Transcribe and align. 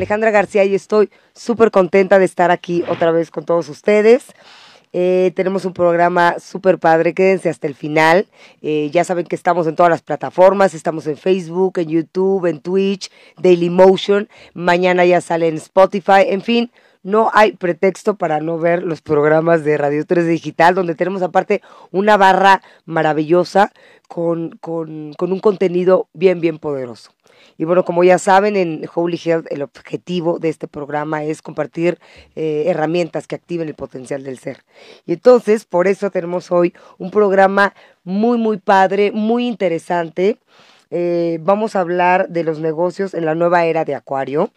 Alejandra 0.00 0.30
García 0.30 0.64
y 0.64 0.74
estoy 0.74 1.10
súper 1.34 1.70
contenta 1.70 2.18
de 2.18 2.24
estar 2.24 2.50
aquí 2.50 2.82
otra 2.88 3.10
vez 3.10 3.30
con 3.30 3.44
todos 3.44 3.68
ustedes. 3.68 4.24
Eh, 4.94 5.30
tenemos 5.36 5.66
un 5.66 5.74
programa 5.74 6.36
súper 6.40 6.78
padre, 6.78 7.12
quédense 7.12 7.50
hasta 7.50 7.66
el 7.66 7.74
final. 7.74 8.26
Eh, 8.62 8.88
ya 8.92 9.04
saben 9.04 9.26
que 9.26 9.36
estamos 9.36 9.66
en 9.66 9.76
todas 9.76 9.90
las 9.90 10.00
plataformas, 10.00 10.72
estamos 10.72 11.06
en 11.06 11.18
Facebook, 11.18 11.78
en 11.78 11.90
YouTube, 11.90 12.46
en 12.46 12.60
Twitch, 12.60 13.10
Dailymotion. 13.36 14.30
Mañana 14.54 15.04
ya 15.04 15.20
sale 15.20 15.48
en 15.48 15.56
Spotify, 15.56 16.24
en 16.28 16.40
fin. 16.40 16.70
No 17.02 17.30
hay 17.32 17.52
pretexto 17.52 18.16
para 18.16 18.40
no 18.40 18.58
ver 18.58 18.82
los 18.82 19.00
programas 19.00 19.64
de 19.64 19.78
Radio 19.78 20.04
3 20.04 20.26
Digital, 20.26 20.74
donde 20.74 20.94
tenemos 20.94 21.22
aparte 21.22 21.62
una 21.90 22.18
barra 22.18 22.62
maravillosa 22.84 23.72
con, 24.06 24.50
con, 24.60 25.14
un 25.18 25.40
contenido 25.40 26.08
bien, 26.12 26.40
bien 26.40 26.58
poderoso. 26.58 27.12
Y 27.56 27.64
bueno, 27.64 27.84
como 27.84 28.04
ya 28.04 28.18
saben, 28.18 28.56
en 28.56 28.84
Holy 28.94 29.18
Health 29.24 29.46
el 29.50 29.62
objetivo 29.62 30.38
de 30.38 30.50
este 30.50 30.68
programa 30.68 31.24
es 31.24 31.40
compartir 31.40 31.98
eh, 32.36 32.64
herramientas 32.66 33.26
que 33.26 33.36
activen 33.36 33.68
el 33.68 33.74
potencial 33.74 34.22
del 34.22 34.38
ser. 34.38 34.64
Y 35.06 35.14
entonces, 35.14 35.64
por 35.64 35.86
eso 35.86 36.10
tenemos 36.10 36.50
hoy 36.50 36.74
un 36.98 37.10
programa 37.10 37.72
muy, 38.04 38.36
muy 38.36 38.58
padre, 38.58 39.10
muy 39.12 39.46
interesante. 39.46 40.38
Eh, 40.90 41.38
vamos 41.40 41.76
a 41.76 41.80
hablar 41.80 42.28
de 42.28 42.44
los 42.44 42.58
negocios 42.58 43.14
en 43.14 43.24
la 43.24 43.34
nueva 43.34 43.64
era 43.64 43.84
de 43.84 43.94
Acuario. 43.94 44.50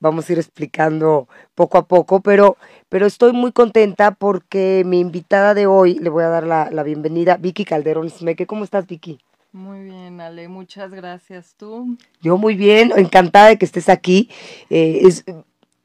Vamos 0.00 0.28
a 0.28 0.32
ir 0.32 0.38
explicando 0.38 1.28
poco 1.54 1.76
a 1.78 1.86
poco, 1.86 2.20
pero, 2.20 2.56
pero 2.88 3.06
estoy 3.06 3.32
muy 3.32 3.50
contenta 3.50 4.12
porque 4.12 4.84
mi 4.86 5.00
invitada 5.00 5.54
de 5.54 5.66
hoy, 5.66 5.98
le 5.98 6.08
voy 6.08 6.22
a 6.22 6.28
dar 6.28 6.46
la, 6.46 6.70
la 6.70 6.84
bienvenida, 6.84 7.36
Vicky 7.36 7.64
Calderón 7.64 8.08
Smeke. 8.08 8.46
¿Cómo 8.46 8.62
estás, 8.62 8.86
Vicky? 8.86 9.18
Muy 9.52 9.82
bien, 9.82 10.20
Ale, 10.20 10.46
muchas 10.46 10.90
gracias. 10.92 11.54
¿Tú? 11.56 11.96
Yo 12.20 12.36
muy 12.36 12.54
bien, 12.54 12.92
encantada 12.96 13.48
de 13.48 13.58
que 13.58 13.64
estés 13.64 13.88
aquí. 13.88 14.28
Eh, 14.70 15.00
es, 15.02 15.24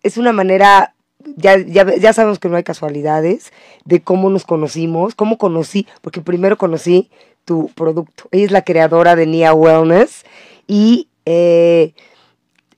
es, 0.04 0.18
una 0.18 0.32
manera, 0.32 0.94
ya, 1.36 1.58
ya, 1.58 1.96
ya 1.96 2.14
sabemos 2.14 2.38
que 2.38 2.50
no 2.50 2.58
hay 2.58 2.64
casualidades, 2.64 3.52
de 3.86 4.02
cómo 4.02 4.30
nos 4.30 4.46
conocimos, 4.46 5.16
cómo 5.16 5.40
conocí, 5.40 5.88
porque 6.02 6.22
primero 6.22 6.58
conocí 6.58 7.10
tu 7.46 7.70
producto. 7.70 8.26
Ella 8.32 8.46
es 8.46 8.52
la 8.52 8.64
creadora 8.64 9.16
de 9.16 9.26
Nia 9.26 9.54
Wellness 9.54 10.24
y 10.68 11.08
eh, 11.26 11.94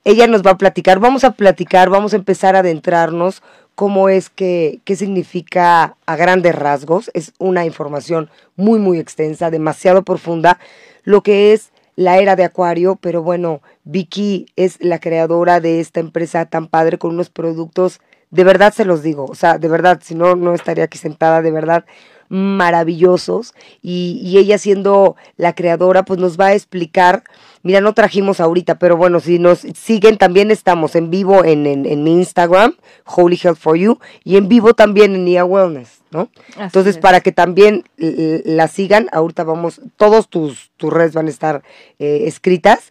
ella 0.06 0.28
nos 0.28 0.44
va 0.44 0.52
a 0.52 0.58
platicar, 0.58 1.00
vamos 1.00 1.24
a 1.24 1.32
platicar, 1.32 1.90
vamos 1.90 2.14
a 2.14 2.18
empezar 2.18 2.56
a 2.56 2.60
adentrarnos 2.60 3.42
cómo 3.74 4.08
es 4.08 4.30
que, 4.30 4.80
qué 4.86 4.96
significa 4.96 5.98
a 6.06 6.16
grandes 6.16 6.56
rasgos. 6.56 7.12
Es 7.14 7.34
una 7.40 7.66
información 7.66 8.30
muy, 8.56 8.80
muy 8.80 9.00
extensa, 9.00 9.50
demasiado 9.50 10.04
profunda, 10.04 10.60
lo 11.04 11.24
que 11.24 11.54
es 11.54 11.72
la 11.96 12.20
era 12.20 12.36
de 12.36 12.44
Acuario, 12.44 12.98
pero 12.98 13.24
bueno, 13.24 13.62
Vicky 13.84 14.48
es 14.56 14.78
la 14.80 15.00
creadora 15.00 15.60
de 15.60 15.80
esta 15.80 16.02
empresa 16.02 16.46
tan 16.46 16.68
padre 16.68 16.98
con 16.98 17.12
unos 17.12 17.30
productos, 17.30 18.00
de 18.32 18.44
verdad 18.44 18.74
se 18.74 18.86
los 18.86 19.02
digo, 19.02 19.26
o 19.26 19.36
sea, 19.36 19.58
de 19.58 19.70
verdad, 19.70 20.02
si 20.04 20.14
no, 20.14 20.36
no 20.36 20.54
estaría 20.54 20.84
aquí 20.84 20.98
sentada, 20.98 21.42
de 21.42 21.52
verdad, 21.52 21.86
maravillosos 22.30 23.54
y, 23.82 24.20
y, 24.24 24.38
ella 24.38 24.58
siendo 24.58 25.16
la 25.38 25.54
creadora 25.54 26.04
pues 26.04 26.20
nos 26.20 26.40
va 26.40 26.48
a 26.48 26.54
explicar, 26.54 27.24
mira 27.64 27.82
no 27.82 27.94
trajimos 27.94 28.40
ahorita, 28.40 28.80
pero 28.80 28.98
bueno, 28.98 29.20
si 29.20 29.40
nos 29.40 29.60
siguen 29.60 30.18
también 30.18 30.52
estamos 30.52 30.96
en 30.96 31.10
vivo 31.10 31.44
en, 31.44 31.66
en, 31.66 31.86
en 31.86 32.04
mi 32.04 32.14
Instagram, 32.14 32.76
Holy 33.06 33.40
Health 33.42 33.58
for 33.58 33.78
You, 33.78 34.00
y 34.24 34.38
en 34.38 34.48
vivo 34.48 34.74
también 34.74 35.16
en 35.16 35.28
IA 35.28 35.46
Wellness, 35.46 36.02
¿no? 36.12 36.30
Así 36.52 36.62
Entonces 36.64 36.96
es. 36.96 37.02
para 37.02 37.22
que 37.22 37.32
también 37.32 37.84
la 37.98 38.68
sigan, 38.68 39.08
ahorita 39.12 39.44
vamos, 39.44 39.82
todos 39.98 40.30
tus, 40.30 40.72
tus 40.78 40.92
redes 40.92 41.14
van 41.14 41.28
a 41.28 41.32
estar 41.32 41.64
eh, 42.00 42.24
escritas, 42.26 42.90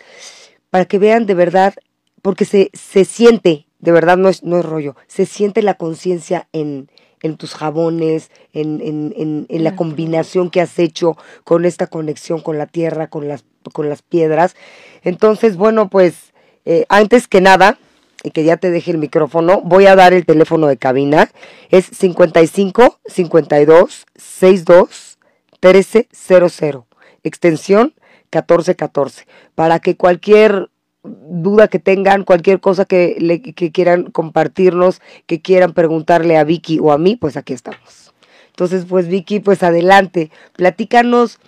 para 0.71 0.85
que 0.85 0.99
vean 0.99 1.27
de 1.27 1.35
verdad, 1.35 1.75
porque 2.23 2.45
se, 2.45 2.71
se 2.73 3.05
siente, 3.05 3.67
de 3.81 3.93
verdad 3.93 4.17
no 4.17 4.29
es, 4.29 4.43
no 4.45 4.59
es 4.59 4.65
rollo, 4.65 4.97
se 5.07 5.27
siente 5.27 5.63
la 5.63 5.75
conciencia 5.75 6.49
en, 6.53 6.89
en 7.25 7.39
tus 7.39 7.55
jabones, 7.55 8.31
en, 8.53 8.83
en, 8.83 9.15
en, 9.17 9.47
en, 9.49 9.65
la 9.65 9.75
combinación 9.77 10.51
que 10.51 10.61
has 10.61 10.79
hecho 10.79 11.17
con 11.43 11.65
esta 11.65 11.87
conexión 11.87 12.41
con 12.41 12.59
la 12.59 12.67
tierra, 12.67 13.09
con 13.09 13.29
las, 13.29 13.45
con 13.73 13.89
las 13.89 14.03
piedras. 14.03 14.55
Entonces, 15.03 15.57
bueno, 15.57 15.89
pues 15.89 16.35
eh, 16.67 16.85
antes 16.91 17.27
que 17.27 17.41
nada, 17.41 17.79
y 18.23 18.31
que 18.31 18.45
ya 18.45 18.59
te 18.59 18.71
deje 18.71 18.91
el 18.91 18.99
micrófono, 18.99 19.63
voy 19.63 19.87
a 19.87 19.97
dar 19.97 20.13
el 20.13 20.27
teléfono 20.27 20.67
de 20.67 20.77
cabina. 20.77 21.31
Es 21.71 21.87
55 21.87 23.01
52 23.07 24.07
62 24.17 25.19
1300, 25.63 26.85
extensión 27.23 27.95
1414, 28.33 29.27
para 29.55 29.79
que 29.81 29.97
cualquier 29.97 30.69
duda 31.05 31.69
que 31.69 31.79
tengan, 31.79 32.25
cualquier 32.25 32.61
cosa 32.61 32.85
que, 32.85 33.17
le, 33.21 33.41
que 33.43 33.71
quieran 33.71 34.11
compartirnos, 34.11 35.01
que 35.27 35.41
quieran 35.41 35.73
preguntarle 35.73 36.37
a 36.37 36.45
Vicky 36.45 36.79
o 36.81 36.93
a 36.93 36.99
mí, 36.99 37.17
pues 37.17 37.37
aquí 37.37 37.53
estamos. 37.53 38.13
Entonces, 38.49 38.87
pues 38.89 39.09
Vicky, 39.09 39.41
pues 39.41 39.63
adelante, 39.63 40.31
platícanos 40.55 41.41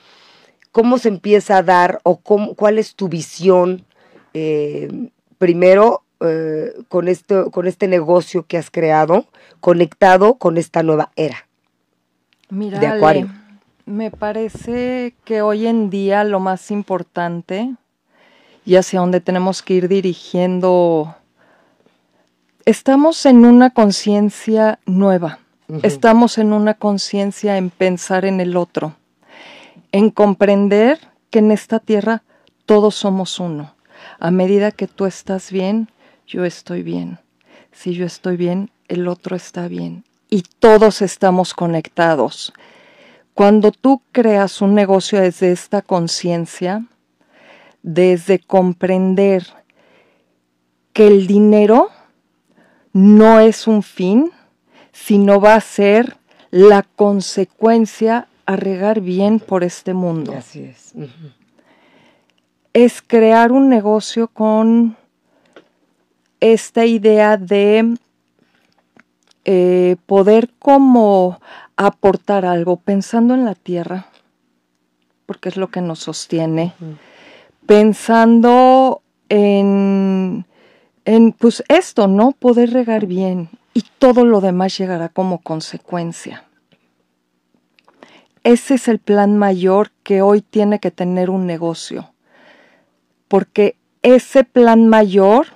cómo 0.72 0.98
se 0.98 1.08
empieza 1.08 1.58
a 1.58 1.62
dar 1.62 2.00
o 2.02 2.18
cómo, 2.18 2.54
cuál 2.54 2.78
es 2.78 2.94
tu 2.94 3.08
visión 3.08 3.84
eh, 4.34 5.08
primero 5.38 6.02
eh, 6.20 6.72
con, 6.88 7.08
esto, 7.08 7.50
con 7.50 7.66
este 7.66 7.88
negocio 7.88 8.44
que 8.46 8.58
has 8.58 8.70
creado, 8.70 9.26
conectado 9.60 10.34
con 10.34 10.58
esta 10.58 10.82
nueva 10.82 11.12
era 11.16 11.46
de 12.50 12.86
Acuario. 12.86 13.28
me 13.86 14.10
parece 14.10 15.14
que 15.24 15.42
hoy 15.42 15.66
en 15.66 15.90
día 15.90 16.24
lo 16.24 16.40
más 16.40 16.70
importante 16.70 17.74
y 18.66 18.74
hacia 18.74 19.00
dónde 19.00 19.20
tenemos 19.20 19.62
que 19.62 19.74
ir 19.74 19.88
dirigiendo. 19.88 21.14
Estamos 22.64 23.24
en 23.24 23.46
una 23.46 23.70
conciencia 23.70 24.80
nueva, 24.84 25.38
uh 25.68 25.76
-huh. 25.76 25.80
estamos 25.84 26.36
en 26.36 26.52
una 26.52 26.74
conciencia 26.74 27.56
en 27.56 27.70
pensar 27.70 28.24
en 28.24 28.40
el 28.40 28.56
otro, 28.56 28.96
en 29.92 30.10
comprender 30.10 30.98
que 31.30 31.38
en 31.38 31.52
esta 31.52 31.78
tierra 31.78 32.22
todos 32.66 32.96
somos 32.96 33.38
uno. 33.38 33.74
A 34.18 34.30
medida 34.30 34.72
que 34.72 34.88
tú 34.88 35.06
estás 35.06 35.52
bien, 35.52 35.88
yo 36.26 36.44
estoy 36.44 36.82
bien. 36.82 37.18
Si 37.72 37.94
yo 37.94 38.04
estoy 38.04 38.36
bien, 38.36 38.70
el 38.88 39.06
otro 39.06 39.36
está 39.36 39.68
bien. 39.68 40.04
Y 40.28 40.42
todos 40.58 41.02
estamos 41.02 41.54
conectados. 41.54 42.52
Cuando 43.34 43.70
tú 43.70 44.00
creas 44.12 44.60
un 44.60 44.74
negocio 44.74 45.20
desde 45.20 45.52
esta 45.52 45.82
conciencia, 45.82 46.84
desde 47.86 48.40
comprender 48.40 49.46
que 50.92 51.06
el 51.06 51.28
dinero 51.28 51.90
no 52.92 53.38
es 53.38 53.68
un 53.68 53.84
fin, 53.84 54.32
sino 54.90 55.40
va 55.40 55.54
a 55.54 55.60
ser 55.60 56.16
la 56.50 56.82
consecuencia 56.82 58.26
a 58.44 58.56
regar 58.56 59.00
bien 59.00 59.38
por 59.38 59.62
este 59.62 59.94
mundo. 59.94 60.34
Así 60.36 60.64
es. 60.64 60.90
Uh 60.94 61.02
-huh. 61.02 61.32
Es 62.72 63.02
crear 63.02 63.52
un 63.52 63.68
negocio 63.68 64.26
con 64.28 64.96
esta 66.40 66.86
idea 66.86 67.36
de 67.36 67.96
eh, 69.44 69.96
poder 70.06 70.50
como 70.58 71.40
aportar 71.76 72.44
algo 72.44 72.78
pensando 72.78 73.34
en 73.34 73.44
la 73.44 73.54
tierra, 73.54 74.06
porque 75.24 75.50
es 75.50 75.56
lo 75.56 75.68
que 75.68 75.82
nos 75.82 76.00
sostiene. 76.00 76.74
Uh 76.80 76.84
-huh 76.84 76.96
pensando 77.66 79.02
en, 79.28 80.46
en, 81.04 81.32
pues 81.32 81.64
esto, 81.68 82.06
¿no? 82.06 82.32
Poder 82.32 82.72
regar 82.72 83.06
bien 83.06 83.50
y 83.74 83.84
todo 83.98 84.24
lo 84.24 84.40
demás 84.40 84.78
llegará 84.78 85.08
como 85.08 85.38
consecuencia. 85.42 86.44
Ese 88.44 88.74
es 88.74 88.86
el 88.86 89.00
plan 89.00 89.36
mayor 89.36 89.90
que 90.04 90.22
hoy 90.22 90.40
tiene 90.40 90.78
que 90.78 90.92
tener 90.92 91.30
un 91.30 91.46
negocio, 91.46 92.12
porque 93.26 93.76
ese 94.02 94.44
plan 94.44 94.86
mayor 94.86 95.48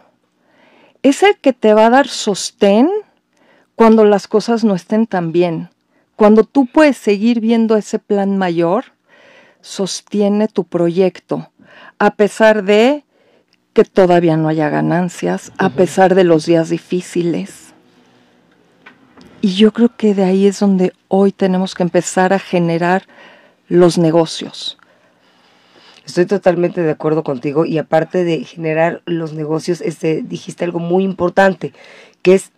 es 1.03 1.23
el 1.23 1.39
que 1.39 1.53
te 1.53 1.73
va 1.73 1.87
a 1.87 1.91
dar 1.91 2.09
sostén 2.09 2.91
cuando 3.77 4.05
las 4.05 4.27
cosas 4.27 4.65
no 4.65 4.75
estén 4.75 5.07
tan 5.07 5.31
bien. 5.31 5.71
Cuando 6.17 6.43
tú 6.43 6.67
puedes 6.67 6.97
seguir 6.97 7.41
viendo 7.41 7.77
ese 7.77 8.01
plan 8.01 8.37
mayor, 8.37 8.87
sostiene 9.61 10.49
tu 10.49 10.65
proyecto 10.65 11.51
a 11.99 12.15
pesar 12.15 12.65
de 12.65 13.05
que 13.73 13.85
todavía 13.85 14.37
no 14.37 14.49
haya 14.49 14.69
ganancias, 14.69 15.53
a 15.59 15.71
pesar 15.71 16.15
de 16.15 16.25
los 16.25 16.47
días 16.47 16.71
difíciles. 16.71 17.73
Y 19.41 19.55
yo 19.55 19.73
creo 19.73 19.97
que 19.97 20.15
de 20.15 20.25
ahí 20.25 20.47
es 20.47 20.61
donde 20.61 20.93
hoy 21.09 21.33
tenemos 21.33 21.75
que 21.75 21.83
empezar 21.83 22.33
a 22.33 22.39
generar 22.39 23.05
los 23.69 23.97
negocios. 23.97 24.77
Estoy 26.05 26.27
totalmente 26.27 26.83
de 26.83 26.91
acuerdo 26.91 27.23
contigo 27.23 27.65
y 27.65 27.79
aparte 27.79 28.25
de 28.25 28.45
generar 28.45 29.01
los 29.07 29.33
negocios, 29.33 29.81
este, 29.81 30.23
dijiste 30.23 30.65
algo 30.65 30.81
muy 30.81 31.05
importante, 31.05 31.73
que 32.23 32.35
es 32.35 32.51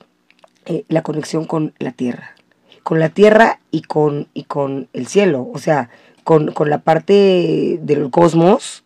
eh, 0.65 0.85
la 0.89 1.03
conexión 1.03 1.45
con 1.45 1.75
la 1.79 1.93
tierra, 1.93 2.35
con 2.83 2.99
la 2.99 3.11
tierra 3.11 3.61
y 3.71 3.83
con, 3.83 4.29
y 4.33 4.45
con 4.45 4.89
el 4.93 5.07
cielo, 5.07 5.49
o 5.53 5.59
sea, 5.59 5.91
con, 6.25 6.53
con 6.53 6.71
la 6.71 6.79
parte 6.79 7.79
del 7.83 8.11
cosmos, 8.11 8.82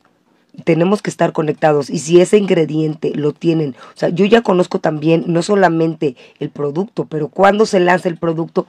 tenemos 0.64 1.02
que 1.02 1.10
estar 1.10 1.32
conectados 1.32 1.90
y 1.90 1.98
si 1.98 2.20
ese 2.20 2.38
ingrediente 2.38 3.12
lo 3.14 3.32
tienen, 3.32 3.76
o 3.94 3.98
sea, 3.98 4.08
yo 4.08 4.24
ya 4.24 4.42
conozco 4.42 4.78
también 4.78 5.24
no 5.26 5.42
solamente 5.42 6.16
el 6.38 6.50
producto, 6.50 7.06
pero 7.06 7.28
cuando 7.28 7.66
se 7.66 7.80
lanza 7.80 8.08
el 8.08 8.16
producto 8.16 8.66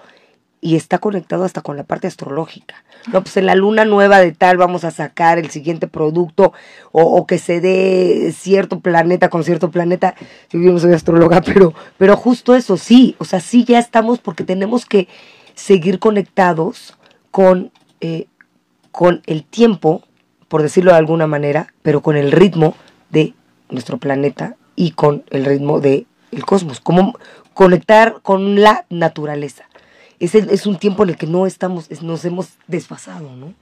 y 0.60 0.76
está 0.76 0.98
conectado 0.98 1.44
hasta 1.44 1.62
con 1.62 1.78
la 1.78 1.84
parte 1.84 2.08
astrológica. 2.08 2.84
No, 3.14 3.22
pues 3.22 3.38
en 3.38 3.46
la 3.46 3.56
luna 3.56 3.86
nueva 3.86 4.20
de 4.20 4.32
tal 4.32 4.58
vamos 4.58 4.84
a 4.84 4.92
sacar 4.92 5.38
el 5.38 5.50
siguiente 5.50 5.88
producto 5.88 6.52
o, 6.92 7.26
que 7.28 7.38
se 7.38 7.62
dé 7.62 8.34
cierto 8.36 8.80
planeta 8.80 9.30
con 9.30 9.44
cierto 9.44 9.70
planeta. 9.70 10.16
Yo 10.52 10.60
no 10.60 10.80
soy 10.80 10.94
astróloga, 10.94 11.42
pero, 11.42 11.74
pero 11.98 12.18
justo 12.18 12.56
eso 12.56 12.76
sí, 12.76 13.16
o 13.20 13.26
sea, 13.26 13.40
sí 13.40 13.64
ya 13.66 13.80
estamos 13.80 14.20
porque 14.20 14.44
tenemos 14.44 14.86
que 14.86 15.08
seguir 15.54 16.00
conectados 16.00 16.98
con, 17.32 17.72
eh, 18.02 18.26
con 18.92 19.22
el 19.28 19.44
tiempo, 19.44 20.04
por 20.48 20.62
decirlo 20.62 20.92
de 20.92 20.98
alguna 20.98 21.28
manera, 21.28 21.74
pero 21.82 22.02
con 22.02 22.16
el 22.18 22.32
ritmo 22.32 22.76
de 23.10 23.34
nuestro 23.70 23.98
planeta 23.98 24.56
y 24.76 24.92
con 24.92 25.24
el 25.30 25.46
ritmo 25.46 25.80
del 25.80 26.08
el 26.32 26.46
cosmos. 26.46 26.80
Como 26.80 27.18
conectar 27.54 28.18
con 28.22 28.62
la 28.62 28.86
naturaleza. 28.90 29.64
Es, 30.20 30.36
el- 30.36 30.50
es 30.50 30.66
un 30.66 30.78
tiempo 30.78 31.04
en 31.04 31.10
el 31.10 31.18
que 31.18 31.28
no 31.28 31.46
estamos, 31.48 31.86
es- 31.90 32.02
nos 32.04 32.24
hemos 32.26 32.50
desfasado, 32.68 33.32
¿no? 33.36 33.54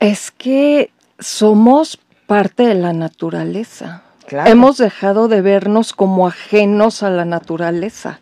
Es 0.00 0.30
que 0.30 0.90
somos 1.18 1.98
parte 2.26 2.64
de 2.66 2.74
la 2.74 2.92
naturaleza. 2.92 4.02
Claro. 4.26 4.50
Hemos 4.50 4.78
dejado 4.78 5.28
de 5.28 5.42
vernos 5.42 5.92
como 5.92 6.26
ajenos 6.26 7.02
a 7.02 7.10
la 7.10 7.24
naturaleza. 7.24 8.20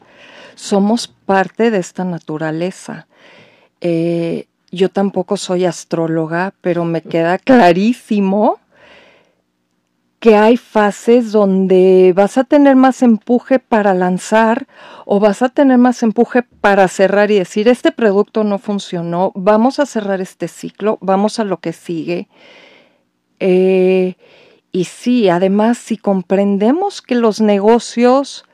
Somos 0.56 1.08
parte 1.08 1.70
de 1.70 1.78
esta 1.78 2.04
naturaleza. 2.04 3.06
Eh, 3.80 4.46
yo 4.70 4.88
tampoco 4.88 5.36
soy 5.36 5.64
astróloga, 5.64 6.54
pero 6.60 6.84
me 6.84 7.02
queda 7.02 7.38
clarísimo 7.38 8.58
que 10.20 10.36
hay 10.36 10.58
fases 10.58 11.32
donde 11.32 12.12
vas 12.14 12.36
a 12.36 12.44
tener 12.44 12.76
más 12.76 13.02
empuje 13.02 13.58
para 13.58 13.94
lanzar 13.94 14.66
o 15.06 15.18
vas 15.18 15.40
a 15.40 15.48
tener 15.48 15.78
más 15.78 16.02
empuje 16.02 16.42
para 16.42 16.86
cerrar 16.88 17.30
y 17.30 17.38
decir, 17.38 17.68
este 17.68 17.90
producto 17.90 18.44
no 18.44 18.58
funcionó, 18.58 19.32
vamos 19.34 19.80
a 19.80 19.86
cerrar 19.86 20.20
este 20.20 20.46
ciclo, 20.46 20.98
vamos 21.00 21.40
a 21.40 21.44
lo 21.44 21.58
que 21.58 21.72
sigue. 21.72 22.28
Eh, 23.40 24.16
y 24.72 24.84
sí, 24.84 25.30
además, 25.30 25.78
si 25.78 25.96
comprendemos 25.96 27.00
que 27.00 27.14
los 27.14 27.40
negocios, 27.40 28.44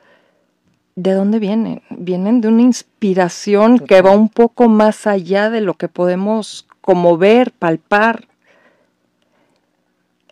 ¿de 0.97 1.13
dónde 1.13 1.37
vienen? 1.37 1.83
Vienen 1.91 2.41
de 2.41 2.47
una 2.47 2.63
inspiración 2.63 3.77
que 3.79 4.01
va 4.01 4.11
un 4.11 4.29
poco 4.29 4.67
más 4.67 5.05
allá 5.05 5.49
de 5.51 5.61
lo 5.61 5.75
que 5.75 5.87
podemos 5.87 6.67
como 6.81 7.17
ver, 7.17 7.51
palpar. 7.51 8.27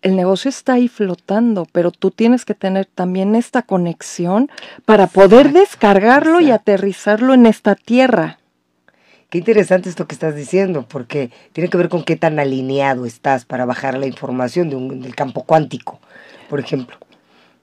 El 0.02 0.16
negocio 0.16 0.50
está 0.50 0.74
ahí 0.74 0.88
flotando, 0.88 1.68
pero 1.72 1.92
tú 1.92 2.10
tienes 2.10 2.46
que 2.46 2.56
tener 2.56 2.88
también 2.88 3.36
esta 3.36 3.62
conexión 3.62 4.50
para 4.86 5.06
poder 5.08 5.48
Exacto, 5.48 5.60
descargarlo 5.60 6.42
y 6.42 6.50
aterrizarlo 6.50 7.36
en 7.36 7.46
esta 7.46 7.76
tierra. 7.76 8.40
Qué 9.30 9.38
interesante 9.38 9.90
esto 9.90 10.08
que 10.08 10.16
estás 10.16 10.36
diciendo, 10.36 10.88
porque 10.88 11.30
tiene 11.54 11.70
que 11.70 11.78
ver 11.78 11.90
con 11.90 12.04
qué 12.04 12.16
tan 12.16 12.40
alineado 12.40 13.06
estás 13.06 13.46
para 13.46 13.66
bajar 13.66 13.98
la 13.98 14.08
información 14.08 14.70
de 14.72 14.76
un, 14.78 15.02
del 15.02 15.16
campo 15.16 15.44
cuántico, 15.44 16.00
por 16.50 16.60
ejemplo. 16.60 16.98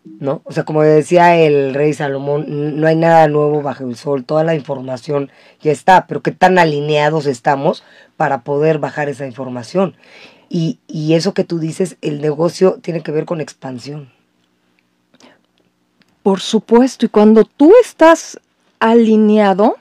¿No? 0.04 0.42
O 0.44 0.52
sea, 0.52 0.64
como 0.64 0.82
decía 0.82 1.36
el 1.36 1.74
rey 1.74 1.92
Salomón, 1.92 2.80
no 2.80 2.86
hay 2.88 2.96
nada 2.96 3.28
nuevo 3.28 3.62
bajo 3.62 3.84
el 3.84 3.94
sol, 3.94 4.24
toda 4.24 4.42
la 4.42 4.54
información 4.54 5.30
ya 5.60 5.70
está, 5.70 6.06
pero 6.08 6.22
qué 6.22 6.32
tan 6.32 6.58
alineados 6.58 7.26
estamos 7.26 7.84
para 8.16 8.42
poder 8.42 8.78
bajar 8.78 9.08
esa 9.08 9.26
información. 9.26 9.94
Y, 10.48 10.80
y 10.88 11.14
eso 11.14 11.34
que 11.34 11.44
tú 11.44 11.60
dices, 11.60 11.96
el 12.02 12.20
negocio 12.20 12.78
tiene 12.82 13.02
que 13.02 13.12
ver 13.12 13.26
con 13.26 13.40
expansión. 13.40 14.10
Por 16.22 16.40
supuesto, 16.40 17.06
y 17.06 17.08
cuando 17.08 17.44
tú 17.44 17.72
estás 17.80 18.40
alineado, 18.80 19.76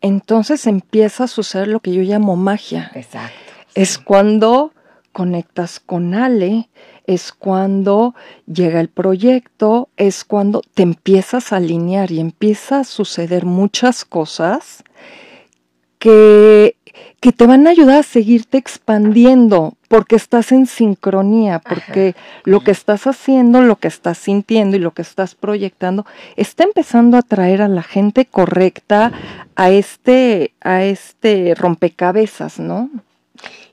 entonces 0.00 0.66
empieza 0.66 1.24
a 1.24 1.28
suceder 1.28 1.68
lo 1.68 1.80
que 1.80 1.92
yo 1.92 2.02
llamo 2.02 2.36
magia. 2.36 2.90
Exacto. 2.94 3.36
Es 3.74 3.98
cuando 3.98 4.72
conectas 5.12 5.80
con 5.80 6.14
Ale, 6.14 6.68
es 7.08 7.32
cuando 7.32 8.14
llega 8.46 8.80
el 8.80 8.88
proyecto, 8.88 9.88
es 9.96 10.24
cuando 10.24 10.60
te 10.74 10.82
empiezas 10.82 11.52
a 11.52 11.56
alinear 11.56 12.12
y 12.12 12.20
empieza 12.20 12.80
a 12.80 12.84
suceder 12.84 13.46
muchas 13.46 14.04
cosas 14.04 14.84
que, 15.98 16.76
que 17.20 17.32
te 17.32 17.46
van 17.46 17.66
a 17.66 17.70
ayudar 17.70 18.00
a 18.00 18.02
seguirte 18.02 18.58
expandiendo 18.58 19.72
porque 19.88 20.16
estás 20.16 20.52
en 20.52 20.66
sincronía, 20.66 21.60
porque 21.60 22.14
lo 22.44 22.60
que 22.60 22.72
estás 22.72 23.06
haciendo, 23.06 23.62
lo 23.62 23.76
que 23.76 23.88
estás 23.88 24.18
sintiendo 24.18 24.76
y 24.76 24.80
lo 24.80 24.92
que 24.92 25.00
estás 25.00 25.34
proyectando 25.34 26.04
está 26.36 26.64
empezando 26.64 27.16
a 27.16 27.22
traer 27.22 27.62
a 27.62 27.68
la 27.68 27.82
gente 27.82 28.26
correcta 28.26 29.12
a 29.56 29.70
este, 29.70 30.52
a 30.60 30.84
este 30.84 31.54
rompecabezas, 31.54 32.60
¿no? 32.60 32.90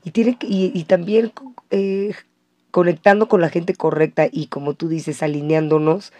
Y, 0.05 0.11
tiene, 0.11 0.37
y 0.39 0.83
también 0.85 1.33
eh, 1.71 2.13
conectando 2.75 3.29
con 3.29 3.39
la 3.39 3.47
gente 3.47 3.73
correcta 3.73 4.27
y 4.29 4.47
como 4.47 4.73
tú 4.73 4.89
dices, 4.89 5.23
alineándonos 5.23 6.11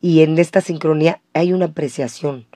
y 0.00 0.22
en 0.22 0.40
esta 0.40 0.60
sincronía 0.60 1.20
hay 1.34 1.52
una 1.52 1.66
apreciación. 1.66 2.46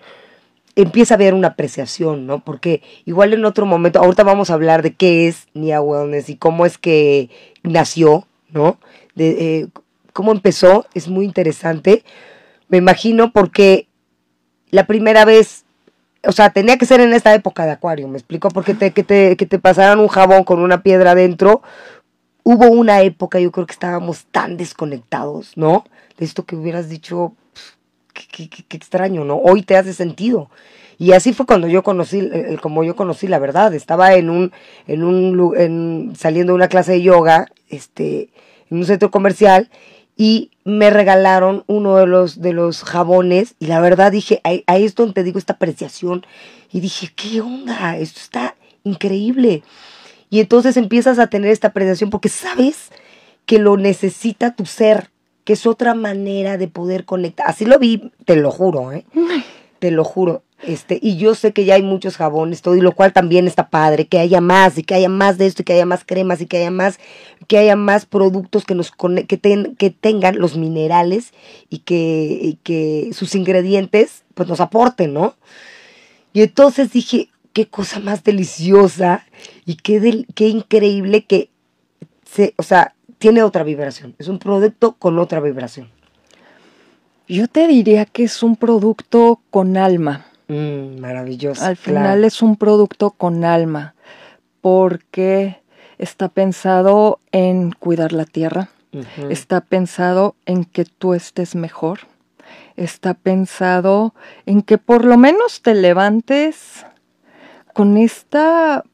Empieza 0.74 1.14
a 1.14 1.18
haber 1.18 1.34
una 1.34 1.46
apreciación, 1.46 2.26
¿no? 2.26 2.40
Porque 2.40 2.82
igual 3.04 3.32
en 3.32 3.44
otro 3.44 3.64
momento, 3.64 4.00
ahorita 4.00 4.24
vamos 4.24 4.50
a 4.50 4.54
hablar 4.54 4.82
de 4.82 4.94
qué 4.94 5.28
es 5.28 5.46
Nia 5.54 5.80
Wellness 5.80 6.30
y 6.30 6.36
cómo 6.36 6.66
es 6.66 6.78
que 6.78 7.30
nació, 7.62 8.26
¿no? 8.50 8.76
De 9.14 9.28
eh, 9.60 9.68
cómo 10.12 10.32
empezó, 10.32 10.86
es 10.92 11.06
muy 11.06 11.24
interesante. 11.24 12.02
Me 12.66 12.78
imagino 12.78 13.30
porque 13.30 13.86
la 14.72 14.88
primera 14.88 15.24
vez 15.24 15.64
o 16.26 16.32
sea, 16.32 16.50
tenía 16.50 16.76
que 16.76 16.86
ser 16.86 17.00
en 17.00 17.12
esta 17.12 17.34
época 17.34 17.66
de 17.66 17.72
acuario, 17.72 18.08
me 18.08 18.18
explico, 18.18 18.48
porque 18.48 18.74
te, 18.74 18.92
que, 18.92 19.04
te, 19.04 19.36
que 19.36 19.46
te 19.46 19.58
pasaran 19.58 20.00
un 20.00 20.08
jabón 20.08 20.44
con 20.44 20.60
una 20.60 20.82
piedra 20.82 21.12
adentro. 21.12 21.62
Hubo 22.46 22.66
una 22.68 23.00
época, 23.00 23.40
yo 23.40 23.50
creo 23.50 23.66
que 23.66 23.72
estábamos 23.72 24.26
tan 24.26 24.58
desconectados, 24.58 25.56
¿no? 25.56 25.84
De 26.18 26.26
esto 26.26 26.44
que 26.44 26.56
hubieras 26.56 26.90
dicho, 26.90 27.32
qué, 28.12 28.50
extraño, 28.70 29.24
¿no? 29.24 29.36
Hoy 29.36 29.62
te 29.62 29.78
hace 29.78 29.94
sentido. 29.94 30.50
Y 30.98 31.12
así 31.12 31.32
fue 31.32 31.46
cuando 31.46 31.68
yo 31.68 31.82
conocí, 31.82 32.20
eh, 32.20 32.58
como 32.60 32.84
yo 32.84 32.96
conocí 32.96 33.28
la 33.28 33.38
verdad. 33.38 33.72
Estaba 33.72 34.14
en 34.14 34.28
un, 34.28 34.52
en 34.86 35.04
un, 35.04 35.54
en, 35.56 36.12
saliendo 36.16 36.52
de 36.52 36.56
una 36.56 36.68
clase 36.68 36.92
de 36.92 37.02
yoga, 37.02 37.46
este, 37.70 38.28
en 38.70 38.76
un 38.76 38.84
centro 38.84 39.10
comercial, 39.10 39.70
y 40.14 40.50
me 40.64 40.90
regalaron 40.90 41.64
uno 41.66 41.96
de 41.96 42.06
los, 42.06 42.42
de 42.42 42.52
los 42.52 42.84
jabones, 42.84 43.54
y 43.58 43.66
la 43.66 43.80
verdad 43.80 44.12
dije, 44.12 44.42
ahí, 44.44 44.64
ahí 44.66 44.84
es 44.84 44.94
donde 44.94 45.14
te 45.14 45.24
digo 45.24 45.38
esta 45.38 45.54
apreciación, 45.54 46.26
y 46.70 46.80
dije, 46.80 47.10
¿qué 47.16 47.40
onda? 47.40 47.96
Esto 47.96 48.20
está 48.20 48.54
increíble. 48.84 49.62
Y 50.34 50.40
entonces 50.40 50.76
empiezas 50.76 51.20
a 51.20 51.28
tener 51.28 51.52
esta 51.52 51.68
apreciación 51.68 52.10
porque 52.10 52.28
sabes 52.28 52.88
que 53.46 53.60
lo 53.60 53.76
necesita 53.76 54.56
tu 54.56 54.66
ser, 54.66 55.10
que 55.44 55.52
es 55.52 55.64
otra 55.64 55.94
manera 55.94 56.58
de 56.58 56.66
poder 56.66 57.04
conectar. 57.04 57.48
Así 57.48 57.64
lo 57.64 57.78
vi, 57.78 58.10
te 58.24 58.34
lo 58.34 58.50
juro, 58.50 58.90
¿eh? 58.90 59.04
Te 59.78 59.92
lo 59.92 60.02
juro. 60.02 60.42
Este, 60.60 60.98
y 61.00 61.18
yo 61.18 61.36
sé 61.36 61.52
que 61.52 61.64
ya 61.64 61.76
hay 61.76 61.84
muchos 61.84 62.16
jabones, 62.16 62.62
todo, 62.62 62.74
y 62.74 62.80
lo 62.80 62.96
cual 62.96 63.12
también 63.12 63.46
está 63.46 63.68
padre, 63.68 64.08
que 64.08 64.18
haya 64.18 64.40
más, 64.40 64.76
y 64.76 64.82
que 64.82 64.94
haya 64.96 65.08
más 65.08 65.38
de 65.38 65.46
esto, 65.46 65.62
y 65.62 65.66
que 65.66 65.74
haya 65.74 65.86
más 65.86 66.02
cremas, 66.04 66.40
y 66.40 66.46
que 66.46 66.56
haya 66.56 66.72
más, 66.72 66.98
que 67.46 67.58
haya 67.58 67.76
más 67.76 68.04
productos 68.04 68.64
que 68.64 68.74
nos 68.74 68.90
que, 69.28 69.36
ten- 69.36 69.76
que 69.76 69.90
tengan 69.90 70.40
los 70.40 70.56
minerales 70.56 71.32
y 71.70 71.78
que, 71.78 72.40
y 72.42 72.58
que 72.64 73.10
sus 73.12 73.36
ingredientes 73.36 74.24
pues 74.34 74.48
nos 74.48 74.60
aporten, 74.60 75.14
¿no? 75.14 75.36
Y 76.32 76.42
entonces 76.42 76.90
dije, 76.90 77.28
qué 77.54 77.66
cosa 77.68 78.00
más 78.00 78.22
deliciosa 78.24 79.24
y 79.64 79.76
qué, 79.76 80.00
del- 80.00 80.26
qué 80.34 80.48
increíble 80.48 81.24
que 81.24 81.48
se, 82.30 82.52
o 82.58 82.62
sea, 82.62 82.94
tiene 83.18 83.42
otra 83.42 83.62
vibración. 83.62 84.14
Es 84.18 84.28
un 84.28 84.38
producto 84.38 84.92
con 84.98 85.18
otra 85.18 85.40
vibración. 85.40 85.88
Yo 87.26 87.48
te 87.48 87.66
diría 87.66 88.04
que 88.04 88.24
es 88.24 88.42
un 88.42 88.56
producto 88.56 89.40
con 89.50 89.78
alma. 89.78 90.26
Mm, 90.48 90.98
maravilloso. 91.00 91.64
Al 91.64 91.78
claro. 91.78 92.00
final 92.00 92.24
es 92.24 92.42
un 92.42 92.56
producto 92.56 93.12
con 93.12 93.44
alma, 93.44 93.94
porque 94.60 95.60
está 95.96 96.28
pensado 96.28 97.20
en 97.32 97.70
cuidar 97.70 98.12
la 98.12 98.24
tierra, 98.26 98.68
está 99.30 99.60
pensado 99.62 100.34
en 100.46 100.64
que 100.64 100.84
tú 100.84 101.14
estés 101.14 101.54
mejor, 101.54 102.00
está 102.76 103.14
pensado 103.14 104.14
en 104.46 104.62
que 104.62 104.76
por 104.78 105.04
lo 105.04 105.16
menos 105.16 105.62
te 105.62 105.74
levantes 105.74 106.84
con 107.74 107.98
esta 107.98 108.84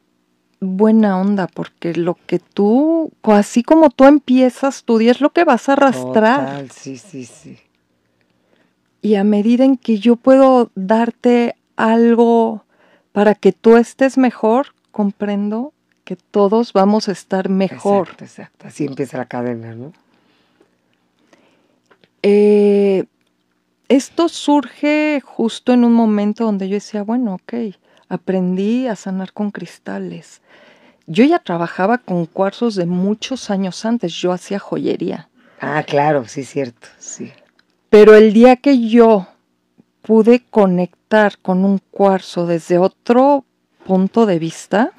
buena 0.61 1.21
onda, 1.21 1.47
porque 1.47 1.95
lo 1.95 2.19
que 2.27 2.41
tú, 2.41 3.13
así 3.23 3.63
como 3.63 3.91
tú 3.91 4.05
empiezas 4.05 4.83
tu 4.83 4.99
día, 4.99 5.13
es 5.13 5.21
lo 5.21 5.31
que 5.31 5.45
vas 5.45 5.69
a 5.69 5.75
arrastrar. 5.75 6.41
Total, 6.41 6.71
sí, 6.71 6.97
sí, 6.97 7.25
sí. 7.25 7.59
Y 9.03 9.15
a 9.15 9.25
medida 9.25 9.65
en 9.65 9.77
que 9.77 9.99
yo 9.99 10.17
puedo 10.17 10.71
darte 10.75 11.55
algo 11.77 12.65
para 13.13 13.35
que 13.35 13.53
tú 13.53 13.77
estés 13.77 14.19
mejor, 14.19 14.75
comprendo 14.91 15.73
que 16.05 16.17
todos 16.17 16.73
vamos 16.73 17.09
a 17.09 17.13
estar 17.13 17.49
mejor. 17.49 18.09
Exacto, 18.09 18.25
exacto. 18.25 18.67
Así 18.67 18.85
empieza 18.85 19.19
la 19.19 19.27
cadena, 19.27 19.75
¿no? 19.75 19.93
Eh, 22.23 23.05
esto 23.89 24.29
surge 24.29 25.23
justo 25.25 25.73
en 25.73 25.85
un 25.85 25.93
momento 25.93 26.45
donde 26.45 26.69
yo 26.69 26.75
decía, 26.75 27.03
bueno, 27.03 27.35
ok, 27.35 27.75
aprendí 28.11 28.89
a 28.89 28.97
sanar 28.97 29.33
con 29.33 29.51
cristales. 29.51 30.43
Yo 31.07 31.25
ya 31.25 31.39
trabajaba 31.39 31.97
con 31.97 32.27
cuarzos 32.27 32.75
de 32.75 32.85
muchos 32.85 33.51
años 33.51 33.87
antes, 33.87 34.13
yo 34.13 34.33
hacía 34.33 34.59
joyería. 34.59 35.31
Ah, 35.61 35.83
claro, 35.85 36.27
sí, 36.27 36.45
cierto, 36.45 36.89
sí. 36.99 37.33
Pero 37.89 38.15
el 38.15 38.33
día 38.33 38.57
que 38.57 38.89
yo 38.89 39.29
pude 40.03 40.43
conectar 40.51 41.39
con 41.39 41.65
un 41.65 41.79
cuarzo 41.91 42.47
desde 42.47 42.79
otro 42.79 43.45
punto 43.87 44.27
de 44.27 44.39
vista 44.39 44.93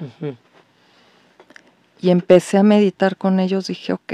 y 2.02 2.10
empecé 2.10 2.58
a 2.58 2.64
meditar 2.64 3.18
con 3.18 3.40
ellos, 3.40 3.68
dije, 3.68 3.94
ok, 3.94 4.14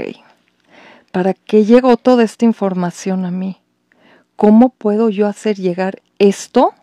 ¿para 1.12 1.34
qué 1.34 1.64
llegó 1.64 1.96
toda 1.96 2.24
esta 2.24 2.44
información 2.44 3.24
a 3.24 3.30
mí? 3.30 3.58
¿Cómo 4.36 4.70
puedo 4.70 5.08
yo 5.08 5.26
hacer 5.26 5.56
llegar 5.56 6.00
esto 6.18 6.74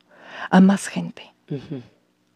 a 0.50 0.60
más 0.62 0.88
gente? 0.88 1.34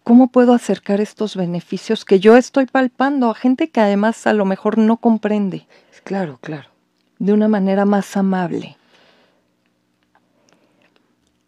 ¿Cómo 0.09 0.31
puedo 0.31 0.55
acercar 0.55 1.01
estos 1.01 1.35
beneficios 1.35 2.03
que 2.03 2.19
yo 2.19 2.35
estoy 2.35 2.65
palpando 2.65 3.29
a 3.29 3.35
gente 3.35 3.69
que 3.69 3.79
además 3.79 4.25
a 4.25 4.33
lo 4.33 4.43
mejor 4.43 4.79
no 4.79 4.97
comprende 4.97 5.67
Claro, 6.03 6.39
claro. 6.41 6.67
de 7.19 7.31
una 7.31 7.47
manera 7.47 7.85
más 7.85 8.17
amable? 8.17 8.75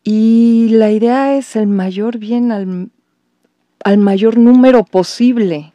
Y 0.04 0.68
la 0.74 0.92
idea 0.92 1.36
es 1.36 1.56
el 1.56 1.66
mayor 1.66 2.20
bien 2.20 2.52
al, 2.52 2.92
al 3.84 3.98
mayor 3.98 4.38
número 4.38 4.84
posible, 4.84 5.74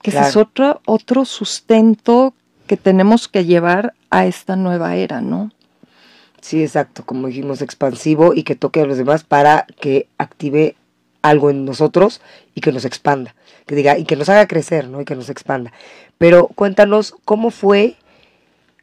que 0.00 0.10
ese 0.10 0.20
es 0.20 0.36
otro, 0.36 0.82
otro 0.86 1.24
sustento 1.24 2.32
que 2.68 2.76
tenemos 2.76 3.26
que 3.26 3.44
llevar 3.44 3.94
a 4.08 4.26
esta 4.26 4.54
nueva 4.54 4.94
era, 4.94 5.20
¿no? 5.20 5.50
Sí, 6.40 6.62
exacto, 6.62 7.04
como 7.04 7.26
dijimos, 7.26 7.60
expansivo 7.60 8.34
y 8.34 8.44
que 8.44 8.54
toque 8.54 8.82
a 8.82 8.86
los 8.86 8.98
demás 8.98 9.24
para 9.24 9.66
que 9.80 10.06
active 10.16 10.76
algo 11.22 11.50
en 11.50 11.64
nosotros 11.64 12.20
y 12.54 12.60
que 12.60 12.72
nos 12.72 12.84
expanda, 12.84 13.34
que 13.66 13.74
diga, 13.74 13.98
y 13.98 14.04
que 14.04 14.16
nos 14.16 14.28
haga 14.28 14.46
crecer, 14.46 14.88
¿no? 14.88 15.00
Y 15.00 15.04
que 15.04 15.14
nos 15.16 15.28
expanda. 15.30 15.72
Pero 16.18 16.48
cuéntanos, 16.48 17.14
¿cómo 17.24 17.50
fue, 17.50 17.96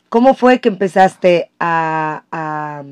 cómo 0.09 0.33
fue 0.35 0.59
que 0.59 0.69
empezaste 0.69 1.49
a, 1.59 2.23
a- 2.31 2.83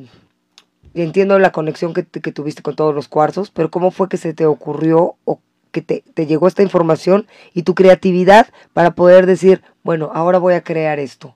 entiendo 0.94 1.38
la 1.40 1.52
conexión 1.52 1.94
que, 1.94 2.04
te- 2.04 2.22
que 2.22 2.32
tuviste 2.32 2.62
con 2.62 2.76
todos 2.76 2.96
los 2.96 3.08
cuarzos, 3.08 3.52
pero 3.52 3.70
cómo 3.70 3.92
fue 3.92 4.10
que 4.10 4.18
se 4.18 4.34
te 4.34 4.46
ocurrió 4.46 5.16
o 5.26 5.40
que 5.72 5.82
te, 5.82 6.04
te 6.14 6.26
llegó 6.26 6.48
esta 6.48 6.64
información 6.64 7.28
y 7.54 7.64
tu 7.64 7.76
creatividad 7.76 8.48
para 8.74 8.92
poder 8.96 9.26
decir, 9.26 9.62
bueno, 9.84 10.10
ahora 10.14 10.38
voy 10.40 10.54
a 10.54 10.64
crear 10.64 11.00
esto, 11.00 11.36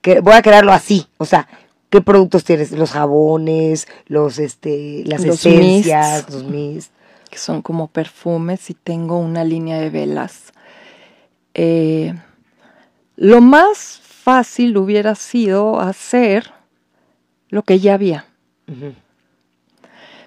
que 0.00 0.20
voy 0.20 0.34
a 0.34 0.42
crearlo 0.42 0.72
así, 0.72 1.08
o 1.18 1.24
sea, 1.24 1.48
¿qué 1.90 2.00
productos 2.00 2.44
tienes? 2.44 2.70
Los 2.70 2.92
jabones, 2.92 3.88
los, 4.06 4.38
este, 4.38 5.02
las 5.06 5.24
Los 5.24 5.44
esencias, 5.44 6.16
mists. 6.28 6.32
los 6.34 6.44
mis. 6.44 6.90
Que 7.32 7.38
son 7.38 7.62
como 7.62 7.88
perfumes 7.88 8.68
y 8.68 8.74
tengo 8.74 9.16
una 9.18 9.42
línea 9.42 9.80
de 9.80 9.88
velas. 9.88 10.52
Eh, 11.54 12.12
lo 13.16 13.40
más 13.40 14.02
fácil 14.04 14.76
hubiera 14.76 15.14
sido 15.14 15.80
hacer 15.80 16.52
lo 17.48 17.62
que 17.62 17.80
ya 17.80 17.94
había. 17.94 18.26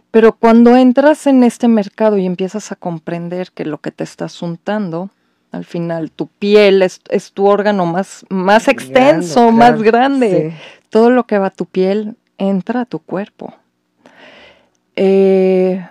Pero 0.10 0.34
cuando 0.34 0.76
entras 0.76 1.28
en 1.28 1.44
este 1.44 1.68
mercado 1.68 2.18
y 2.18 2.26
empiezas 2.26 2.72
a 2.72 2.76
comprender 2.76 3.52
que 3.52 3.66
lo 3.66 3.78
que 3.78 3.92
te 3.92 4.04
estás 4.04 4.42
untando, 4.42 5.12
al 5.52 5.64
final 5.64 6.10
tu 6.10 6.26
piel 6.26 6.82
es, 6.82 7.02
es 7.10 7.34
tu 7.34 7.46
órgano 7.46 7.86
más, 7.86 8.26
más 8.30 8.68
extenso, 8.68 9.42
Grande, 9.42 9.60
más 9.60 9.70
claro, 9.74 9.84
grande. 9.84 10.52
sí. 10.52 10.58
Todo 10.90 11.12
lo 11.12 11.26
que 11.26 11.38
va 11.38 11.48
a 11.48 11.52
tu 11.52 11.68
piel 11.68 12.16
entra 12.40 12.82
a 12.82 12.86
tu 12.86 12.98
cuerpo. 12.98 13.54
Eh, 14.96 15.86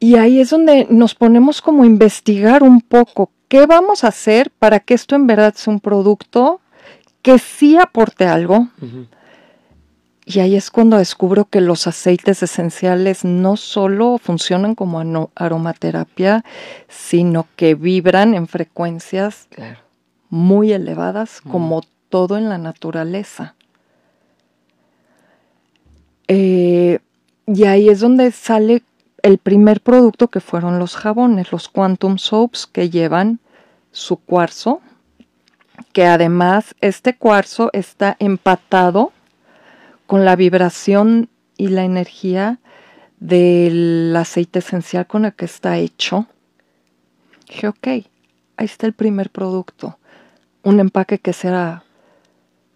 y 0.00 0.16
ahí 0.16 0.40
es 0.40 0.50
donde 0.50 0.86
nos 0.90 1.14
ponemos 1.14 1.60
como 1.62 1.82
a 1.84 1.86
investigar 1.86 2.62
un 2.62 2.80
poco 2.80 3.30
qué 3.48 3.66
vamos 3.66 4.02
a 4.02 4.08
hacer 4.08 4.50
para 4.50 4.80
que 4.80 4.94
esto 4.94 5.14
en 5.14 5.26
verdad 5.26 5.54
sea 5.54 5.72
un 5.74 5.80
producto 5.80 6.60
que 7.22 7.38
sí 7.38 7.76
aporte 7.76 8.24
algo, 8.26 8.68
y 10.24 10.38
ahí 10.40 10.54
es 10.56 10.70
cuando 10.70 10.96
descubro 10.96 11.44
que 11.44 11.60
los 11.60 11.86
aceites 11.86 12.42
esenciales 12.42 13.24
no 13.24 13.56
solo 13.56 14.16
funcionan 14.18 14.74
como 14.74 15.30
aromaterapia, 15.34 16.44
sino 16.88 17.46
que 17.56 17.74
vibran 17.74 18.34
en 18.34 18.46
frecuencias 18.46 19.48
Claro. 19.50 19.80
muy 20.30 20.72
elevadas, 20.72 21.40
como 21.40 21.82
todo 22.08 22.38
en 22.38 22.48
la 22.48 22.58
naturaleza. 22.58 23.54
Eh, 26.28 27.00
y 27.46 27.64
ahí 27.64 27.88
es 27.88 28.00
donde 28.00 28.30
sale 28.30 28.82
el 29.22 29.38
primer 29.38 29.80
producto 29.80 30.28
que 30.28 30.40
fueron 30.40 30.78
los 30.78 30.96
jabones, 30.96 31.52
los 31.52 31.68
Quantum 31.68 32.18
Soaps, 32.18 32.66
que 32.66 32.90
llevan 32.90 33.40
su 33.92 34.16
cuarzo, 34.16 34.80
que 35.92 36.06
además 36.06 36.74
este 36.80 37.16
cuarzo 37.16 37.70
está 37.72 38.16
empatado 38.18 39.12
con 40.06 40.24
la 40.24 40.36
vibración 40.36 41.28
y 41.56 41.68
la 41.68 41.84
energía 41.84 42.58
del 43.18 44.14
aceite 44.16 44.60
esencial 44.60 45.06
con 45.06 45.24
el 45.24 45.32
que 45.34 45.44
está 45.44 45.76
hecho. 45.78 46.26
Dije, 47.48 47.68
ok, 47.68 47.86
ahí 47.86 48.04
está 48.58 48.86
el 48.86 48.92
primer 48.92 49.30
producto. 49.30 49.98
Un 50.62 50.80
empaque 50.80 51.18
que 51.18 51.32
será 51.32 51.84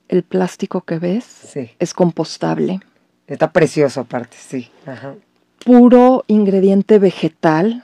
el 0.08 0.22
plástico 0.22 0.82
que 0.82 0.98
ves, 0.98 1.24
Sí. 1.24 1.70
es 1.78 1.94
compostable, 1.94 2.80
Está 3.26 3.52
precioso 3.52 4.00
aparte, 4.02 4.36
sí. 4.38 4.70
Ajá. 4.86 5.14
Puro 5.58 6.24
ingrediente 6.26 6.98
vegetal. 6.98 7.82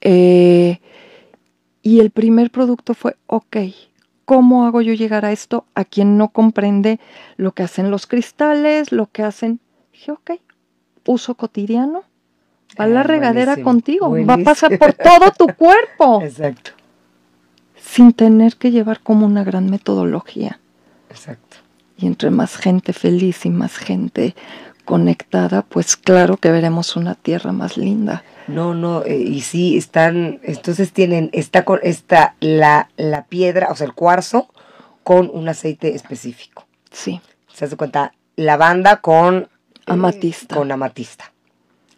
Eh, 0.00 0.80
y 1.82 2.00
el 2.00 2.10
primer 2.10 2.50
producto 2.50 2.94
fue, 2.94 3.16
ok, 3.26 3.56
¿cómo 4.24 4.66
hago 4.66 4.80
yo 4.82 4.92
llegar 4.94 5.24
a 5.24 5.32
esto 5.32 5.64
a 5.74 5.84
quien 5.84 6.16
no 6.18 6.28
comprende 6.28 7.00
lo 7.36 7.52
que 7.52 7.62
hacen 7.62 7.90
los 7.90 8.06
cristales, 8.06 8.92
lo 8.92 9.06
que 9.06 9.22
hacen? 9.22 9.60
Dije, 9.92 10.12
ok, 10.12 10.30
uso 11.06 11.34
cotidiano. 11.34 12.04
Va 12.78 12.84
a 12.84 12.86
la 12.86 13.00
Ah, 13.00 13.02
regadera 13.02 13.56
buenísimo, 13.56 13.64
contigo, 13.64 14.10
va 14.26 14.34
a 14.34 14.38
pasar 14.38 14.78
por 14.78 14.92
todo 14.92 15.32
tu 15.36 15.48
cuerpo, 15.56 16.22
Exacto, 16.22 16.70
sin 17.74 18.12
tener 18.12 18.56
que 18.56 18.70
llevar 18.70 19.00
como 19.00 19.26
una 19.26 19.42
gran 19.44 19.68
metodología. 19.70 20.60
exacto. 21.08 21.56
Y 21.96 22.06
entre 22.06 22.30
más 22.30 22.56
gente 22.56 22.92
feliz 22.92 23.44
y 23.44 23.50
más 23.50 23.76
gente 23.76 24.34
conectada, 24.90 25.62
pues 25.62 25.96
claro 25.96 26.36
que 26.36 26.50
veremos 26.50 26.96
una 26.96 27.14
tierra 27.14 27.52
más 27.52 27.76
linda. 27.76 28.24
No, 28.48 28.74
no, 28.74 29.04
eh, 29.04 29.16
y 29.16 29.40
sí, 29.42 29.78
están, 29.78 30.40
entonces 30.42 30.92
tienen, 30.92 31.30
está 31.32 31.64
con, 31.64 31.78
está 31.82 32.34
la, 32.40 32.88
la 32.96 33.24
piedra, 33.26 33.68
o 33.70 33.76
sea, 33.76 33.86
el 33.86 33.94
cuarzo, 33.94 34.48
con 35.04 35.30
un 35.32 35.48
aceite 35.48 35.94
específico. 35.94 36.66
Sí, 36.90 37.20
Se 37.52 37.66
hace 37.66 37.76
cuenta, 37.76 38.12
lavanda 38.36 38.96
con... 39.00 39.36
eh, 39.42 39.48
Amatista. 39.86 40.56
con 40.56 40.72
amatista. 40.72 41.32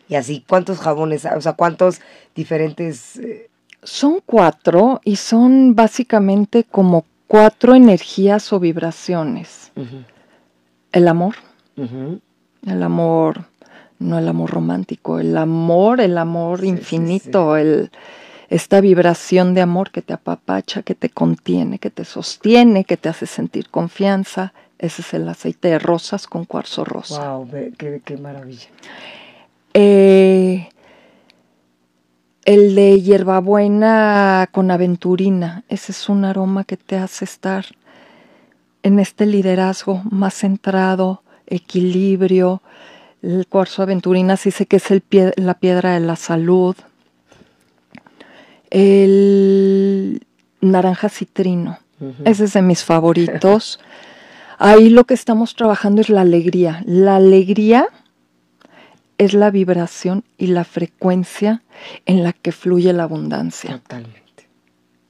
Y 0.09 0.15
así, 0.17 0.45
¿cuántos 0.47 0.79
jabones, 0.79 1.25
o 1.25 1.41
sea, 1.41 1.55
cuántos 1.55 2.01
diferentes... 2.35 3.17
eh, 3.17 3.49
son 3.83 4.21
cuatro 4.25 5.01
y 5.05 5.17
son 5.17 5.75
básicamente 5.75 6.63
como 6.65 7.05
cuatro 7.27 7.75
energías 7.75 8.53
o 8.53 8.61
vibraciones. 8.61 9.73
El 10.93 11.09
amor, 11.09 11.35
ujú, 11.77 12.21
el 12.67 12.83
amor, 12.83 13.45
no 13.99 14.19
el 14.19 14.29
amor 14.29 14.51
romántico, 14.51 15.19
el 15.19 15.37
amor, 15.37 16.01
el 16.01 16.19
amor 16.19 16.61
Sí, 16.61 16.67
sí, 16.67 16.71
infinito, 16.71 17.57
El, 17.57 17.91
esta 18.51 18.81
vibración 18.81 19.55
de 19.55 19.63
amor 19.63 19.91
que 19.91 20.03
te 20.03 20.13
apapacha, 20.13 20.83
que 20.83 20.95
te 20.95 21.09
contiene, 21.09 21.79
que 21.79 21.91
te 21.91 22.05
sostiene, 22.05 22.85
que 22.85 22.97
te 22.97 23.09
hace 23.09 23.27
sentir 23.27 23.71
confianza. 23.71 24.53
Ese 24.79 25.03
es 25.03 25.15
el 25.15 25.29
aceite 25.29 25.69
de 25.69 25.79
rosas 25.79 26.27
con 26.27 26.45
cuarzo 26.45 26.85
rosa. 26.85 27.35
Wow, 27.35 27.49
qué, 27.79 28.03
qué 28.05 28.17
maravilla. 28.17 28.69
Eh, 29.75 30.69
el 32.45 32.75
de 32.75 33.01
hierbabuena 33.01 34.49
con 34.53 34.71
aventurina, 34.71 35.65
ese 35.69 35.93
es 35.93 36.09
un 36.09 36.25
aroma 36.25 36.65
que 36.65 36.77
te 36.77 36.97
hace 36.97 37.25
estar 37.25 37.65
en 38.83 38.99
este 38.99 39.27
liderazgo 39.27 40.03
más 40.11 40.35
centrado, 40.35 41.22
equilibrio. 41.47 42.63
El 43.23 43.47
cuarzo 43.47 43.83
aventurina 43.83 44.37
sí 44.37 44.51
sé 44.51 44.67
que 44.67 44.77
es 44.77 44.91
el 44.91 45.03
pie- 45.03 45.33
la 45.37 45.55
piedra 45.55 45.95
de 45.95 46.01
la 46.01 46.17
salud. 46.17 46.75
El 48.71 50.27
naranja 50.61 51.09
citrino, 51.09 51.79
ese 52.25 52.45
es 52.45 52.53
de 52.55 52.63
mis 52.63 52.85
favoritos. 52.85 53.79
Ahí 54.59 54.91
lo 54.91 55.05
que 55.05 55.15
estamos 55.15 55.55
trabajando 55.57 56.01
es 56.01 56.09
la 56.09 56.21
alegría. 56.23 56.83
La 56.87 57.17
alegría 57.17 57.87
es 59.19 59.35
la 59.35 59.51
vibración 59.51 60.25
y 60.39 60.49
la 60.49 60.65
frecuencia 60.65 61.63
en 62.07 62.23
la 62.23 62.33
que 62.33 62.53
fluye 62.53 62.93
la 62.93 63.03
abundancia. 63.05 63.73
Totalmente. 63.73 64.49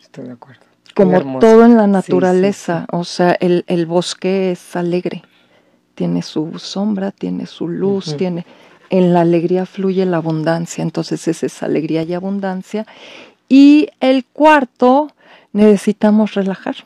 Estoy 0.00 0.24
de 0.24 0.32
acuerdo. 0.32 0.62
Como 0.94 1.38
todo 1.38 1.64
en 1.64 1.76
la 1.76 1.86
naturaleza, 1.86 2.86
o 2.90 3.04
sea, 3.04 3.32
el, 3.40 3.64
el, 3.66 3.86
bosque 3.86 4.52
es 4.52 4.76
alegre, 4.76 5.22
tiene 5.94 6.22
su 6.22 6.58
sombra, 6.58 7.10
tiene 7.10 7.46
su 7.46 7.68
luz, 7.68 8.16
tiene... 8.16 8.46
En 8.90 9.14
la 9.14 9.22
alegría 9.22 9.64
fluye 9.64 10.04
la 10.04 10.18
abundancia, 10.18 10.82
entonces 10.82 11.26
es 11.26 11.42
esa 11.42 11.64
alegría 11.64 12.02
y 12.02 12.12
abundancia. 12.12 12.86
Y 13.48 13.88
el 14.00 14.26
cuarto, 14.26 15.10
necesitamos 15.52 16.34
relajar 16.34 16.76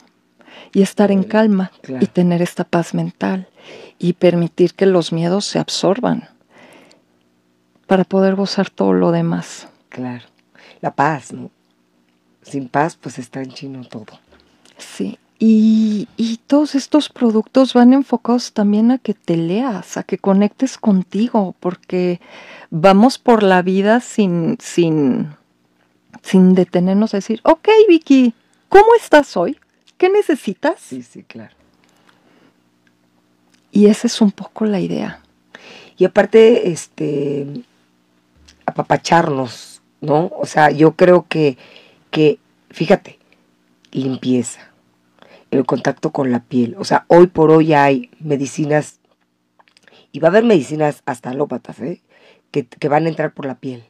y 0.73 0.83
estar 0.83 1.11
en 1.11 1.25
calma 1.25 1.73
y 2.01 2.07
tener 2.07 2.43
esta 2.43 2.63
paz 2.65 2.95
mental 2.95 3.49
y 3.99 4.13
permitir 4.13 4.75
que 4.75 4.87
los 4.87 5.13
miedos 5.13 5.47
se 5.47 5.59
absorban 5.59 6.29
para 7.87 8.05
poder 8.05 8.35
gozar 8.35 8.71
todo 8.71 8.93
lo 8.93 9.11
demás. 9.11 9.69
Claro, 9.89 10.25
la 10.81 10.95
paz, 10.95 11.33
¿no? 11.33 11.51
Sin 12.43 12.69
paz, 12.69 12.97
pues 13.01 13.19
está 13.19 13.43
en 13.43 13.51
chino 13.51 13.85
todo. 13.85 14.21
Sí, 14.79 15.19
y, 15.39 16.09
y, 16.17 16.39
todos 16.47 16.75
estos 16.75 17.11
productos 17.11 17.75
van 17.75 17.93
enfocados 17.93 18.53
también 18.53 18.91
a 18.91 18.99
que 18.99 19.13
te 19.13 19.37
leas, 19.37 19.99
a 19.99 20.03
que 20.03 20.17
conectes 20.17 20.79
contigo, 20.79 21.55
porque 21.61 22.21
vamos 22.71 23.19
por 23.19 23.43
la 23.43 23.61
vida 23.61 24.01
sin, 24.01 24.57
sin, 24.61 25.29
sin 26.23 26.55
detenernos 26.55 27.13
a 27.13 27.19
decir, 27.19 27.41
ok 27.45 27.69
Vicky, 27.89 28.33
¿cómo 28.71 28.95
estás 28.99 29.37
hoy? 29.37 29.59
¿Qué 29.99 30.09
necesitas? 30.09 30.81
Sí, 30.81 31.03
sí, 31.03 31.23
claro. 31.23 31.55
Y 33.73 33.87
esa 33.87 34.07
es 34.07 34.21
un 34.23 34.31
poco 34.31 34.65
la 34.65 34.81
idea. 34.81 35.21
Y 35.99 36.05
aparte, 36.05 36.71
este, 36.71 37.47
apapacharnos, 38.65 39.83
¿no? 40.01 40.31
O 40.39 40.47
sea, 40.47 40.71
yo 40.71 40.93
creo 40.93 41.27
que, 41.29 41.57
que, 42.11 42.39
fíjate, 42.71 43.19
limpieza, 43.93 44.71
el 45.59 45.67
contacto 45.67 46.13
con 46.13 46.31
la 46.31 46.45
piel. 46.45 46.77
O 46.79 46.85
sea, 46.85 47.05
hoy 47.09 47.27
por 47.27 47.51
hoy 47.51 47.75
hay 47.75 48.11
medicinas, 48.21 49.01
y 50.13 50.21
va 50.21 50.29
a 50.29 50.31
haber 50.31 50.45
medicinas 50.45 51.03
hasta 51.07 51.31
alópatas, 51.31 51.81
¿eh? 51.81 52.03
Que, 52.51 52.67
que 52.67 52.89
van 52.89 53.07
a 53.07 53.09
entrar 53.09 53.35
por 53.35 53.47
la 53.47 53.59
piel. 53.59 53.85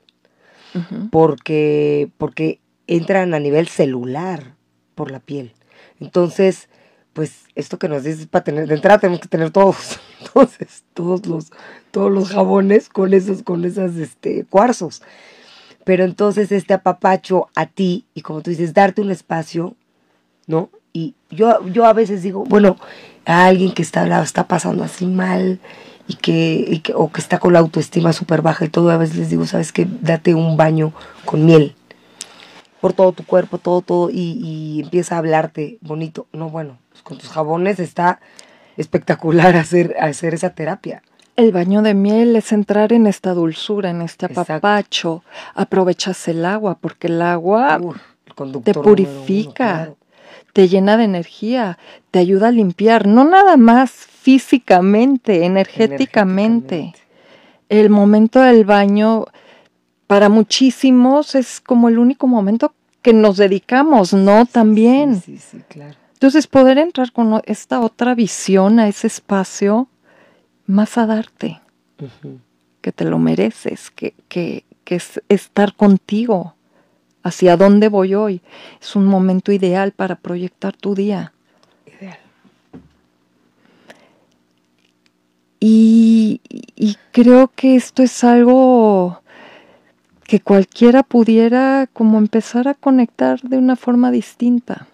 porque, 1.11 2.11
porque 2.18 2.61
entran 2.87 3.32
a 3.32 3.38
nivel 3.38 3.68
celular 3.68 4.54
por 4.94 5.11
la 5.11 5.20
piel. 5.20 5.52
Entonces, 6.00 6.68
pues 7.16 7.46
esto 7.54 7.78
que 7.78 7.88
nos 7.88 8.04
dices 8.04 8.26
para 8.26 8.44
tener, 8.44 8.68
de 8.68 8.75
entrada 8.75 8.99
tenemos 8.99 9.20
que 9.20 9.28
tener 9.28 9.50
todos, 9.50 9.99
entonces, 10.20 10.85
todos 10.92 11.25
los, 11.26 11.50
todos 11.90 12.12
los 12.12 12.28
jabones 12.28 12.90
con 12.90 13.14
esos, 13.14 13.42
con 13.42 13.64
esas 13.64 13.96
este, 13.96 14.44
cuarzos. 14.44 15.02
Pero 15.85 16.04
entonces 16.04 16.52
este 16.52 16.75
apapacho 16.75 17.49
a 17.54 17.66
ti, 17.66 18.06
y 18.12 18.20
como 18.20 18.42
tú 18.42 18.50
dices, 18.50 18.75
darte 18.75 19.00
un 19.00 19.11
espacio, 19.11 19.76
¿no? 20.46 20.68
Y 20.97 21.15
yo, 21.31 21.67
yo 21.67 21.85
a 21.85 21.93
veces 21.93 22.23
digo, 22.23 22.45
bueno, 22.45 22.79
a 23.26 23.45
alguien 23.45 23.73
que 23.73 23.83
está, 23.83 24.23
está 24.23 24.49
pasando 24.49 24.83
así 24.83 25.05
mal 25.05 25.61
y 26.09 26.15
que, 26.15 26.65
y 26.67 26.79
que, 26.79 26.95
o 26.95 27.12
que 27.12 27.21
está 27.21 27.38
con 27.38 27.53
la 27.53 27.59
autoestima 27.59 28.15
súper 28.15 28.41
baja 28.41 28.65
y 28.65 28.69
todo, 28.69 28.91
a 28.91 28.97
veces 28.97 29.17
les 29.17 29.29
digo, 29.29 29.47
¿sabes 29.47 29.73
qué? 29.73 29.87
Date 30.00 30.35
un 30.35 30.57
baño 30.57 30.95
con 31.26 31.45
miel 31.45 31.75
por 32.81 32.95
todo 32.95 33.12
tu 33.12 33.25
cuerpo, 33.25 33.59
todo, 33.59 33.83
todo, 33.83 34.11
y, 34.11 34.38
y 34.43 34.81
empieza 34.81 35.17
a 35.17 35.19
hablarte 35.19 35.79
bonito. 35.83 36.29
No, 36.33 36.49
bueno, 36.49 36.79
con 37.03 37.19
tus 37.19 37.29
jabones 37.29 37.79
está 37.79 38.21
espectacular 38.79 39.57
hacer, 39.57 39.97
hacer 40.00 40.33
esa 40.33 40.50
terapia. 40.50 41.03
El 41.37 41.53
baño 41.53 41.83
de 41.83 41.93
miel 41.93 42.37
es 42.37 42.53
entrar 42.53 42.95
en 42.95 43.07
esta 43.07 43.35
dulzura, 43.35 43.91
en 43.91 44.00
este 44.00 44.26
apapacho. 44.26 45.23
Aprovechas 45.55 46.29
el 46.29 46.45
agua, 46.47 46.79
porque 46.79 47.09
el 47.09 47.21
agua 47.21 47.79
te 48.65 48.73
purifica, 48.73 49.91
te 50.56 50.68
llena 50.68 50.96
de 50.96 51.04
energía, 51.04 51.76
te 52.10 52.18
ayuda 52.18 52.49
a 52.49 52.50
limpiar, 52.50 53.06
no 53.06 53.25
nada 53.25 53.58
más 53.58 53.90
físicamente, 53.90 55.45
energéticamente. 55.45 56.95
El 57.69 57.90
momento 57.90 58.40
del 58.40 58.64
baño, 58.64 59.26
para 60.06 60.30
muchísimos, 60.30 61.34
es 61.34 61.60
como 61.60 61.90
el 61.90 61.99
único 61.99 62.26
momento 62.26 62.73
que 63.02 63.12
nos 63.12 63.36
dedicamos, 63.36 64.14
¿no? 64.14 64.47
También. 64.47 65.21
Sí, 65.21 65.36
sí, 65.36 65.60
claro. 65.69 65.95
Entonces, 66.14 66.47
poder 66.47 66.78
entrar 66.78 67.12
con 67.12 67.42
esta 67.45 67.80
otra 67.80 68.14
visión 68.14 68.80
a 68.80 68.88
ese 68.88 69.08
espacio, 69.08 69.88
más 70.64 70.97
a 70.97 71.04
darte, 71.04 71.60
que 72.80 72.92
te 72.92 73.04
lo 73.04 73.19
mereces, 73.19 73.90
que, 73.90 74.14
que, 74.28 74.64
que 74.84 74.95
es 74.95 75.21
estar 75.28 75.75
contigo, 75.75 76.55
hacia 77.26 77.56
dónde 77.56 77.89
voy 77.89 78.15
hoy. 78.15 78.41
Es 78.80 78.97
un 78.97 79.06
momento 79.06 79.52
ideal 79.52 79.93
para 79.93 80.17
proyectar 80.17 80.76
tu 80.76 80.95
día. 80.95 81.32
Ideal. 81.86 82.19
Y, 85.60 86.41
y 86.76 86.97
creo 87.12 87.50
que 87.54 87.76
esto 87.76 88.02
es 88.02 88.23
algo 88.23 89.23
que 90.25 90.41
cualquiera 90.41 91.02
pudiera 91.02 91.89
como 91.93 92.19
empezar 92.19 92.69
a 92.69 92.75
conectar 92.75 93.41
de 93.43 93.58
una 93.58 93.76
forma 93.76 94.10
distinta. 94.10 94.89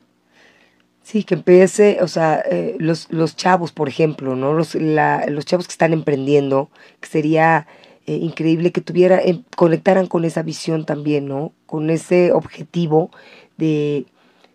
Sí, 1.03 1.25
que 1.25 1.35
empiece, 1.35 1.99
o 2.01 2.09
sea, 2.09 2.42
eh, 2.49 2.77
los, 2.79 3.09
los 3.11 3.35
chavos, 3.35 3.73
por 3.73 3.88
ejemplo, 3.88 4.37
¿no? 4.37 4.53
Los, 4.53 4.75
la, 4.75 5.27
los 5.27 5.45
chavos 5.45 5.66
que 5.66 5.73
están 5.73 5.92
emprendiendo, 5.92 6.71
que 7.01 7.09
sería 7.09 7.66
eh, 8.07 8.15
increíble 8.17 8.73
que 8.73 8.81
tuviera, 8.81 9.21
eh, 9.21 9.43
conectaran 9.57 10.07
con 10.07 10.25
esa 10.25 10.43
visión 10.43 10.85
también, 10.85 11.29
¿no? 11.29 11.53
Con 11.67 11.91
ese 11.91 12.33
objetivo 12.33 13.11
de, 13.57 14.07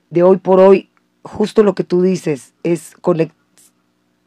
de 0.10 0.24
hoy 0.24 0.38
por 0.38 0.60
hoy, 0.60 0.90
justo 1.24 1.64
lo 1.64 1.76
que 1.76 1.84
tú 1.84 2.02
dices, 2.02 2.54
es 2.64 2.96
conect, 3.02 3.34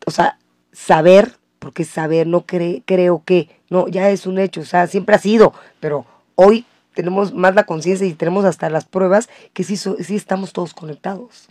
o 0.06 0.10
sea, 0.10 0.38
saber, 0.72 1.36
porque 1.58 1.84
saber, 1.84 2.26
no 2.26 2.46
creo 2.46 3.22
que, 3.24 3.48
no, 3.68 3.88
ya 3.88 4.10
es 4.10 4.26
un 4.26 4.38
hecho, 4.38 4.62
o 4.62 4.64
sea, 4.64 4.86
siempre 4.86 5.14
ha 5.14 5.18
sido, 5.18 5.52
pero 5.80 6.06
hoy 6.34 6.64
tenemos 6.94 7.34
más 7.34 7.54
la 7.54 7.64
conciencia 7.64 8.06
y 8.06 8.14
tenemos 8.14 8.44
hasta 8.44 8.70
las 8.70 8.84
pruebas 8.84 9.28
que 9.52 9.64
sí, 9.64 9.76
sí 9.76 10.16
estamos 10.16 10.52
todos 10.52 10.74
conectados. 10.74 11.48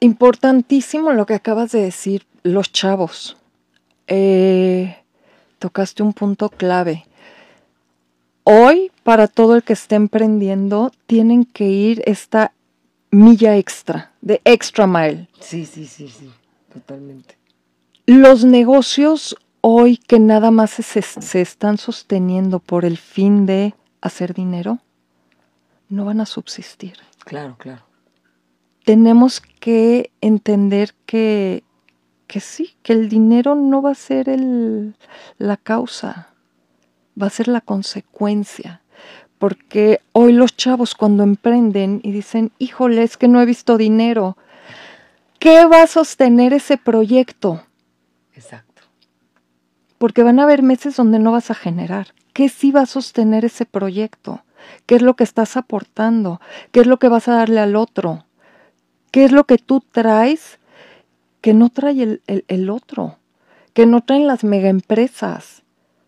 Importantísimo 0.00 1.12
lo 1.12 1.26
que 1.26 1.34
acabas 1.34 1.72
de 1.72 1.80
decir, 1.82 2.26
los 2.42 2.70
chavos. 2.72 3.36
Eh, 4.06 5.03
tocaste 5.58 6.02
un 6.02 6.12
punto 6.12 6.48
clave. 6.48 7.06
Hoy, 8.44 8.90
para 9.02 9.28
todo 9.28 9.56
el 9.56 9.62
que 9.62 9.72
esté 9.72 9.94
emprendiendo, 9.94 10.92
tienen 11.06 11.44
que 11.44 11.68
ir 11.68 12.02
esta 12.06 12.52
milla 13.10 13.56
extra, 13.56 14.12
de 14.20 14.40
extra 14.44 14.86
mile. 14.86 15.28
Sí, 15.40 15.64
sí, 15.66 15.86
sí, 15.86 16.08
sí, 16.08 16.30
totalmente. 16.72 17.38
Los 18.06 18.44
negocios 18.44 19.36
hoy 19.60 19.96
que 19.96 20.18
nada 20.18 20.50
más 20.50 20.72
se, 20.72 21.02
se 21.02 21.40
están 21.40 21.78
sosteniendo 21.78 22.58
por 22.58 22.84
el 22.84 22.98
fin 22.98 23.46
de 23.46 23.74
hacer 24.02 24.34
dinero, 24.34 24.78
no 25.88 26.04
van 26.04 26.20
a 26.20 26.26
subsistir. 26.26 26.98
Claro, 27.24 27.56
claro 27.56 27.84
tenemos 28.84 29.40
que 29.40 30.10
entender 30.20 30.94
que, 31.06 31.64
que 32.34 32.40
sí, 32.40 32.74
que 32.82 32.92
el 32.92 33.08
dinero 33.08 33.54
no 33.54 33.80
va 33.80 33.92
a 33.92 33.94
ser 33.94 34.28
el, 34.28 34.96
la 35.38 35.56
causa, 35.56 36.30
va 37.16 37.28
a 37.28 37.30
ser 37.30 37.46
la 37.46 37.60
consecuencia. 37.60 38.82
Porque 39.38 40.00
hoy 40.10 40.32
los 40.32 40.56
chavos 40.56 40.96
cuando 40.96 41.22
emprenden 41.22 42.00
y 42.02 42.10
dicen, 42.10 42.50
híjole, 42.58 43.04
es 43.04 43.16
que 43.16 43.28
no 43.28 43.40
he 43.40 43.46
visto 43.46 43.78
dinero, 43.78 44.36
¿qué 45.38 45.64
va 45.66 45.82
a 45.82 45.86
sostener 45.86 46.52
ese 46.52 46.76
proyecto? 46.76 47.62
Exacto. 48.34 48.82
Porque 49.98 50.24
van 50.24 50.40
a 50.40 50.42
haber 50.42 50.64
meses 50.64 50.96
donde 50.96 51.20
no 51.20 51.30
vas 51.30 51.52
a 51.52 51.54
generar. 51.54 52.08
¿Qué 52.32 52.48
sí 52.48 52.72
va 52.72 52.80
a 52.80 52.86
sostener 52.86 53.44
ese 53.44 53.64
proyecto? 53.64 54.42
¿Qué 54.86 54.96
es 54.96 55.02
lo 55.02 55.14
que 55.14 55.22
estás 55.22 55.56
aportando? 55.56 56.40
¿Qué 56.72 56.80
es 56.80 56.88
lo 56.88 56.98
que 56.98 57.06
vas 57.06 57.28
a 57.28 57.34
darle 57.34 57.60
al 57.60 57.76
otro? 57.76 58.26
¿Qué 59.12 59.24
es 59.24 59.30
lo 59.30 59.44
que 59.44 59.58
tú 59.58 59.84
traes 59.92 60.58
que 61.44 61.52
no 61.52 61.68
trae 61.68 62.20
el, 62.26 62.70
otro? 62.70 63.18
Que 63.74 63.84
no 63.84 64.00
traen 64.00 64.26
las 64.26 64.44
megaempresas. 64.44 65.62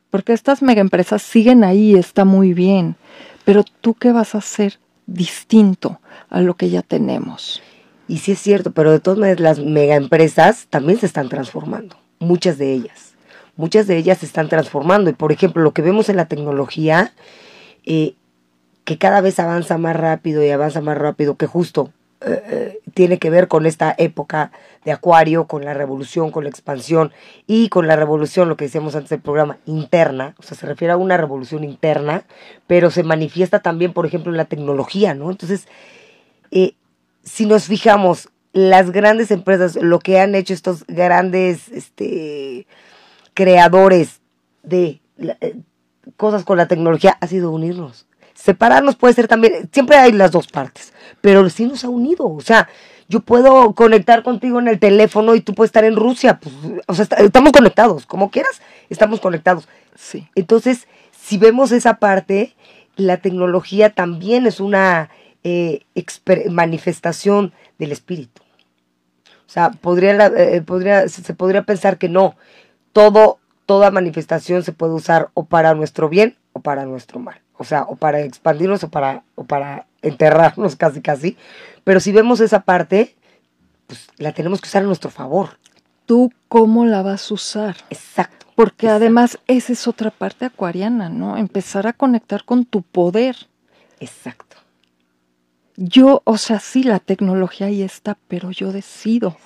Porque 0.09 0.33
estas 0.33 0.63
megaempresas 0.63 1.21
siguen 1.21 1.63
ahí, 1.63 1.95
está 1.95 2.25
muy 2.25 2.55
bien. 2.55 2.97
Pero 3.45 3.63
tú 3.63 3.93
qué 3.93 4.13
vas 4.13 4.35
a 4.35 4.39
hacer 4.39 4.79
distinto 5.05 6.01
a 6.31 6.41
lo 6.41 6.55
que 6.55 6.71
ya 6.71 6.81
tenemos. 6.81 7.61
Y 8.09 8.17
sí 8.21 8.33
es 8.33 8.39
cierto, 8.39 8.71
pero 8.71 8.91
de 8.91 8.99
todas 8.99 9.19
maneras 9.19 9.41
las 9.41 9.59
megaempresas 9.59 10.69
también 10.71 10.99
se 10.99 11.05
están 11.05 11.29
transformando, 11.29 11.97
muchas 12.19 12.57
de 12.57 12.73
ellas. 12.73 13.13
Muchas 13.57 13.87
de 13.87 13.99
ellas 13.99 14.17
se 14.17 14.25
están 14.25 14.49
transformando. 14.49 15.11
Y 15.11 15.13
por 15.13 15.33
ejemplo, 15.33 15.63
lo 15.63 15.75
que 15.75 15.83
vemos 15.83 16.09
en 16.09 16.17
la 16.17 16.29
tecnología, 16.29 17.13
eh, 17.85 18.15
que 18.85 18.97
cada 18.97 19.21
vez 19.21 19.39
avanza 19.39 19.77
más 19.77 19.97
rápido 19.97 20.43
y 20.43 20.49
avanza 20.49 20.81
más 20.81 20.97
rápido, 20.97 21.37
que 21.37 21.47
justo 21.47 21.93
eh, 22.21 22.81
tiene 22.95 23.19
que 23.19 23.31
ver 23.31 23.49
con 23.49 23.67
esta 23.67 23.95
época 23.99 24.53
de 24.85 24.93
Acuario, 24.93 25.47
con 25.47 25.65
la 25.65 25.75
revolución, 25.75 26.31
con 26.31 26.45
la 26.45 26.51
expansión 26.51 27.13
y 27.47 27.69
con 27.69 27.87
la 27.87 27.97
revolución, 27.97 28.49
lo 28.49 28.57
que 28.57 28.65
decíamos 28.67 28.95
antes 28.95 29.11
del 29.11 29.21
programa, 29.21 29.59
interna, 29.67 30.35
o 30.39 30.43
sea, 30.43 30.57
se 30.57 30.67
refiere 30.67 30.93
a 30.93 30.97
una 30.97 31.17
revolución 31.17 31.65
interna, 31.65 32.25
pero 32.67 32.91
se 32.91 33.03
manifiesta 33.03 33.61
también, 33.61 33.93
por 33.93 34.07
ejemplo, 34.07 34.31
en 34.31 34.39
la 34.39 34.47
tecnología, 34.47 35.15
¿no? 35.15 35.31
Entonces, 35.31 35.69
eh, 36.51 36.75
si 37.23 37.47
nos 37.47 37.65
fijamos, 37.65 38.31
las 38.53 38.91
grandes 38.91 39.31
empresas, 39.31 39.77
lo 39.77 39.99
que 39.99 40.19
han 40.19 40.35
hecho 40.35 40.55
estos 40.55 40.87
grandes 40.87 41.69
este, 41.69 42.67
creadores 43.35 44.23
de 44.63 45.03
eh, 45.19 45.61
cosas 46.17 46.45
con 46.45 46.57
la 46.57 46.67
tecnología 46.67 47.19
ha 47.21 47.27
sido 47.27 47.51
unirnos. 47.51 48.06
Separarnos 48.47 48.95
puede 48.95 49.13
ser 49.13 49.27
también, 49.27 49.69
siempre 49.73 49.97
hay 49.97 50.13
las 50.13 50.31
dos 50.31 50.47
partes, 50.47 50.93
pero 51.21 51.51
sí 51.51 51.67
nos 51.67 51.83
ha 51.83 51.89
unido. 51.89 52.29
O 52.29 52.41
sea, 52.41 52.69
yo 53.09 53.19
puedo 53.19 53.75
conectar 53.75 54.23
contigo 54.23 54.61
en 54.61 54.69
el 54.69 54.79
teléfono 54.79 55.35
y 55.35 55.41
tú 55.41 55.53
puedes 55.53 55.71
estar 55.71 55.83
en 55.83 55.97
Rusia. 55.97 56.39
Pues, 56.39 56.55
o 56.87 56.95
sea, 56.95 57.09
estamos 57.19 57.51
conectados, 57.51 58.07
como 58.07 58.31
quieras, 58.31 58.63
estamos 58.89 59.19
conectados. 59.19 59.67
Sí. 59.97 60.29
Entonces, 60.37 60.87
si 61.21 61.39
vemos 61.39 61.73
esa 61.73 61.95
parte, 61.95 62.55
la 62.95 63.17
tecnología 63.17 63.91
también 63.91 64.47
es 64.47 64.61
una 64.61 65.11
eh, 65.43 65.85
manifestación 66.49 67.53
del 67.81 67.91
espíritu. 67.91 68.43
O 69.45 69.51
sea, 69.51 69.73
podría, 69.73 70.27
eh, 70.27 70.63
podría, 70.63 71.09
se 71.09 71.35
podría 71.35 71.65
pensar 71.65 71.99
que 71.99 72.09
no, 72.09 72.37
todo, 72.93 73.41
toda 73.67 73.91
manifestación 73.91 74.63
se 74.63 74.71
puede 74.71 74.93
usar 74.93 75.31
o 75.35 75.47
para 75.47 75.75
nuestro 75.75 76.09
bien 76.09 76.37
o 76.57 76.61
para 76.61 76.87
nuestro 76.87 77.21
mal. 77.21 77.41
O 77.59 77.65
sea, 77.65 77.83
o 77.83 77.97
para 77.97 78.21
expandirnos 78.21 78.83
o 78.83 78.89
para, 78.89 79.23
o 79.35 79.45
para 79.45 79.87
enterrarnos 80.03 80.75
casi 80.83 81.01
casi. 81.01 81.37
Pero 81.85 82.01
si 82.01 82.13
vemos 82.13 82.41
esa 82.41 82.61
parte, 82.61 83.15
pues 83.87 84.09
la 84.17 84.33
tenemos 84.33 84.61
que 84.61 84.69
usar 84.69 84.83
a 84.83 84.87
nuestro 84.87 85.11
favor. 85.11 85.59
¿Tú 86.07 86.33
cómo 86.49 86.87
la 86.87 87.03
vas 87.03 87.31
a 87.31 87.35
usar? 87.35 87.77
Exacto. 87.91 88.47
Porque 88.55 88.89
además 88.89 89.39
esa 89.47 89.73
es 89.75 89.87
otra 89.87 90.11
parte 90.11 90.47
acuariana, 90.47 91.11
¿no? 91.11 91.37
Empezar 91.37 91.87
a 91.87 91.93
conectar 91.93 92.45
con 92.45 92.65
tu 92.65 92.81
poder. 92.83 93.37
Exacto. 94.01 94.57
Yo, 95.77 96.23
o 96.25 96.39
sea, 96.39 96.59
sí, 96.59 96.83
la 96.83 97.01
tecnología 97.01 97.67
ahí 97.67 97.83
está, 97.83 98.17
pero 98.29 98.51
yo 98.51 98.73
decido. 98.73 99.37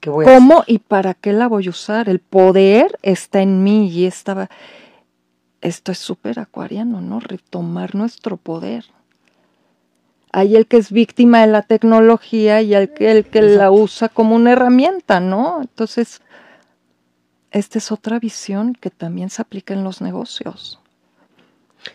¿Qué 0.00 0.10
voy 0.10 0.24
¿Cómo 0.24 0.64
y 0.66 0.80
para 0.80 1.14
qué 1.14 1.32
la 1.32 1.46
voy 1.46 1.68
a 1.68 1.70
usar? 1.70 2.08
El 2.08 2.18
poder 2.18 2.98
está 3.02 3.42
en 3.42 3.62
mí 3.62 3.88
y 3.88 4.06
estaba... 4.06 4.48
Esto 5.60 5.92
es 5.92 5.98
súper 5.98 6.38
acuariano, 6.38 7.00
¿no? 7.00 7.20
Retomar 7.20 7.94
nuestro 7.94 8.36
poder. 8.36 8.84
Hay 10.30 10.56
el 10.56 10.66
que 10.66 10.76
es 10.76 10.92
víctima 10.92 11.40
de 11.40 11.48
la 11.48 11.62
tecnología 11.62 12.62
y 12.62 12.74
el 12.74 12.92
que, 12.92 13.10
el 13.10 13.24
que 13.24 13.42
la 13.42 13.70
usa 13.70 14.08
como 14.08 14.36
una 14.36 14.52
herramienta, 14.52 15.20
¿no? 15.20 15.60
Entonces, 15.60 16.20
esta 17.50 17.78
es 17.78 17.90
otra 17.90 18.18
visión 18.18 18.74
que 18.74 18.90
también 18.90 19.30
se 19.30 19.42
aplica 19.42 19.74
en 19.74 19.84
los 19.84 20.00
negocios. 20.00 20.80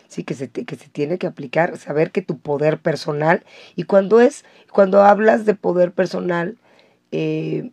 Sí, 0.08 0.23
que 0.23 0.34
se, 0.34 0.49
que 0.49 0.76
se 0.76 0.89
tiene 0.89 1.17
que 1.17 1.28
aplicar, 1.28 1.78
saber 1.78 2.12
que 2.12 2.21
tu 2.21 2.39
poder 2.39 2.80
personal, 2.80 3.43
y 3.76 3.84
cuando 3.84 4.19
es, 4.19 4.45
cuando 4.71 5.04
hablas 5.04 5.45
de 5.45 5.56
poder 5.56 5.91
personal, 5.91 6.58
eh, 7.12 7.71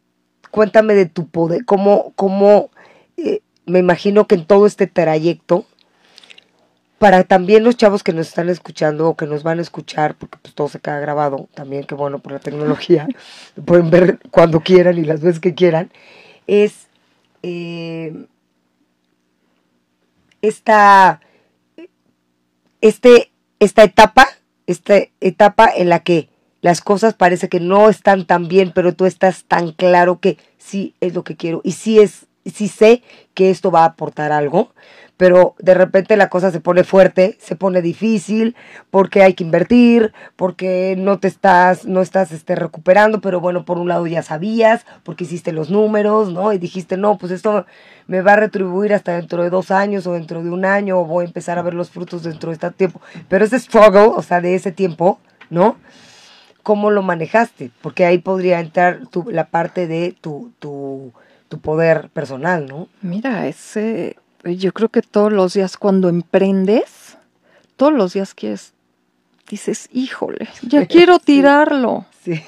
cuéntame 0.50 0.94
de 0.94 1.06
tu 1.06 1.28
poder, 1.28 1.64
cómo, 1.64 2.12
cómo 2.16 2.70
eh, 3.16 3.40
me 3.64 3.78
imagino 3.78 4.26
que 4.26 4.34
en 4.34 4.44
todo 4.44 4.66
este 4.66 4.86
trayecto, 4.86 5.64
para 7.00 7.24
también 7.24 7.64
los 7.64 7.78
chavos 7.78 8.02
que 8.02 8.12
nos 8.12 8.28
están 8.28 8.50
escuchando 8.50 9.08
o 9.08 9.16
que 9.16 9.24
nos 9.24 9.42
van 9.42 9.58
a 9.58 9.62
escuchar, 9.62 10.16
porque 10.16 10.36
pues 10.42 10.54
todo 10.54 10.68
se 10.68 10.80
queda 10.80 11.00
grabado, 11.00 11.48
también 11.54 11.84
que 11.84 11.94
bueno 11.94 12.18
por 12.18 12.32
la 12.32 12.40
tecnología, 12.40 13.08
pueden 13.64 13.88
ver 13.88 14.18
cuando 14.30 14.60
quieran 14.60 14.98
y 14.98 15.04
las 15.04 15.22
veces 15.22 15.40
que 15.40 15.54
quieran, 15.54 15.90
es 16.46 16.88
eh, 17.42 18.26
esta 20.42 21.22
este, 22.82 23.30
esta 23.60 23.82
etapa, 23.82 24.28
esta 24.66 24.98
etapa 25.22 25.70
en 25.74 25.88
la 25.88 26.00
que 26.00 26.28
las 26.60 26.82
cosas 26.82 27.14
parece 27.14 27.48
que 27.48 27.60
no 27.60 27.88
están 27.88 28.26
tan 28.26 28.46
bien, 28.46 28.72
pero 28.74 28.94
tú 28.94 29.06
estás 29.06 29.44
tan 29.44 29.72
claro 29.72 30.20
que 30.20 30.36
sí 30.58 30.94
es 31.00 31.14
lo 31.14 31.24
que 31.24 31.36
quiero 31.36 31.62
y 31.64 31.72
sí 31.72 31.98
es, 31.98 32.26
sí 32.44 32.68
sé 32.68 33.02
que 33.32 33.48
esto 33.48 33.70
va 33.70 33.84
a 33.84 33.86
aportar 33.86 34.32
algo, 34.32 34.74
pero 35.20 35.54
de 35.58 35.74
repente 35.74 36.16
la 36.16 36.30
cosa 36.30 36.50
se 36.50 36.60
pone 36.60 36.82
fuerte, 36.82 37.36
se 37.40 37.54
pone 37.54 37.82
difícil, 37.82 38.56
porque 38.88 39.22
hay 39.22 39.34
que 39.34 39.44
invertir, 39.44 40.14
porque 40.34 40.94
no 40.96 41.18
te 41.18 41.28
estás, 41.28 41.84
no 41.84 42.00
estás 42.00 42.32
este, 42.32 42.54
recuperando, 42.54 43.20
pero 43.20 43.38
bueno, 43.38 43.66
por 43.66 43.76
un 43.76 43.88
lado 43.88 44.06
ya 44.06 44.22
sabías, 44.22 44.86
porque 45.02 45.24
hiciste 45.24 45.52
los 45.52 45.68
números, 45.68 46.32
¿no? 46.32 46.54
Y 46.54 46.58
dijiste, 46.58 46.96
no, 46.96 47.18
pues 47.18 47.32
esto 47.32 47.66
me 48.06 48.22
va 48.22 48.32
a 48.32 48.36
retribuir 48.36 48.94
hasta 48.94 49.12
dentro 49.12 49.42
de 49.42 49.50
dos 49.50 49.70
años 49.70 50.06
o 50.06 50.14
dentro 50.14 50.42
de 50.42 50.48
un 50.48 50.64
año, 50.64 50.98
o 50.98 51.04
voy 51.04 51.26
a 51.26 51.28
empezar 51.28 51.58
a 51.58 51.62
ver 51.62 51.74
los 51.74 51.90
frutos 51.90 52.22
dentro 52.22 52.48
de 52.48 52.54
este 52.54 52.70
tiempo. 52.70 53.02
Pero 53.28 53.44
ese 53.44 53.58
struggle, 53.58 54.12
o 54.16 54.22
sea, 54.22 54.40
de 54.40 54.54
ese 54.54 54.72
tiempo, 54.72 55.18
¿no? 55.50 55.76
¿Cómo 56.62 56.90
lo 56.90 57.02
manejaste? 57.02 57.70
Porque 57.82 58.06
ahí 58.06 58.16
podría 58.16 58.58
entrar 58.58 59.06
tu, 59.08 59.28
la 59.30 59.48
parte 59.50 59.86
de 59.86 60.16
tu, 60.18 60.50
tu, 60.60 61.12
tu 61.50 61.60
poder 61.60 62.08
personal, 62.08 62.64
¿no? 62.64 62.88
Mira, 63.02 63.46
ese 63.48 64.16
yo 64.44 64.72
creo 64.72 64.88
que 64.88 65.02
todos 65.02 65.32
los 65.32 65.54
días 65.54 65.76
cuando 65.76 66.08
emprendes, 66.08 67.16
todos 67.76 67.92
los 67.92 68.12
días 68.12 68.34
quieres, 68.34 68.72
dices, 69.48 69.88
híjole, 69.92 70.48
ya 70.62 70.86
quiero 70.88 71.18
tirarlo. 71.18 72.06
Sí. 72.22 72.42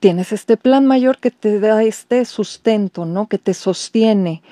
Tienes 0.00 0.32
este 0.32 0.56
plan 0.56 0.86
mayor 0.86 1.18
que 1.18 1.30
te 1.30 1.60
da 1.60 1.82
este 1.84 2.24
sustento, 2.24 3.04
¿no? 3.04 3.28
Que 3.28 3.38
te 3.38 3.54
sostiene. 3.54 4.42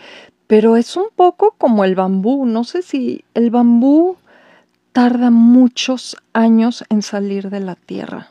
Pero 0.46 0.76
es 0.76 0.96
un 0.96 1.06
poco 1.14 1.54
como 1.58 1.84
el 1.84 1.96
bambú. 1.96 2.46
No 2.46 2.62
sé 2.62 2.82
si 2.82 3.24
el 3.34 3.50
bambú 3.50 4.16
tarda 4.92 5.30
muchos 5.30 6.16
años 6.32 6.84
en 6.88 7.02
salir 7.02 7.50
de 7.50 7.60
la 7.60 7.74
tierra. 7.74 8.30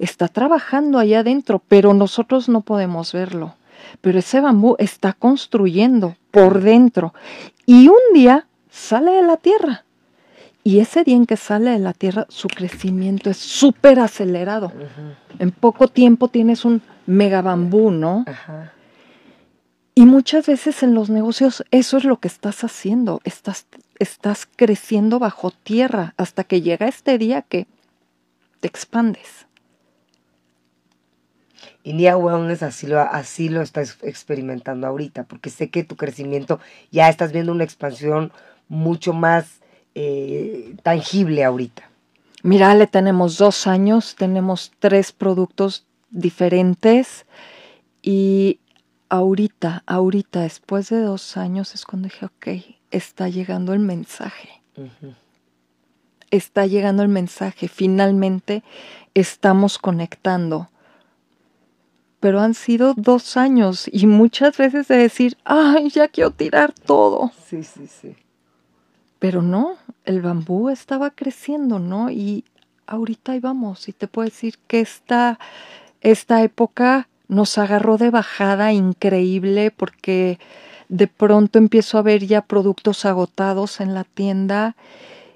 Está 0.00 0.26
trabajando 0.26 0.98
allá 0.98 1.20
adentro, 1.20 1.62
pero 1.68 1.94
nosotros 1.94 2.48
no 2.48 2.62
podemos 2.62 3.12
verlo 3.12 3.54
pero 4.00 4.18
ese 4.18 4.40
bambú 4.40 4.76
está 4.78 5.12
construyendo 5.12 6.16
por 6.34 6.60
dentro 6.60 7.14
y 7.64 7.88
un 7.88 8.12
día 8.12 8.48
sale 8.68 9.12
de 9.12 9.22
la 9.22 9.36
tierra. 9.36 9.84
Y 10.64 10.80
ese 10.80 11.04
día 11.04 11.14
en 11.14 11.26
que 11.26 11.36
sale 11.36 11.70
de 11.70 11.78
la 11.78 11.92
tierra, 11.92 12.26
su 12.28 12.48
crecimiento 12.48 13.30
es 13.30 13.36
súper 13.36 14.00
acelerado. 14.00 14.72
En 15.38 15.52
poco 15.52 15.88
tiempo 15.88 16.28
tienes 16.28 16.64
un 16.64 16.82
mega 17.06 17.40
bambú, 17.40 17.90
¿no? 17.90 18.24
Y 19.94 20.06
muchas 20.06 20.46
veces 20.46 20.82
en 20.82 20.94
los 20.94 21.08
negocios 21.08 21.64
eso 21.70 21.98
es 21.98 22.04
lo 22.04 22.18
que 22.18 22.28
estás 22.28 22.64
haciendo. 22.64 23.20
Estás, 23.24 23.66
estás 23.98 24.48
creciendo 24.56 25.18
bajo 25.18 25.50
tierra 25.50 26.14
hasta 26.16 26.42
que 26.44 26.62
llega 26.62 26.88
este 26.88 27.16
día 27.18 27.42
que 27.42 27.68
te 28.60 28.66
expandes. 28.66 29.46
Y 31.86 31.92
Nia 31.92 32.16
Wellness 32.16 32.62
así 32.62 32.86
lo, 32.86 32.98
así 32.98 33.50
lo 33.50 33.60
estás 33.60 33.98
experimentando 34.02 34.86
ahorita, 34.86 35.24
porque 35.24 35.50
sé 35.50 35.68
que 35.68 35.84
tu 35.84 35.96
crecimiento 35.96 36.58
ya 36.90 37.10
estás 37.10 37.30
viendo 37.30 37.52
una 37.52 37.62
expansión 37.62 38.32
mucho 38.68 39.12
más 39.12 39.60
eh, 39.94 40.74
tangible 40.82 41.44
ahorita. 41.44 41.90
Mira, 42.42 42.74
le 42.74 42.86
tenemos 42.86 43.36
dos 43.36 43.66
años, 43.66 44.16
tenemos 44.16 44.72
tres 44.78 45.12
productos 45.12 45.86
diferentes 46.10 47.26
y 48.00 48.60
ahorita, 49.10 49.82
ahorita, 49.86 50.40
después 50.40 50.88
de 50.88 51.00
dos 51.00 51.36
años 51.36 51.74
es 51.74 51.84
cuando 51.84 52.08
dije, 52.08 52.26
ok, 52.26 52.48
está 52.90 53.28
llegando 53.28 53.74
el 53.74 53.80
mensaje. 53.80 54.62
Está 56.30 56.66
llegando 56.66 57.02
el 57.02 57.08
mensaje, 57.08 57.68
finalmente 57.68 58.64
estamos 59.14 59.78
conectando 59.78 60.70
pero 62.24 62.40
han 62.40 62.54
sido 62.54 62.94
dos 62.96 63.36
años 63.36 63.86
y 63.92 64.06
muchas 64.06 64.56
veces 64.56 64.88
de 64.88 64.96
decir, 64.96 65.36
ay, 65.44 65.90
ya 65.90 66.08
quiero 66.08 66.30
tirar 66.30 66.72
todo. 66.72 67.32
Sí, 67.46 67.62
sí, 67.62 67.86
sí. 67.86 68.16
Pero 69.18 69.42
no, 69.42 69.76
el 70.06 70.22
bambú 70.22 70.70
estaba 70.70 71.10
creciendo, 71.10 71.78
¿no? 71.78 72.10
Y 72.10 72.44
ahorita 72.86 73.32
ahí 73.32 73.40
vamos, 73.40 73.90
y 73.90 73.92
te 73.92 74.08
puedo 74.08 74.24
decir 74.24 74.54
que 74.66 74.80
esta, 74.80 75.38
esta 76.00 76.42
época 76.42 77.08
nos 77.28 77.58
agarró 77.58 77.98
de 77.98 78.08
bajada 78.08 78.72
increíble 78.72 79.70
porque 79.70 80.38
de 80.88 81.08
pronto 81.08 81.58
empiezo 81.58 81.98
a 81.98 82.02
ver 82.02 82.24
ya 82.26 82.40
productos 82.40 83.04
agotados 83.04 83.82
en 83.82 83.92
la 83.92 84.04
tienda 84.04 84.76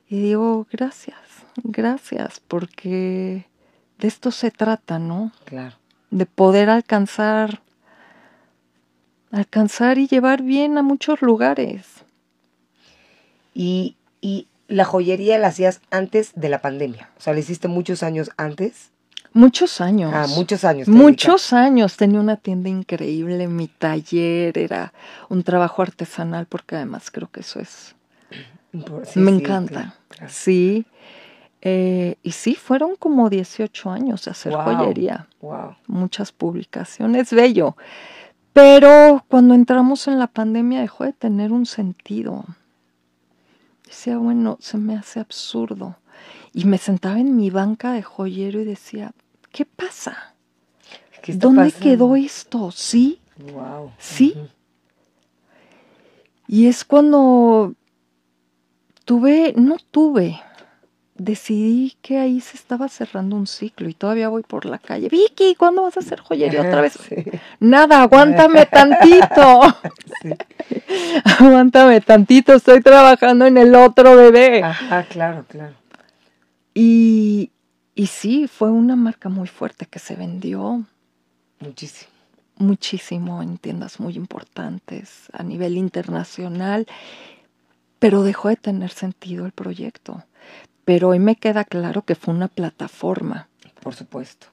y 0.09 0.23
digo, 0.23 0.67
gracias, 0.73 1.19
gracias, 1.65 2.41
porque 2.49 3.45
de 3.99 4.09
esto 4.09 4.31
se 4.31 4.51
trata, 4.51 4.99
¿no? 4.99 5.33
Claro 5.45 5.78
de 6.11 6.27
poder 6.27 6.71
alcanzar, 6.71 7.61
alcanzar 9.31 9.99
y 9.99 10.07
llevar 10.07 10.43
bien 10.43 10.79
a 10.79 10.83
muchos 10.83 11.23
lugares. 11.23 11.87
Y, 13.55 13.95
la 14.69 14.85
joyería 14.85 15.39
la 15.39 15.49
hacías 15.49 15.81
antes 15.91 16.33
de 16.35 16.51
la 16.51 16.61
pandemia, 16.61 17.09
o 17.17 17.21
sea, 17.23 17.33
la 17.33 17.41
hiciste 17.41 17.69
muchos 17.69 18.03
años 18.03 18.31
antes. 18.37 18.91
Muchos 19.33 19.81
años. 19.81 20.13
Ah, 20.15 20.27
muchos 20.29 20.63
años. 20.63 20.89
Muchos 20.89 21.55
años. 21.55 21.97
Tenía 21.97 22.21
una 22.21 22.37
tienda 22.37 22.69
increíble, 22.69 23.49
mi 23.49 23.69
taller 23.69 24.59
era 24.59 24.93
un 25.31 25.43
trabajo 25.43 25.81
artesanal, 25.81 26.45
porque 26.47 26.77
además 26.77 27.11
creo 27.11 27.31
que 27.31 27.41
eso 27.41 27.61
es... 27.61 27.95
me 29.15 29.31
encanta. 29.31 29.95
Sí. 30.29 30.85
Eh, 31.61 32.17
y 32.23 32.33
sí, 32.33 32.55
fueron 32.55 32.97
como 32.97 33.31
18 33.31 33.91
años 33.91 34.25
de 34.25 34.31
hacer 34.31 34.53
joyería. 34.55 35.29
Wow. 35.41 35.77
Muchas 35.87 36.33
publicaciones, 36.33 37.33
bello. 37.33 37.77
Pero 38.53 39.25
cuando 39.29 39.55
entramos 39.55 40.09
en 40.09 40.19
la 40.19 40.27
pandemia 40.27 40.81
dejó 40.81 41.05
de 41.05 41.13
tener 41.13 41.53
un 41.53 41.67
sentido. 41.67 42.45
Decía, 43.85 44.19
bueno, 44.19 44.59
se 44.61 44.79
me 44.79 44.97
hace 44.97 45.21
absurdo. 45.21 45.97
Y 46.53 46.65
me 46.65 46.79
sentaba 46.79 47.19
en 47.19 47.37
mi 47.37 47.51
banca 47.51 47.93
de 47.93 48.03
joyero 48.03 48.61
y 48.61 48.65
decía, 48.65 49.13
¿qué 49.53 49.65
pasa? 49.65 50.35
¿Dónde 51.27 51.73
quedó 51.73 52.17
esto? 52.17 52.71
¿Sí? 52.71 53.21
Wow. 53.53 53.93
¿Sí? 53.99 54.35
Y 56.47 56.67
es 56.67 56.85
cuando 56.85 57.75
tuve, 59.05 59.53
no 59.57 59.77
tuve, 59.91 60.41
decidí 61.19 61.97
que 62.01 62.19
ahí 62.19 62.41
se 62.41 62.57
estaba 62.57 62.89
cerrando 62.89 63.37
un 63.37 63.47
ciclo 63.47 63.89
y 63.89 63.95
todavía 63.95 64.29
voy 64.29 64.43
por 64.43 64.65
la 64.65 64.79
calle. 64.79 65.09
Vicky, 65.09 65.57
¿cuándo 65.57 65.83
vas 65.83 65.97
a 65.97 66.01
hacer 66.01 66.21
joyería 66.21 66.63
otra 66.63 66.81
vez? 66.81 66.97
Nada, 67.61 68.03
aguántame 68.03 68.65
tantito. 68.67 69.61
aguántame 71.39 72.01
tantito, 72.01 72.55
estoy 72.55 72.81
trabajando 72.81 73.47
en 73.47 73.59
el 73.59 73.75
otro 73.75 74.17
bebé. 74.17 74.63
Ajá, 74.63 75.03
claro, 75.05 75.45
claro. 75.49 75.75
Y, 76.73 77.51
y 77.95 78.07
sí, 78.07 78.47
fue 78.47 78.71
una 78.71 78.95
marca 78.95 79.29
muy 79.29 79.49
fuerte 79.49 79.87
que 79.87 79.99
se 79.99 80.15
vendió. 80.15 80.85
Muchísimo. 81.59 82.11
Muchísimo 82.57 83.43
en 83.43 83.59
tiendas 83.59 84.01
muy 84.01 84.15
importantes 84.15 85.29
a 85.33 85.43
nivel 85.43 85.77
internacional, 85.77 86.87
pero 87.99 88.23
dejó 88.23 88.49
de 88.49 88.57
tener 88.57 88.91
sentido 88.91 89.47
el 89.47 89.53
proyecto 89.53 90.25
pero 90.89 91.09
hoy 91.09 91.19
me 91.19 91.37
queda 91.37 91.65
claro 91.65 92.01
que 92.01 92.15
fue 92.15 92.33
una 92.33 92.49
plataforma. 92.49 93.51
Por 93.83 93.95
supuesto. 93.95 94.47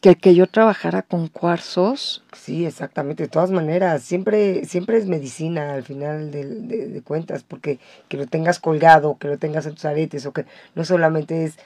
Que 0.00 0.16
que 0.16 0.34
yo 0.34 0.48
trabajara 0.48 1.02
con 1.02 1.28
cuarzos. 1.28 2.24
Sí, 2.32 2.66
exactamente. 2.66 3.22
De 3.22 3.28
todas 3.28 3.52
maneras, 3.52 4.02
siempre, 4.02 4.64
siempre 4.64 4.98
es 4.98 5.06
medicina 5.06 5.74
al 5.74 5.84
final 5.84 6.32
de, 6.32 7.00
cuentas, 7.04 7.44
porque 7.44 7.78
que 8.08 8.16
lo 8.16 8.26
tengas 8.26 8.58
colgado, 8.58 9.16
que 9.18 9.28
lo 9.28 9.38
tengas 9.38 9.64
en 9.64 9.74
tus 9.74 9.84
aretes, 9.84 10.26
o 10.26 10.32
que 10.32 10.44
no 10.74 10.84
solamente 10.84 11.44
es, 11.44 11.56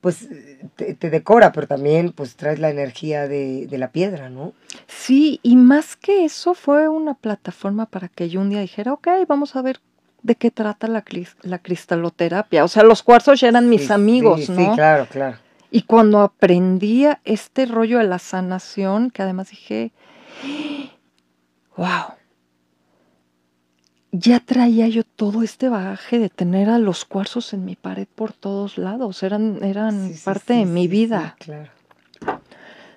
pues, 0.00 0.28
te, 0.74 1.10
decora, 1.10 1.52
pero 1.52 1.68
también, 1.68 2.10
pues, 2.10 2.34
traes 2.34 2.58
la 2.58 2.68
energía 2.68 3.28
de, 3.28 3.68
de 3.68 3.78
la 3.78 3.92
piedra, 3.92 4.28
¿no? 4.28 4.54
Sí, 4.88 5.38
y 5.44 5.54
más 5.54 5.94
que 5.94 6.24
eso, 6.24 6.54
fue 6.54 6.88
una 6.88 7.14
plataforma 7.14 7.86
para 7.86 8.08
que 8.08 8.28
yo 8.28 8.40
un 8.40 8.50
día 8.50 8.60
dijera, 8.60 8.92
ok, 8.92 9.06
vamos 9.28 9.54
a 9.54 9.62
ver 9.62 9.78
de 10.22 10.34
qué 10.36 10.50
trata 10.50 10.86
la, 10.86 11.04
la 11.42 11.58
cristaloterapia. 11.58 12.64
O 12.64 12.68
sea, 12.68 12.82
los 12.82 13.02
cuarzos 13.02 13.40
ya 13.40 13.48
eran 13.48 13.68
mis 13.68 13.90
amigos, 13.90 14.48
¿no? 14.48 14.70
Sí, 14.70 14.74
claro, 14.74 15.06
claro. 15.10 15.38
Y 15.70 15.82
cuando 15.82 16.20
aprendía 16.20 17.20
este 17.24 17.66
rollo 17.66 17.98
de 17.98 18.04
la 18.04 18.18
sanación, 18.18 19.10
que 19.10 19.22
además 19.22 19.50
dije, 19.50 19.92
wow, 21.76 22.14
ya 24.12 24.40
traía 24.40 24.88
yo 24.88 25.02
todo 25.02 25.42
este 25.42 25.70
bagaje 25.70 26.18
de 26.18 26.28
tener 26.28 26.68
a 26.68 26.78
los 26.78 27.06
cuarzos 27.06 27.54
en 27.54 27.64
mi 27.64 27.74
pared 27.74 28.06
por 28.14 28.34
todos 28.34 28.76
lados, 28.76 29.22
eran, 29.22 29.64
eran 29.64 30.12
parte 30.24 30.54
de 30.54 30.66
mi 30.66 30.88
vida. 30.88 31.36
claro. 31.38 31.70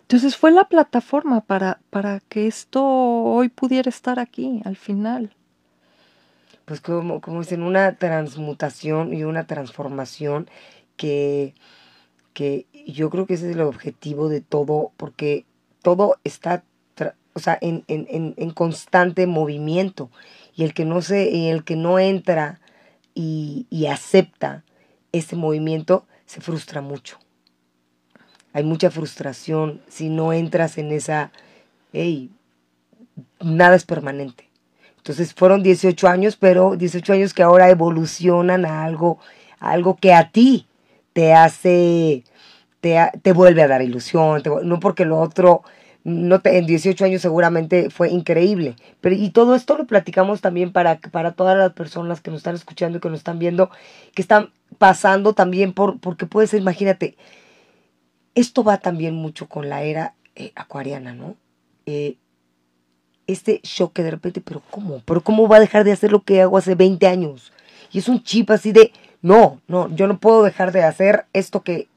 Entonces 0.02 0.38
fue 0.38 0.52
la 0.52 0.66
plataforma 0.66 1.42
para, 1.42 1.80
para 1.90 2.20
que 2.20 2.46
esto 2.46 2.86
hoy 2.86 3.50
pudiera 3.50 3.90
estar 3.90 4.20
aquí 4.20 4.62
al 4.64 4.76
final 4.76 5.32
pues 6.66 6.82
como, 6.82 7.22
como 7.22 7.42
dicen, 7.42 7.62
una 7.62 7.96
transmutación 7.96 9.14
y 9.14 9.24
una 9.24 9.48
transformación 9.48 10.50
que, 10.98 11.54
que 12.34 12.66
yo 12.88 13.10
creo 13.10 13.26
que 13.26 13.36
ese 13.36 13.50
es 13.50 13.56
el 13.56 13.62
objetivo 13.62 14.30
de 14.30 14.42
todo, 14.42 14.92
porque 14.98 15.46
todo 15.82 16.18
está 16.24 16.64
o 17.36 17.40
sea, 17.40 17.58
en, 17.60 17.84
en, 17.88 18.34
en, 18.38 18.52
constante 18.52 19.28
movimiento. 19.28 20.10
Y 20.56 20.64
el 20.64 20.74
que 20.74 20.86
no 20.86 21.02
se, 21.02 21.50
el 21.52 21.66
que 21.66 21.76
no 21.76 22.00
entra 22.00 22.62
y, 23.14 23.68
y 23.70 23.88
acepta 23.88 24.64
ese 25.12 25.36
movimiento, 25.36 26.08
se 26.26 26.40
frustra 26.40 26.80
mucho. 26.80 27.20
Hay 28.54 28.64
mucha 28.64 28.90
frustración 28.90 29.82
si 29.90 30.08
no 30.08 30.32
entras 30.32 30.78
en 30.78 30.94
esa, 30.94 31.34
hey, 31.92 32.32
nada 33.42 33.76
es 33.76 33.84
permanente. 33.84 34.45
Entonces 35.06 35.36
fueron 35.36 35.62
18 35.62 36.08
años, 36.08 36.36
pero 36.36 36.76
18 36.76 37.14
años 37.14 37.36
que 37.36 37.44
ahora 37.44 37.70
evolucionan 37.70 38.66
a 38.66 38.84
algo, 38.84 39.20
algo 39.60 39.98
que 39.98 40.16
a 40.16 40.32
ti 40.32 40.66
te 41.14 41.32
hace, 41.32 42.24
te, 42.82 42.98
te 43.22 43.32
vuelve 43.32 43.62
a 43.62 43.68
dar 43.68 43.84
ilusión, 43.84 44.42
no 44.64 44.80
porque 44.80 45.06
lo 45.06 45.20
otro, 45.20 45.62
no 46.04 46.42
en 46.44 46.66
18 46.66 47.06
años 47.06 47.22
seguramente 47.22 47.92
fue 47.92 48.10
increíble. 48.10 48.78
Pero, 49.00 49.14
y 49.14 49.30
todo 49.30 49.54
esto 49.54 49.78
lo 49.78 49.86
platicamos 49.86 50.42
también 50.42 50.72
para, 50.72 50.98
para 50.98 51.34
todas 51.34 51.56
las 51.56 51.74
personas 51.74 52.20
que 52.20 52.32
nos 52.32 52.40
están 52.40 52.56
escuchando 52.56 52.98
y 52.98 53.02
que 53.02 53.10
nos 53.12 53.20
están 53.20 53.38
viendo, 53.38 53.70
que 54.16 54.24
están 54.24 54.54
pasando 54.80 55.34
también 55.34 55.74
por, 55.74 56.00
porque 56.00 56.26
puedes, 56.26 56.56
imagínate, 56.56 57.16
esto 58.34 58.64
va 58.64 58.80
también 58.80 59.14
mucho 59.14 59.48
con 59.50 59.70
la 59.70 59.84
era 59.84 60.16
eh, 60.36 60.52
acuariana, 60.56 61.14
¿no? 61.14 61.36
Eh, 61.86 62.18
este 63.28 63.60
shock 63.64 63.98
de 64.00 64.12
repente, 64.12 64.42
pero 64.42 64.62
¿cómo? 64.70 65.02
¿Pero 65.06 65.22
cómo 65.22 65.48
va 65.48 65.58
a 65.58 65.62
dejar 65.62 65.84
de 65.84 65.92
hacer 65.92 66.12
lo 66.12 66.24
que 66.24 66.42
hago 66.42 66.58
hace 66.58 66.76
20 66.76 67.08
años? 67.08 67.52
Y 67.92 68.00
es 68.00 68.10
un 68.10 68.24
chip 68.24 68.52
así 68.52 68.72
de, 68.72 68.92
no, 69.22 69.62
no, 69.68 69.94
yo 69.96 70.08
no 70.08 70.20
puedo 70.20 70.44
dejar 70.44 70.72
de 70.72 70.84
hacer 70.84 71.26
esto 71.34 71.62
que, 71.62 71.88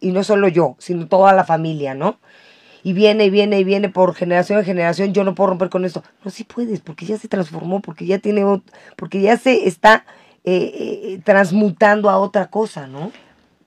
y 0.00 0.12
no 0.12 0.24
solo 0.24 0.48
yo, 0.48 0.76
sino 0.78 1.06
toda 1.08 1.32
la 1.32 1.44
familia, 1.44 1.94
¿no? 1.94 2.18
Y 2.82 2.92
viene 2.92 3.26
y 3.26 3.30
viene 3.30 3.58
y 3.58 3.64
viene 3.64 3.88
por 3.88 4.14
generación 4.14 4.60
en 4.60 4.64
generación, 4.64 5.12
yo 5.12 5.24
no 5.24 5.34
puedo 5.34 5.50
romper 5.50 5.68
con 5.68 5.84
esto. 5.84 6.04
No, 6.24 6.30
sí 6.30 6.44
puedes, 6.44 6.80
porque 6.80 7.06
ya 7.06 7.18
se 7.18 7.28
transformó, 7.28 7.80
porque 7.80 8.06
ya 8.06 8.18
tiene, 8.18 8.44
porque 8.96 9.20
ya 9.20 9.36
se 9.36 9.66
está 9.66 10.04
eh, 10.44 10.72
eh, 10.74 11.20
transmutando 11.24 12.08
a 12.08 12.18
otra 12.18 12.46
cosa, 12.46 12.86
¿no? 12.86 13.10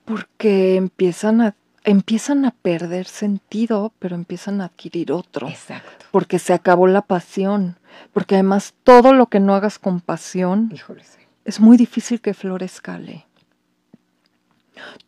Porque 0.04 0.76
empiezan 0.76 1.42
a 1.42 1.54
empiezan 1.84 2.44
a 2.44 2.50
perder 2.50 3.06
sentido, 3.06 3.92
pero 3.98 4.14
empiezan 4.14 4.60
a 4.60 4.66
adquirir 4.66 5.12
otro. 5.12 5.48
Exacto. 5.48 6.06
Porque 6.10 6.38
se 6.38 6.52
acabó 6.52 6.86
la 6.86 7.02
pasión. 7.02 7.78
Porque 8.12 8.36
además 8.36 8.74
todo 8.84 9.12
lo 9.12 9.26
que 9.26 9.40
no 9.40 9.54
hagas 9.54 9.78
con 9.78 10.00
pasión 10.00 10.72
es 11.44 11.60
muy 11.60 11.76
difícil 11.76 12.20
que 12.20 12.34
florezca. 12.34 12.98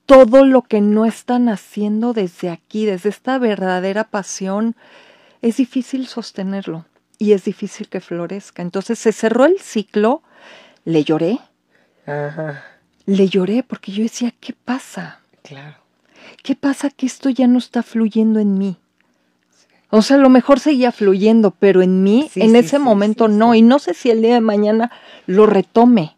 Todo 0.06 0.44
lo 0.44 0.62
que 0.62 0.80
no 0.80 1.06
están 1.06 1.48
haciendo 1.48 2.12
desde 2.12 2.50
aquí, 2.50 2.84
desde 2.84 3.08
esta 3.08 3.38
verdadera 3.38 4.04
pasión, 4.04 4.76
es 5.40 5.56
difícil 5.56 6.06
sostenerlo 6.06 6.84
y 7.18 7.32
es 7.32 7.44
difícil 7.44 7.88
que 7.88 8.00
florezca. 8.00 8.62
Entonces 8.62 8.98
se 8.98 9.12
cerró 9.12 9.46
el 9.46 9.58
ciclo, 9.60 10.22
le 10.84 11.04
lloré. 11.04 11.38
Ajá. 12.06 12.64
Le 13.06 13.28
lloré 13.28 13.62
porque 13.62 13.92
yo 13.92 14.02
decía, 14.02 14.32
¿qué 14.40 14.52
pasa? 14.52 15.20
Claro 15.42 15.83
¿qué 16.42 16.54
pasa 16.54 16.90
que 16.90 17.06
esto 17.06 17.30
ya 17.30 17.46
no 17.46 17.58
está 17.58 17.82
fluyendo 17.82 18.40
en 18.40 18.58
mí? 18.58 18.76
O 19.96 20.02
sea, 20.02 20.16
a 20.16 20.20
lo 20.20 20.28
mejor 20.28 20.58
seguía 20.58 20.90
fluyendo, 20.90 21.52
pero 21.52 21.80
en 21.80 22.02
mí, 22.02 22.28
en 22.34 22.56
ese 22.56 22.80
momento 22.80 23.28
no. 23.28 23.54
Y 23.54 23.62
no 23.62 23.78
sé 23.78 23.94
si 23.94 24.10
el 24.10 24.22
día 24.22 24.34
de 24.34 24.40
mañana 24.40 24.90
lo 25.26 25.46
retome. 25.46 26.16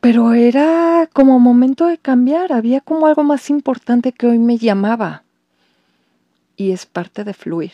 Pero 0.00 0.32
era 0.32 1.08
como 1.12 1.40
momento 1.40 1.86
de 1.86 1.98
cambiar. 1.98 2.52
Había 2.52 2.80
como 2.80 3.08
algo 3.08 3.24
más 3.24 3.50
importante 3.50 4.12
que 4.12 4.28
hoy 4.28 4.38
me 4.38 4.56
llamaba. 4.56 5.24
Y 6.56 6.70
es 6.70 6.86
parte 6.86 7.24
de 7.24 7.34
fluir. 7.34 7.72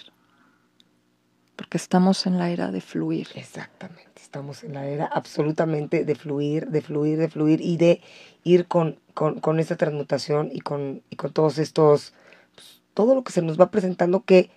Porque 1.54 1.76
estamos 1.76 2.26
en 2.26 2.38
la 2.38 2.50
era 2.50 2.70
de 2.70 2.80
fluir. 2.80 3.28
Exactamente. 3.34 4.02
Estamos 4.16 4.64
en 4.64 4.72
la 4.72 4.86
era 4.86 5.06
absolutamente 5.06 6.06
de 6.06 6.14
fluir, 6.14 6.68
de 6.68 6.80
fluir, 6.80 7.18
de 7.18 7.28
fluir 7.28 7.60
y 7.60 7.76
de 7.76 8.00
ir 8.44 8.66
con 8.66 8.98
con, 9.16 9.58
esta 9.60 9.76
transmutación 9.76 10.50
y 10.52 10.60
con, 10.60 11.00
y 11.08 11.16
con 11.16 11.32
todos 11.32 11.56
estos, 11.56 12.12
pues, 12.54 12.82
todo 12.92 13.14
lo 13.14 13.24
que 13.24 13.32
se 13.32 13.40
nos 13.40 13.58
va 13.58 13.70
presentando 13.70 14.24
que 14.24 14.50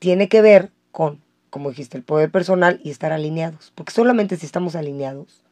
tiene 0.00 0.28
que 0.28 0.42
ver 0.42 0.72
con, 0.90 1.20
como 1.48 1.70
dijiste, 1.70 1.96
el 1.96 2.02
poder 2.02 2.32
personal 2.32 2.80
y 2.82 2.90
estar 2.90 3.12
alineados. 3.12 3.72
Porque 3.76 3.92
solamente 3.92 4.36
si 4.36 4.46
estamos 4.46 4.74
alineados, 4.74 5.42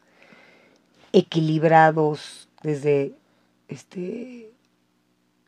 equilibrados 1.13 2.49
desde, 2.65 3.15
este, 3.69 4.51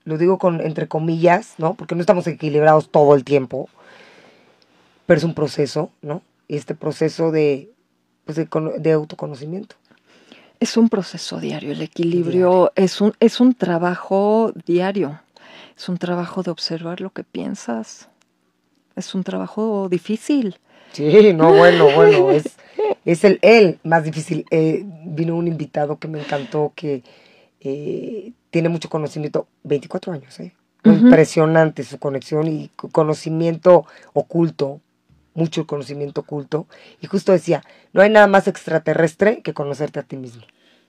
lo 0.04 0.16
digo 0.16 0.38
con 0.38 0.60
entre 0.60 0.86
comillas, 0.86 1.54
¿no? 1.58 1.74
Porque 1.74 1.96
no 1.96 2.00
estamos 2.00 2.28
equilibrados 2.28 2.90
todo 2.90 3.16
el 3.16 3.24
tiempo, 3.24 3.68
pero 5.06 5.18
es 5.18 5.24
un 5.24 5.34
proceso, 5.34 5.90
¿no? 6.00 6.22
Y 6.46 6.56
este 6.56 6.76
proceso 6.76 7.32
de, 7.32 7.72
pues 8.24 8.36
de, 8.36 8.48
de 8.78 8.92
autoconocimiento. 8.92 9.74
Es 10.64 10.78
un 10.78 10.88
proceso 10.88 11.40
diario, 11.40 11.72
el 11.72 11.82
equilibrio 11.82 12.72
Es, 12.74 13.02
un, 13.02 13.12
es 13.20 13.38
un 13.38 13.52
trabajo 13.52 14.50
diario, 14.64 15.20
es 15.76 15.90
un 15.90 15.98
trabajo 15.98 16.42
de 16.42 16.50
observar 16.50 17.02
lo 17.02 17.10
que 17.10 17.22
piensas, 17.22 18.08
es 18.96 19.14
un 19.14 19.24
trabajo 19.24 19.90
difícil. 19.90 20.56
Sí, 20.92 21.34
no, 21.34 21.52
bueno, 21.52 21.90
bueno, 21.94 22.30
es, 22.30 22.56
es 23.04 23.24
el, 23.24 23.38
el 23.42 23.78
más 23.84 24.04
difícil. 24.04 24.46
Eh, 24.50 24.86
vino 25.04 25.36
un 25.36 25.48
invitado 25.48 25.98
que 25.98 26.08
me 26.08 26.20
encantó, 26.20 26.72
que 26.74 27.02
eh, 27.60 28.32
tiene 28.48 28.70
mucho 28.70 28.88
conocimiento, 28.88 29.46
24 29.64 30.14
años, 30.14 30.40
¿eh? 30.40 30.54
Impresionante 30.82 31.84
su 31.84 31.98
conexión 31.98 32.48
y 32.48 32.70
conocimiento 32.74 33.84
oculto, 34.14 34.80
mucho 35.34 35.66
conocimiento 35.66 36.22
oculto. 36.22 36.66
Y 37.00 37.06
justo 37.06 37.32
decía, 37.32 37.62
no 37.92 38.02
hay 38.02 38.10
nada 38.10 38.26
más 38.26 38.48
extraterrestre 38.48 39.42
que 39.42 39.52
conocerte 39.52 40.00
a 40.00 40.04
ti 40.04 40.16
mismo. 40.16 40.42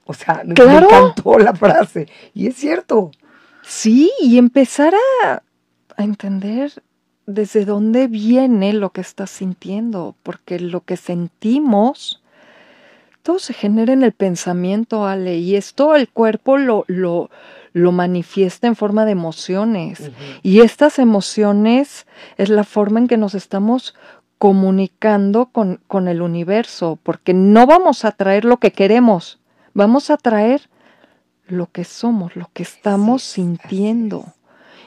O 0.04 0.14
sea, 0.14 0.42
me, 0.44 0.54
me 0.54 0.78
encantó 0.78 1.38
la 1.38 1.54
frase. 1.54 2.08
Y 2.32 2.46
es 2.46 2.56
cierto. 2.56 3.10
Sí, 3.62 4.12
y 4.20 4.38
empezar 4.38 4.94
a, 5.24 5.42
a 5.96 6.04
entender 6.04 6.72
desde 7.26 7.64
dónde 7.64 8.06
viene 8.06 8.72
lo 8.72 8.90
que 8.90 9.00
estás 9.00 9.30
sintiendo, 9.30 10.14
porque 10.22 10.60
lo 10.60 10.82
que 10.82 10.96
sentimos, 10.96 12.22
todo 13.24 13.40
se 13.40 13.52
genera 13.52 13.92
en 13.92 14.04
el 14.04 14.12
pensamiento, 14.12 15.06
Ale, 15.06 15.38
y 15.38 15.56
esto 15.56 15.96
el 15.96 16.08
cuerpo 16.08 16.56
lo, 16.56 16.84
lo, 16.86 17.28
lo 17.72 17.90
manifiesta 17.90 18.68
en 18.68 18.76
forma 18.76 19.04
de 19.04 19.12
emociones. 19.12 20.12
Y 20.42 20.60
estas 20.60 21.00
emociones 21.00 22.06
es 22.36 22.48
la 22.48 22.62
forma 22.62 23.00
en 23.00 23.08
que 23.08 23.16
nos 23.16 23.34
estamos 23.34 23.96
comunicando 24.38 25.46
con, 25.46 25.80
con 25.86 26.08
el 26.08 26.22
universo, 26.22 26.98
porque 27.02 27.34
no 27.34 27.66
vamos 27.66 28.04
a 28.04 28.12
traer 28.12 28.44
lo 28.44 28.58
que 28.58 28.72
queremos, 28.72 29.38
vamos 29.74 30.10
a 30.10 30.16
traer 30.16 30.68
lo 31.46 31.70
que 31.70 31.84
somos, 31.84 32.36
lo 32.36 32.50
que 32.52 32.62
estamos 32.62 33.22
sintiendo. 33.22 34.26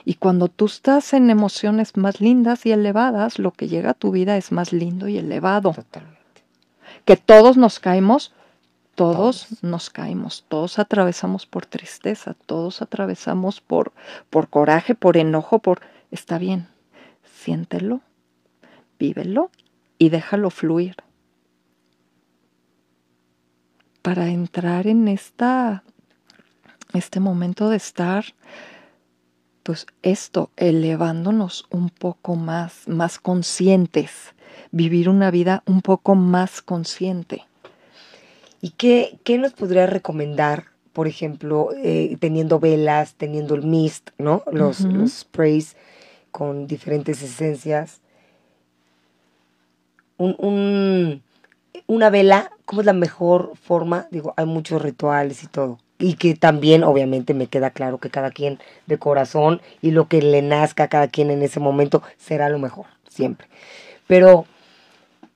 Y 0.06 0.16
cuando 0.16 0.48
tú 0.48 0.66
estás 0.66 1.14
en 1.14 1.30
emociones 1.30 1.96
más 1.98 2.22
lindas 2.22 2.66
y 2.66 2.72
elevadas, 2.72 3.40
lo 3.40 3.52
que 3.52 3.68
llega 3.68 3.92
a 3.92 3.94
tu 3.94 4.12
vida 4.12 4.38
es 4.38 4.52
más 4.52 4.74
lindo 4.74 5.08
y 5.08 5.18
elevado. 5.18 5.74
Totalmente. 5.74 6.18
Que 7.06 7.18
todos 7.18 7.58
nos 7.58 7.80
caemos, 7.80 8.34
todos, 8.96 9.48
nos 9.62 9.90
caemos, 9.90 10.46
todos 10.48 10.80
atravesamos 10.80 11.46
por 11.46 11.66
tristeza, 11.66 12.36
todos 12.46 12.82
atravesamos 12.82 13.62
por, 13.62 13.94
por 14.30 14.50
coraje, 14.50 14.96
por 14.96 15.18
enojo, 15.18 15.60
por... 15.60 15.82
Está 16.12 16.40
bien, 16.40 16.68
siéntelo, 17.24 18.02
vívelo 19.00 19.52
y 19.98 20.10
déjalo 20.10 20.50
fluir. 20.50 20.96
Para 24.02 24.30
entrar 24.30 24.88
en 24.88 25.08
esta, 25.08 25.84
este 26.94 27.20
momento 27.20 27.70
de 27.70 27.78
estar 27.78 28.26
pues 29.70 29.86
esto, 30.02 30.50
elevándonos 30.58 31.68
un 31.70 31.92
poco 31.92 32.36
más, 32.36 32.88
más 32.88 33.20
conscientes, 33.20 34.34
vivir 34.72 35.10
una 35.10 35.30
vida 35.30 35.62
un 35.68 35.84
poco 35.84 36.16
más 36.16 36.64
consciente. 36.64 37.46
¿Y 38.62 38.72
qué, 38.72 39.20
qué 39.24 39.38
nos 39.38 39.54
podría 39.54 39.86
recomendar, 39.86 40.66
por 40.92 41.08
ejemplo, 41.08 41.70
eh, 41.78 42.18
teniendo 42.20 42.60
velas, 42.60 43.14
teniendo 43.14 43.54
el 43.54 43.62
mist, 43.62 44.10
¿no? 44.18 44.44
Los, 44.52 44.82
los 44.82 45.20
sprays 45.20 45.76
con 46.32 46.66
diferentes 46.66 47.22
esencias. 47.22 48.02
Un, 50.20 51.24
una 51.88 52.10
vela, 52.12 52.52
¿cómo 52.66 52.82
es 52.82 52.86
la 52.86 52.94
mejor 52.94 53.54
forma? 53.56 54.08
Digo, 54.12 54.34
hay 54.38 54.46
muchos 54.46 54.82
rituales 54.82 55.44
y 55.44 55.48
todo 55.48 55.80
y 56.00 56.14
que 56.14 56.34
también 56.34 56.84
obviamente 56.84 57.34
me 57.34 57.48
queda 57.48 57.72
claro 57.72 57.98
que 58.00 58.10
cada 58.10 58.32
quien 58.32 58.58
de 58.88 58.98
corazón 58.98 59.62
y 59.82 59.92
lo 59.92 60.08
que 60.08 60.22
le 60.22 60.42
nazca 60.42 60.86
a 60.86 60.88
cada 60.88 61.10
quien 61.10 61.30
en 61.30 61.44
ese 61.44 61.60
momento 61.60 62.02
será 62.18 62.50
lo 62.50 62.58
mejor, 62.58 62.86
siempre. 63.08 63.48
Pero 64.08 64.46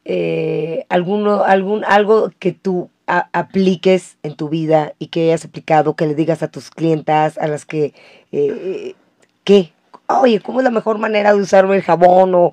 eh, 0.05 0.85
alguno, 0.89 1.43
algún, 1.43 1.83
algo 1.85 2.31
que 2.39 2.53
tú 2.53 2.89
apliques 3.05 4.17
en 4.23 4.35
tu 4.35 4.47
vida 4.47 4.93
y 4.97 5.07
que 5.07 5.25
hayas 5.25 5.43
aplicado, 5.43 5.95
que 5.95 6.07
le 6.07 6.15
digas 6.15 6.41
a 6.41 6.47
tus 6.47 6.69
clientas, 6.69 7.37
a 7.37 7.47
las 7.47 7.65
que, 7.65 7.93
eh, 8.31 8.95
¿qué? 9.43 9.73
Oye, 10.21 10.39
¿cómo 10.39 10.59
es 10.59 10.63
la 10.63 10.71
mejor 10.71 10.97
manera 10.97 11.33
de 11.33 11.41
usar 11.41 11.65
el 11.65 11.81
jabón 11.81 12.35
o, 12.35 12.51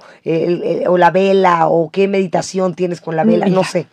o 0.87 0.99
la 0.99 1.11
vela 1.11 1.69
o 1.69 1.91
qué 1.91 2.09
meditación 2.09 2.75
tienes 2.75 3.01
con 3.01 3.17
la 3.17 3.25
vela? 3.25 3.47
no 3.47 3.65
sé. 3.65 3.87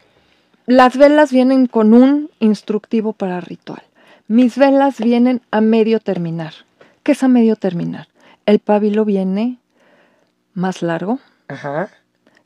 Las 0.66 0.98
velas 0.98 1.32
vienen 1.32 1.68
con 1.68 1.94
un 1.94 2.30
instructivo 2.40 3.14
para 3.14 3.40
ritual. 3.40 3.84
Mis 4.28 4.58
velas 4.58 5.00
vienen 5.00 5.42
a 5.50 5.62
medio 5.62 6.02
terminar. 6.02 6.54
¿Qué 7.04 7.14
es 7.14 7.24
a 7.24 7.30
medio 7.30 7.56
terminar? 7.56 8.10
El 8.46 8.60
pabilo 8.60 9.06
viene 9.06 9.60
más 10.54 10.82
largo 10.82 11.20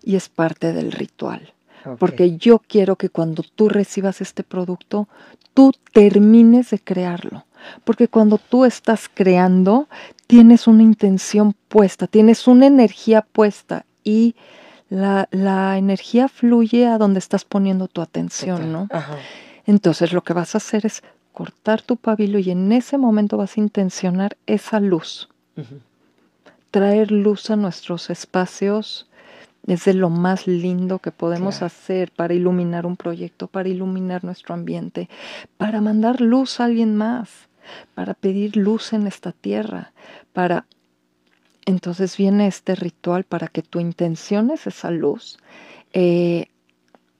y 0.03 0.15
es 0.15 0.29
parte 0.29 0.73
del 0.73 0.91
ritual. 0.91 1.53
Porque 1.97 2.37
yo 2.37 2.59
quiero 2.59 2.95
que 2.95 3.09
cuando 3.09 3.43
tú 3.55 3.67
recibas 3.67 4.21
este 4.21 4.43
producto, 4.43 5.07
tú 5.55 5.71
termines 5.91 6.69
de 6.69 6.77
crearlo. 6.77 7.45
Porque 7.83 8.07
cuando 8.07 8.37
tú 8.37 8.65
estás 8.65 9.09
creando, 9.13 9.87
tienes 10.27 10.67
una 10.67 10.83
intención 10.83 11.53
puesta, 11.67 12.07
tienes 12.07 12.47
una 12.47 12.65
energía 12.65 13.21
puesta 13.21 13.85
y 14.03 14.35
la, 14.89 15.27
energía 15.77 16.27
fluye 16.27 16.85
a 16.87 16.97
donde 16.97 17.19
estás 17.19 17.45
poniendo 17.45 17.87
tu 17.87 18.01
atención, 18.01 18.71
¿no? 18.71 18.87
Entonces 19.65 20.11
lo 20.11 20.21
que 20.21 20.33
vas 20.33 20.53
a 20.55 20.57
hacer 20.57 20.85
es 20.85 21.01
cortar 21.31 21.81
tu 21.81 21.97
pabilo 21.97 22.39
y 22.39 22.51
en 22.51 22.71
ese 22.71 22.97
momento 22.97 23.37
vas 23.37 23.57
a 23.57 23.61
intencionar 23.61 24.37
esa 24.47 24.79
luz. 24.79 25.29
Traer 26.71 27.11
luz 27.11 27.49
a 27.49 27.55
nuestros 27.55 28.09
espacios 28.09 29.07
es 29.67 29.85
de 29.85 29.93
lo 29.93 30.09
más 30.09 30.47
lindo 30.47 30.99
que 30.99 31.11
podemos 31.11 31.61
hacer 31.61 32.11
para 32.11 32.33
iluminar 32.33 32.85
un 32.85 32.97
proyecto, 32.97 33.47
para 33.47 33.69
iluminar 33.69 34.23
nuestro 34.23 34.55
ambiente, 34.55 35.07
para 35.57 35.81
mandar 35.81 36.19
luz 36.19 36.59
a 36.59 36.65
alguien 36.65 36.95
más, 36.95 37.29
para 37.95 38.13
pedir 38.13 38.55
luz 38.55 38.93
en 38.93 39.07
esta 39.07 39.31
tierra, 39.31 39.93
para... 40.33 40.65
Entonces 41.65 42.17
viene 42.17 42.47
este 42.47 42.73
ritual 42.73 43.23
para 43.23 43.47
que 43.47 43.61
tu 43.61 43.79
intención 43.79 44.49
es 44.49 44.65
esa 44.65 44.89
luz. 44.89 45.37
Eh, 45.93 46.47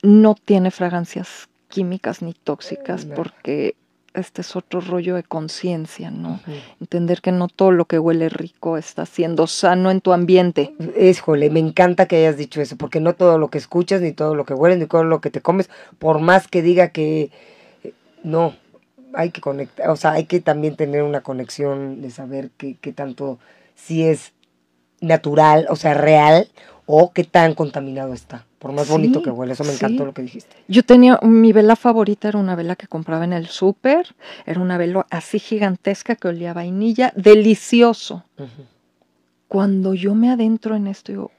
no 0.02 0.34
tiene 0.34 0.72
fragancias 0.72 1.48
químicas 1.68 2.24
ni 2.24 2.34
tóxicas 2.34 3.06
porque 3.06 3.76
este 4.14 4.42
es 4.42 4.56
otro 4.56 4.82
rollo 4.82 5.16
de 5.16 5.24
conciencia, 5.24 6.12
¿no? 6.12 6.42
Entender 6.80 7.22
que 7.22 7.32
no 7.32 7.48
todo 7.48 7.72
lo 7.72 7.86
que 7.86 7.98
huele 7.98 8.30
rico 8.30 8.78
está 8.78 9.06
siendo 9.06 9.48
sano 9.48 9.90
en 9.90 10.02
tu 10.02 10.12
ambiente. 10.12 10.76
Híjole, 11.00 11.50
me 11.50 11.60
encanta 11.60 12.08
que 12.08 12.18
hayas 12.18 12.38
dicho 12.38 12.62
eso, 12.62 12.76
porque 12.76 13.00
no 13.00 13.14
todo 13.16 13.38
lo 13.38 13.50
que 13.50 13.58
escuchas, 13.58 14.02
ni 14.02 14.12
todo 14.12 14.36
lo 14.36 14.46
que 14.46 14.54
huele, 14.54 14.78
ni 14.78 14.86
todo 14.86 15.04
lo 15.04 15.22
que 15.22 15.30
te 15.30 15.42
comes, 15.42 15.70
por 15.98 16.20
más 16.20 16.48
que 16.48 16.62
diga 16.62 16.90
que 16.90 17.32
eh, 17.84 17.94
no, 18.24 18.56
hay 19.14 19.32
que 19.32 19.42
conectar, 19.42 19.90
o 19.90 19.96
sea, 19.96 20.12
hay 20.12 20.26
que 20.26 20.40
también 20.40 20.76
tener 20.76 21.04
una 21.04 21.22
conexión 21.22 22.02
de 22.02 22.12
saber 22.12 22.50
qué, 22.58 22.78
qué 22.80 22.94
tanto, 22.94 23.40
si 23.76 24.04
es 24.04 24.34
natural, 25.00 25.66
o 25.70 25.76
sea, 25.76 25.94
real, 25.94 26.50
o 26.86 27.12
qué 27.12 27.24
tan 27.24 27.54
contaminado 27.54 28.14
está 28.14 28.46
por 28.62 28.74
más 28.74 28.88
bonito 28.88 29.24
que 29.24 29.32
huele. 29.32 29.54
Eso 29.54 29.64
me 29.64 29.74
encantó 29.74 30.06
lo 30.06 30.14
que 30.14 30.22
dijiste. 30.22 30.56
Yo 30.68 30.84
tenía, 30.84 31.20
mi 31.24 31.52
vela 31.52 31.76
favorita 31.76 32.28
era 32.28 32.38
una 32.38 32.56
vela 32.56 32.76
que 32.76 32.86
compraba 32.86 33.26
en 33.26 33.34
el 33.34 33.48
súper, 33.48 34.16
era 34.46 34.62
una 34.62 34.78
vela 34.78 35.08
así 35.10 35.40
gigantesca 35.40 36.16
que 36.16 36.28
olía 36.28 36.52
a 36.52 36.54
vainilla, 36.54 37.12
delicioso. 37.16 38.24
Cuando 39.48 39.96
yo 39.96 40.14
me 40.14 40.30
adentro 40.30 40.76
en 40.76 40.86
esto, 40.86 41.12
digo, 41.12 41.32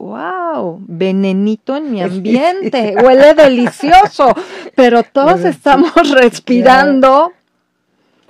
wow, 0.00 0.82
venenito 0.88 1.76
en 1.76 1.92
mi 1.92 2.02
ambiente, 2.02 2.94
huele 2.96 3.34
delicioso, 3.34 4.34
pero 4.74 5.02
todos 5.02 5.44
estamos 5.44 5.92
respirando 6.10 7.32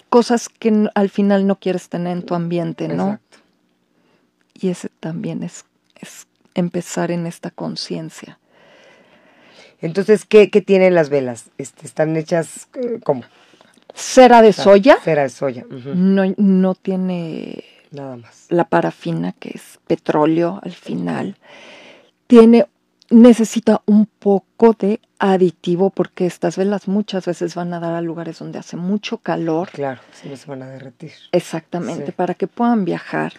cosas 0.09 0.49
que 0.49 0.89
al 0.95 1.09
final 1.09 1.47
no 1.47 1.57
quieres 1.57 1.89
tener 1.89 2.13
en 2.13 2.23
tu 2.25 2.35
ambiente, 2.35 2.89
¿no? 2.89 3.05
Exacto. 3.05 3.39
Y 4.55 4.69
ese 4.69 4.89
también 5.01 5.43
es, 5.43 5.65
es 5.95 6.27
empezar 6.55 7.11
en 7.11 7.27
esta 7.27 7.51
conciencia. 7.51 8.39
Entonces, 9.81 10.27
¿qué, 10.27 10.49
tienen 10.49 10.95
las 10.95 11.09
velas? 11.09 11.47
Este, 11.57 11.87
¿Están 11.87 12.15
hechas 12.17 12.69
eh, 12.75 12.99
como? 13.03 13.23
Cera 13.95 14.43
de 14.43 14.53
soya. 14.53 14.99
Cera 15.03 15.23
de 15.23 15.31
soya. 15.31 15.65
no, 15.71 16.35
no 16.37 16.75
tiene 16.75 17.65
nada 17.91 18.17
más. 18.17 18.47
La 18.49 18.65
parafina, 18.65 19.33
que 19.33 19.51
es 19.55 19.79
petróleo 19.87 20.61
al 20.63 20.73
final. 20.73 21.37
Tiene 22.27 22.67
necesita 23.11 23.83
un 23.87 24.07
poco 24.07 24.75
de 24.79 25.01
aditivo 25.19 25.91
porque 25.91 26.27
estas 26.27 26.57
velas 26.57 26.89
muchas 26.89 27.27
veces 27.27 27.55
van 27.55 27.75
a 27.75 27.81
dar 27.81 27.93
a 27.93 28.01
lugares 28.01 28.39
donde 28.39 28.59
hace 28.59 28.77
mucho 28.77 29.19
calor. 29.19 29.69
Claro, 29.73 30.01
si 30.13 30.29
no 30.29 30.37
se 30.37 30.47
van 30.47 30.63
a 30.63 30.69
derretir. 30.69 31.13
Exactamente, 31.33 32.13
para 32.13 32.35
que 32.35 32.47
puedan 32.47 32.85
viajar. 32.85 33.35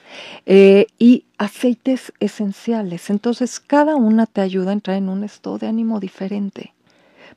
Eh, 0.45 0.87
y 0.99 1.25
aceites 1.37 2.13
esenciales. 2.19 3.09
Entonces, 3.09 3.59
cada 3.59 3.95
una 3.95 4.25
te 4.25 4.41
ayuda 4.41 4.71
a 4.71 4.73
entrar 4.73 4.97
en 4.97 5.09
un 5.09 5.23
estado 5.23 5.57
de 5.57 5.67
ánimo 5.67 5.99
diferente 5.99 6.73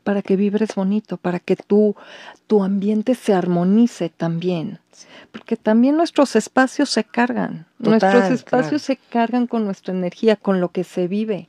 para 0.04 0.22
que 0.22 0.36
vibres 0.36 0.74
bonito, 0.74 1.16
para 1.16 1.40
que 1.40 1.56
tu, 1.56 1.96
tu 2.46 2.62
ambiente 2.62 3.14
se 3.14 3.34
armonice 3.34 4.10
también. 4.10 4.78
Porque 5.32 5.56
también 5.56 5.96
nuestros 5.96 6.36
espacios 6.36 6.90
se 6.90 7.02
cargan. 7.02 7.66
nuestros 7.78 8.30
espacios 8.30 8.82
se 8.82 8.96
cargan 8.96 9.48
con 9.48 9.64
nuestra 9.64 9.92
energía, 9.92 10.36
con 10.36 10.60
lo 10.60 10.68
que 10.68 10.84
se 10.84 11.08
vive 11.08 11.48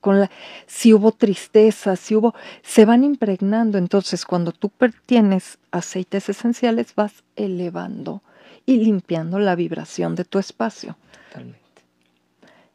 con 0.00 0.20
la, 0.20 0.30
si 0.66 0.92
hubo 0.94 1.12
tristeza, 1.12 1.96
si 1.96 2.14
hubo, 2.14 2.34
se 2.62 2.84
van 2.84 3.04
impregnando. 3.04 3.78
Entonces, 3.78 4.24
cuando 4.24 4.52
tú 4.52 4.70
tienes 5.06 5.58
aceites 5.70 6.28
esenciales, 6.28 6.94
vas 6.94 7.24
elevando 7.36 8.22
y 8.66 8.78
limpiando 8.78 9.38
la 9.38 9.54
vibración 9.54 10.14
de 10.14 10.24
tu 10.24 10.38
espacio. 10.38 10.96
Totalmente. 11.28 11.58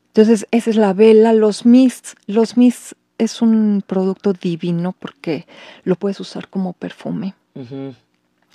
Entonces, 0.08 0.48
esa 0.52 0.70
es 0.70 0.76
la 0.76 0.94
vela, 0.94 1.34
los 1.34 1.66
mists. 1.66 2.16
Los 2.28 2.58
mists 2.58 2.96
es 3.18 3.42
un 3.42 3.84
producto 3.86 4.34
divino 4.34 4.94
porque 4.98 5.46
lo 5.84 5.96
puedes 5.96 6.20
usar 6.20 6.48
como 6.50 6.74
perfume. 6.74 7.36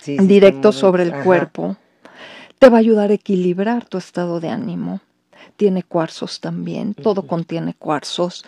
directo 0.05 0.71
sobre 0.71 1.03
el 1.03 1.13
cuerpo. 1.23 1.77
Te 2.57 2.69
va 2.69 2.77
a 2.77 2.79
ayudar 2.79 3.11
a 3.11 3.13
equilibrar 3.13 3.85
tu 3.85 3.97
estado 3.97 4.39
de 4.39 4.49
ánimo 4.49 5.01
tiene 5.59 5.83
cuarzos 5.83 6.39
también, 6.39 6.93
todo 6.93 7.27
contiene 7.27 7.73
cuarzos, 7.73 8.45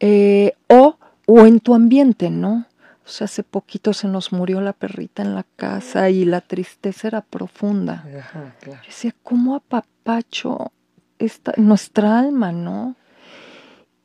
eh, 0.00 0.54
o, 0.66 0.98
o 1.26 1.46
en 1.46 1.60
tu 1.60 1.74
ambiente, 1.74 2.28
¿no? 2.28 2.66
O 3.06 3.08
sea, 3.08 3.26
hace 3.26 3.44
poquito 3.44 3.92
se 3.92 4.08
nos 4.08 4.32
murió 4.32 4.60
la 4.60 4.72
perrita 4.72 5.22
en 5.22 5.36
la 5.36 5.44
casa 5.54 6.10
y 6.10 6.24
la 6.24 6.40
tristeza 6.40 7.06
era 7.06 7.20
profunda. 7.20 8.04
Ajá, 8.18 8.54
claro. 8.60 8.80
Yo 8.82 8.86
decía, 8.86 9.14
¿cómo 9.22 9.54
apapacho 9.54 10.72
esta, 11.20 11.52
nuestra 11.56 12.18
alma, 12.18 12.50
no? 12.50 12.96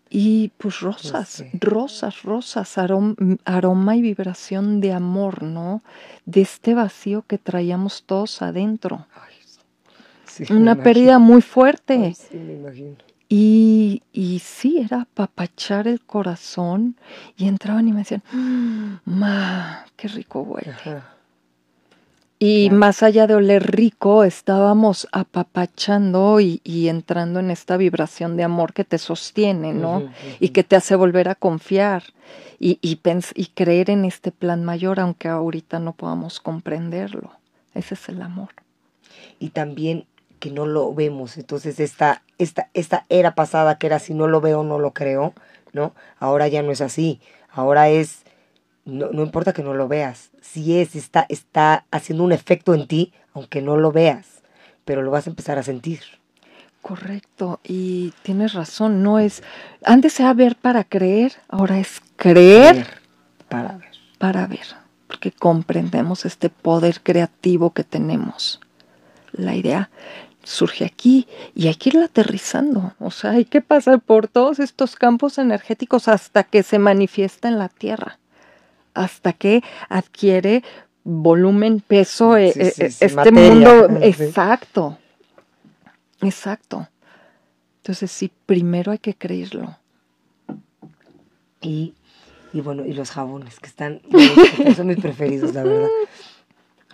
Y 0.10 0.52
pues 0.58 0.80
rosas, 0.80 1.44
pues 1.52 1.74
rosas, 1.74 2.22
rosas, 2.24 2.78
aroma, 2.78 3.96
y 3.96 4.02
vibración 4.02 4.80
de 4.80 4.94
amor, 4.94 5.44
¿no? 5.44 5.82
De 6.26 6.42
este 6.42 6.74
vacío 6.74 7.24
que 7.28 7.38
traíamos 7.38 8.04
todos 8.04 8.42
adentro 8.42 9.08
una 10.50 10.76
pérdida 10.76 11.20
muy 11.20 11.42
fuerte. 11.42 12.14
sí, 12.14 12.38
me 12.38 12.54
imagino. 12.54 12.96
Y, 13.28 14.04
y, 14.14 14.40
sí, 14.40 14.78
era 14.78 15.02
apapachar 15.02 15.88
el 15.88 16.00
corazón 16.02 16.96
y 17.36 17.48
entraban 17.48 17.88
y 17.88 17.92
me 17.92 18.00
decían, 18.00 18.22
mm, 18.32 18.98
ma, 19.06 19.86
qué 19.96 20.08
rico 20.08 20.42
huele. 20.42 20.76
Y 22.38 22.70
más 22.70 23.02
allá 23.02 23.28
de 23.28 23.36
oler 23.36 23.72
rico, 23.72 24.24
estábamos 24.24 25.08
apapachando 25.14 26.40
y, 26.42 26.62
entrando 26.90 27.40
en 27.40 27.50
esta 27.50 27.78
vibración 27.78 28.36
de 28.36 28.44
amor 28.44 28.74
que 28.74 28.84
te 28.84 28.98
sostiene, 28.98 29.74
¿no? 29.74 30.10
Y 30.40 30.50
que 30.50 30.64
te 30.64 30.76
hace 30.76 30.96
volver 30.96 31.30
a 31.30 31.36
confiar 31.36 32.04
y, 32.60 32.78
y, 32.82 33.00
y 33.36 33.46
creer 33.48 33.90
en 33.90 34.04
este 34.04 34.32
plan 34.32 34.66
mayor, 34.66 35.00
aunque 35.00 35.30
ahorita 35.30 35.80
no 35.80 35.94
podamos 35.94 36.40
comprenderlo. 36.42 37.32
Ese 37.74 37.94
es 37.94 38.10
el 38.10 38.22
amor. 38.22 38.50
Y 39.40 39.50
también 39.50 40.06
que 40.40 40.52
no 40.52 40.66
lo 40.66 40.94
vemos. 40.94 41.38
Entonces 41.38 41.80
esta, 41.80 42.22
esta, 42.38 42.70
esta 42.74 43.06
era 43.10 43.36
pasada 43.36 43.78
que 43.78 43.88
era 43.88 44.00
si 44.00 44.14
no 44.14 44.28
lo 44.28 44.42
veo, 44.42 44.64
no 44.64 44.80
lo 44.80 44.92
creo, 44.92 45.34
¿no? 45.74 45.94
Ahora 46.20 46.48
ya 46.48 46.62
no 46.62 46.72
es 46.72 46.82
así. 46.82 47.20
Ahora 47.52 47.90
es, 47.90 48.24
no, 48.86 49.10
no 49.12 49.24
importa 49.24 49.54
que 49.54 49.64
no 49.64 49.74
lo 49.74 49.88
veas. 49.88 50.30
Si 50.42 50.80
es, 50.80 50.96
está, 50.96 51.26
está 51.30 51.86
haciendo 51.92 52.24
un 52.24 52.32
efecto 52.32 52.74
en 52.74 52.88
ti, 52.88 53.14
aunque 53.34 53.62
no 53.62 53.78
lo 53.78 53.92
veas, 53.92 54.42
pero 54.86 55.02
lo 55.02 55.12
vas 55.12 55.28
a 55.28 55.32
empezar 55.32 55.58
a 55.58 55.64
sentir. 55.64 56.02
Correcto, 56.82 57.60
y 57.64 58.14
tienes 58.22 58.54
razón, 58.54 59.02
no 59.02 59.18
es, 59.18 59.42
antes 59.84 60.20
era 60.20 60.36
ver 60.36 60.56
para 60.56 60.84
creer, 60.84 61.34
ahora 61.50 61.80
es 61.80 62.00
creer, 62.16 62.86
para 63.50 63.78
ver. 63.78 63.90
Para 64.20 64.46
ver, 64.46 64.68
porque 65.08 65.32
comprendemos 65.32 66.26
este 66.26 66.52
poder 66.52 67.02
creativo 67.02 67.72
que 67.72 67.84
tenemos. 67.84 68.62
La 69.32 69.56
idea 69.56 69.90
surge 70.44 70.86
aquí 70.86 71.28
y 71.56 71.68
hay 71.68 71.76
que 71.76 71.90
irla 71.90 72.06
aterrizando. 72.06 72.94
O 73.00 73.10
sea, 73.10 73.32
hay 73.32 73.46
que 73.46 73.62
pasar 73.62 74.00
por 74.00 74.28
todos 74.28 74.60
estos 74.60 74.96
campos 74.96 75.40
energéticos 75.40 76.08
hasta 76.08 76.44
que 76.44 76.62
se 76.62 76.78
manifiesta 76.78 77.48
en 77.48 77.58
la 77.58 77.70
Tierra, 77.70 78.20
hasta 78.96 79.34
que 79.34 79.62
adquiere 79.90 80.64
volumen, 81.04 81.82
peso, 81.82 82.36
eh, 82.36 82.52
eh, 82.56 82.74
este 82.78 83.32
mundo. 83.32 83.88
Exacto, 84.02 84.98
exacto. 86.22 86.90
Entonces 87.78 88.12
sí, 88.12 88.32
primero 88.46 88.92
hay 88.92 88.98
que 88.98 89.14
creerlo. 89.14 89.78
Y, 91.62 91.94
y 92.52 92.62
bueno, 92.62 92.86
y 92.86 92.94
los 92.94 93.12
jabones, 93.12 93.60
que 93.60 93.68
están, 93.68 94.02
son 94.76 94.88
mis 94.88 95.00
preferidos, 95.00 95.54
la 95.54 95.64
verdad. 95.64 95.90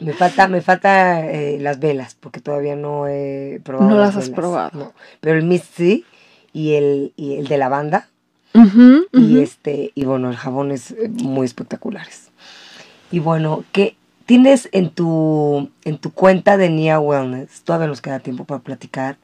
Me 0.01 0.13
falta, 0.13 0.47
me 0.47 0.61
falta 0.61 1.25
eh, 1.29 1.59
las 1.59 1.79
velas, 1.79 2.17
porque 2.19 2.41
todavía 2.41 2.75
no 2.75 3.07
he 3.07 3.61
probado. 3.63 3.89
No 3.89 3.97
las, 3.97 4.17
has 4.17 4.29
probado. 4.29 4.93
Pero 5.19 5.37
el 5.37 5.45
mist 5.45 5.65
sí, 5.75 6.05
y 6.51 6.73
el, 6.73 7.13
y 7.15 7.35
el 7.35 7.47
de 7.47 7.57
lavanda. 7.57 8.09
Y 9.13 9.39
este, 9.39 9.91
y 9.95 10.05
bueno, 10.05 10.29
el 10.29 10.35
jabón 10.35 10.71
es 10.71 10.91
eh, 10.91 11.09
muy 11.09 11.45
espectaculares. 11.45 12.29
Y 13.11 13.19
bueno, 13.19 13.63
¿qué 13.71 13.95
tienes 14.25 14.69
en 14.71 14.89
tu, 14.89 15.69
en 15.83 15.97
tu 15.97 16.11
cuenta 16.11 16.57
de 16.57 16.69
Nia 16.69 16.99
Wellness? 16.99 17.61
Todavía 17.63 17.87
nos 17.87 18.01
queda 18.01 18.19
tiempo 18.19 18.45
para 18.45 18.61
platicar. 18.61 19.17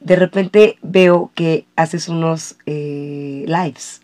De 0.00 0.16
repente 0.16 0.78
veo 0.82 1.30
que 1.34 1.66
haces 1.76 2.08
unos 2.08 2.56
eh, 2.66 3.44
lives. 3.46 4.02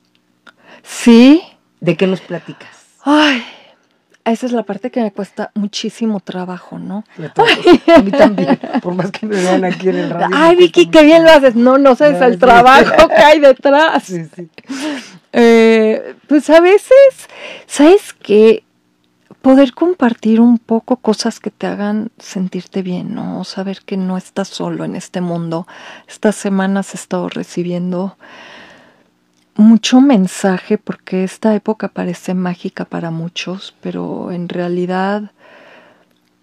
Sí. 0.83 1.43
¿De 1.81 1.97
qué 1.97 2.07
nos 2.07 2.21
platicas? 2.21 2.71
Ay, 3.03 3.43
esa 4.33 4.47
es 4.47 4.53
la 4.53 4.63
parte 4.63 4.91
que 4.91 5.03
me 5.03 5.13
cuesta 5.13 5.51
muchísimo 5.55 6.21
trabajo, 6.21 6.79
¿no? 6.79 7.05
A, 7.95 7.99
mí 8.01 8.11
también, 8.11 8.59
por 8.83 8.95
más 8.95 9.11
que 9.11 9.27
me 9.27 9.37
vean 9.37 9.65
aquí 9.65 9.91
en 9.91 9.97
el 9.97 10.11
radio. 10.11 10.35
Ay, 10.35 10.57
Vicky, 10.57 10.87
qué 10.87 11.05
bien 11.05 11.25
lo 11.25 11.31
haces. 11.31 11.55
No, 11.55 11.77
no 11.79 11.95
sabes 11.95 12.21
el 12.23 12.39
trabajo 12.39 13.09
que 13.09 13.23
hay 13.23 13.41
detrás. 13.41 14.05
Sí, 14.05 14.25
sí. 14.35 14.49
Eh, 15.33 16.15
pues 16.29 16.49
a 16.49 16.61
veces, 16.61 17.29
¿sabes 17.67 18.15
qué? 18.15 18.65
Poder 19.43 19.75
compartir 19.75 20.41
un 20.41 20.59
poco 20.59 20.97
cosas 20.97 21.39
que 21.39 21.51
te 21.51 21.67
hagan 21.67 22.11
sentirte 22.19 22.81
bien, 22.81 23.15
¿no? 23.15 23.45
Saber 23.45 23.81
que 23.85 23.99
no 23.99 24.17
estás 24.17 24.49
solo 24.49 24.85
en 24.85 24.97
este 24.97 25.21
mundo. 25.21 25.67
Estas 26.09 26.35
semanas 26.35 26.95
he 26.95 26.97
estado 26.97 27.29
recibiendo 27.29 28.17
mucho 29.57 30.01
mensaje 30.01 30.79
porque 30.79 31.25
esta 31.25 31.55
época 31.55 31.89
parece 31.89 32.35
mágica 32.35 32.85
para 32.85 33.11
muchos, 33.11 33.75
pero 33.81 34.33
en 34.33 34.49
realidad 34.49 35.31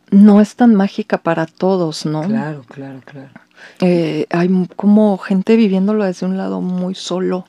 no 0.09 0.41
es 0.41 0.55
tan 0.55 0.75
mágica 0.75 1.17
para 1.17 1.45
todos, 1.45 2.05
¿no? 2.05 2.23
Claro, 2.23 2.63
claro, 2.67 3.01
claro. 3.05 3.29
Eh, 3.79 4.25
hay 4.29 4.49
como 4.75 5.17
gente 5.17 5.55
viviéndolo 5.55 6.05
desde 6.05 6.25
un 6.25 6.37
lado 6.37 6.61
muy 6.61 6.95
solo, 6.95 7.45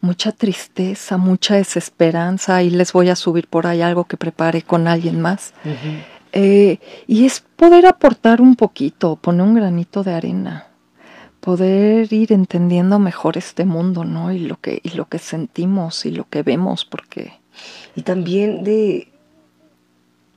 mucha 0.00 0.32
tristeza, 0.32 1.16
mucha 1.16 1.56
desesperanza, 1.56 2.62
y 2.62 2.70
les 2.70 2.92
voy 2.92 3.10
a 3.10 3.16
subir 3.16 3.46
por 3.46 3.66
ahí 3.66 3.82
algo 3.82 4.04
que 4.04 4.16
prepare 4.16 4.62
con 4.62 4.88
alguien 4.88 5.20
más. 5.20 5.52
Eh, 6.32 6.78
y 7.06 7.26
es 7.26 7.40
poder 7.56 7.86
aportar 7.86 8.40
un 8.40 8.56
poquito, 8.56 9.16
poner 9.16 9.42
un 9.42 9.54
granito 9.54 10.02
de 10.02 10.14
arena 10.14 10.69
poder 11.40 12.12
ir 12.12 12.32
entendiendo 12.32 12.98
mejor 12.98 13.36
este 13.36 13.64
mundo, 13.64 14.04
¿no? 14.04 14.32
Y 14.32 14.40
lo 14.40 14.60
que, 14.60 14.80
y 14.82 14.90
lo 14.90 15.06
que 15.06 15.18
sentimos 15.18 16.06
y 16.06 16.10
lo 16.10 16.28
que 16.28 16.42
vemos, 16.42 16.84
porque... 16.84 17.32
Y 17.96 18.02
también 18.02 18.62
de 18.62 19.08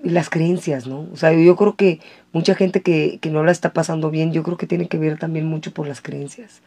las 0.01 0.29
creencias, 0.29 0.87
¿no? 0.87 1.07
O 1.13 1.17
sea, 1.17 1.31
yo 1.33 1.55
creo 1.55 1.75
que 1.75 1.99
mucha 2.33 2.55
gente 2.55 2.81
que, 2.81 3.19
no 3.31 3.43
la 3.43 3.51
está 3.51 3.73
pasando 3.73 4.11
bien, 4.11 4.33
yo 4.33 4.43
creo 4.43 4.57
que 4.57 4.67
tiene 4.67 4.87
que 4.87 4.97
ver 4.97 5.17
también 5.17 5.45
mucho 5.45 5.73
por 5.73 5.87
las 5.87 6.01
creencias. 6.01 6.61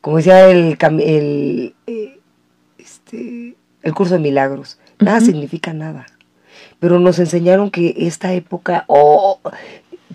Como 0.00 0.16
decía 0.16 0.48
el, 0.48 0.78
el, 1.00 1.74
eh, 1.86 2.18
este, 2.78 3.56
el 3.82 3.94
curso 3.94 4.14
de 4.14 4.20
milagros, 4.20 4.78
nada 4.98 5.20
significa 5.20 5.72
nada. 5.72 6.06
Pero 6.80 6.98
nos 6.98 7.18
enseñaron 7.18 7.70
que 7.70 7.94
esta 7.98 8.32
época, 8.32 8.84
oh, 8.86 9.40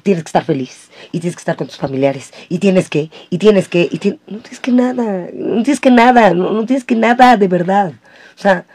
tienes 0.04 0.24
que 0.24 0.28
estar 0.28 0.44
feliz 0.44 0.90
y 1.12 1.20
tienes 1.20 1.36
que 1.36 1.42
estar 1.42 1.56
con 1.56 1.68
tus 1.68 1.78
familiares 1.78 2.32
y 2.50 2.60
tienes 2.60 2.90
que, 2.90 3.10
y 3.30 3.38
tienes 3.38 3.68
que, 3.68 3.82
y 3.82 4.20
no 4.28 4.40
tienes 4.40 4.60
que 4.60 4.72
nada, 4.72 5.30
no 5.34 5.64
tienes 5.64 5.80
que 5.80 5.92
nada, 5.92 6.34
no, 6.34 6.66
tienes 6.66 6.84
que 6.84 6.96
nada 6.96 7.38
de 7.38 7.48
verdad. 7.48 7.94
O 8.38 8.42
sea, 8.42 8.66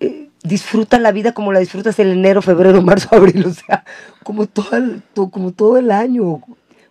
eh, 0.00 0.28
disfruta 0.42 0.98
la 0.98 1.12
vida 1.12 1.32
como 1.32 1.52
la 1.52 1.60
disfrutas 1.60 1.98
el 1.98 2.10
enero, 2.10 2.42
febrero, 2.42 2.82
marzo, 2.82 3.08
abril, 3.12 3.46
o 3.46 3.54
sea, 3.54 3.84
como 4.22 4.46
todo 4.46 4.76
el, 4.76 5.02
como 5.14 5.52
todo 5.52 5.78
el 5.78 5.90
año. 5.90 6.42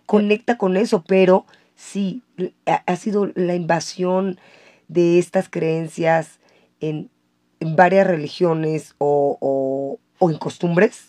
Conecta 0.05 0.57
con 0.57 0.76
eso, 0.76 1.03
pero 1.07 1.45
sí, 1.76 2.24
ha, 2.66 2.95
sido 2.95 3.32
la 3.36 3.53
invasión 3.53 4.39
de 4.88 5.20
estas 5.20 5.49
creencias 5.49 6.39
en, 6.80 7.12
varias 7.60 8.07
religiones 8.07 8.95
o, 8.99 9.99
o 10.18 10.32
en 10.32 10.38
costumbres 10.38 11.09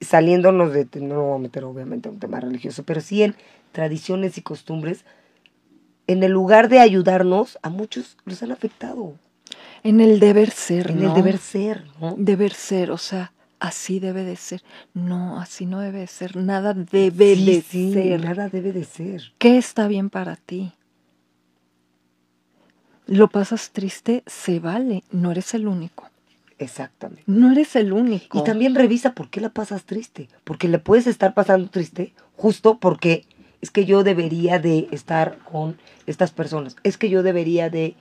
saliéndonos 0.00 0.72
de, 0.72 0.86
no 1.00 1.14
lo 1.14 1.22
voy 1.24 1.36
a 1.36 1.38
meter 1.38 1.64
obviamente 1.64 2.08
a 2.08 2.12
un 2.12 2.18
tema 2.18 2.40
religioso, 2.40 2.82
pero 2.84 3.00
sí 3.00 3.22
en 3.22 3.34
tradiciones 3.72 4.38
y 4.38 4.42
costumbres, 4.42 5.04
en 6.06 6.22
el 6.22 6.32
lugar 6.32 6.68
de 6.68 6.80
ayudarnos, 6.80 7.58
a 7.62 7.68
muchos 7.68 8.16
los 8.24 8.42
han 8.42 8.52
afectado. 8.52 9.14
En 9.82 10.00
el 10.00 10.20
deber 10.20 10.50
ser, 10.50 10.90
En 10.90 11.04
el 11.04 11.14
deber 11.14 11.38
ser, 11.38 11.84
¿no? 12.00 12.14
Deber 12.18 12.52
ser, 12.52 12.90
o 12.90 12.98
sea, 12.98 13.32
así 13.60 14.00
debe 14.00 14.24
de 14.24 14.36
ser. 14.36 14.62
No, 14.94 15.40
así 15.40 15.66
no 15.66 15.80
debe 15.80 16.00
de 16.00 16.06
ser. 16.06 16.36
Nada 16.36 16.74
debe 16.74 17.36
de 17.36 17.62
ser. 17.62 18.20
Nada 18.20 18.48
debe 18.48 18.72
de 18.72 18.84
ser. 18.84 19.32
¿Qué 19.38 19.58
está 19.58 19.86
bien 19.86 20.10
para 20.10 20.36
ti? 20.36 20.72
lo 23.08 23.28
pasas 23.28 23.70
triste, 23.70 24.22
se 24.26 24.60
vale, 24.60 25.02
no 25.10 25.32
eres 25.32 25.54
el 25.54 25.66
único. 25.66 26.08
Exactamente. 26.58 27.22
No 27.26 27.52
eres 27.52 27.76
el 27.76 27.92
único. 27.92 28.38
Y 28.38 28.44
también 28.44 28.74
revisa 28.74 29.12
por 29.12 29.30
qué 29.30 29.40
la 29.40 29.50
pasas 29.50 29.84
triste. 29.84 30.28
Porque 30.44 30.68
le 30.68 30.78
puedes 30.78 31.06
estar 31.06 31.34
pasando 31.34 31.68
triste 31.70 32.14
justo 32.36 32.78
porque 32.78 33.26
es 33.60 33.70
que 33.70 33.84
yo 33.84 34.04
debería 34.04 34.58
de 34.58 34.88
estar 34.90 35.38
con 35.38 35.78
estas 36.06 36.30
personas. 36.32 36.76
Es 36.82 36.98
que 36.98 37.10
yo 37.10 37.22
debería 37.22 37.70
de 37.70 37.94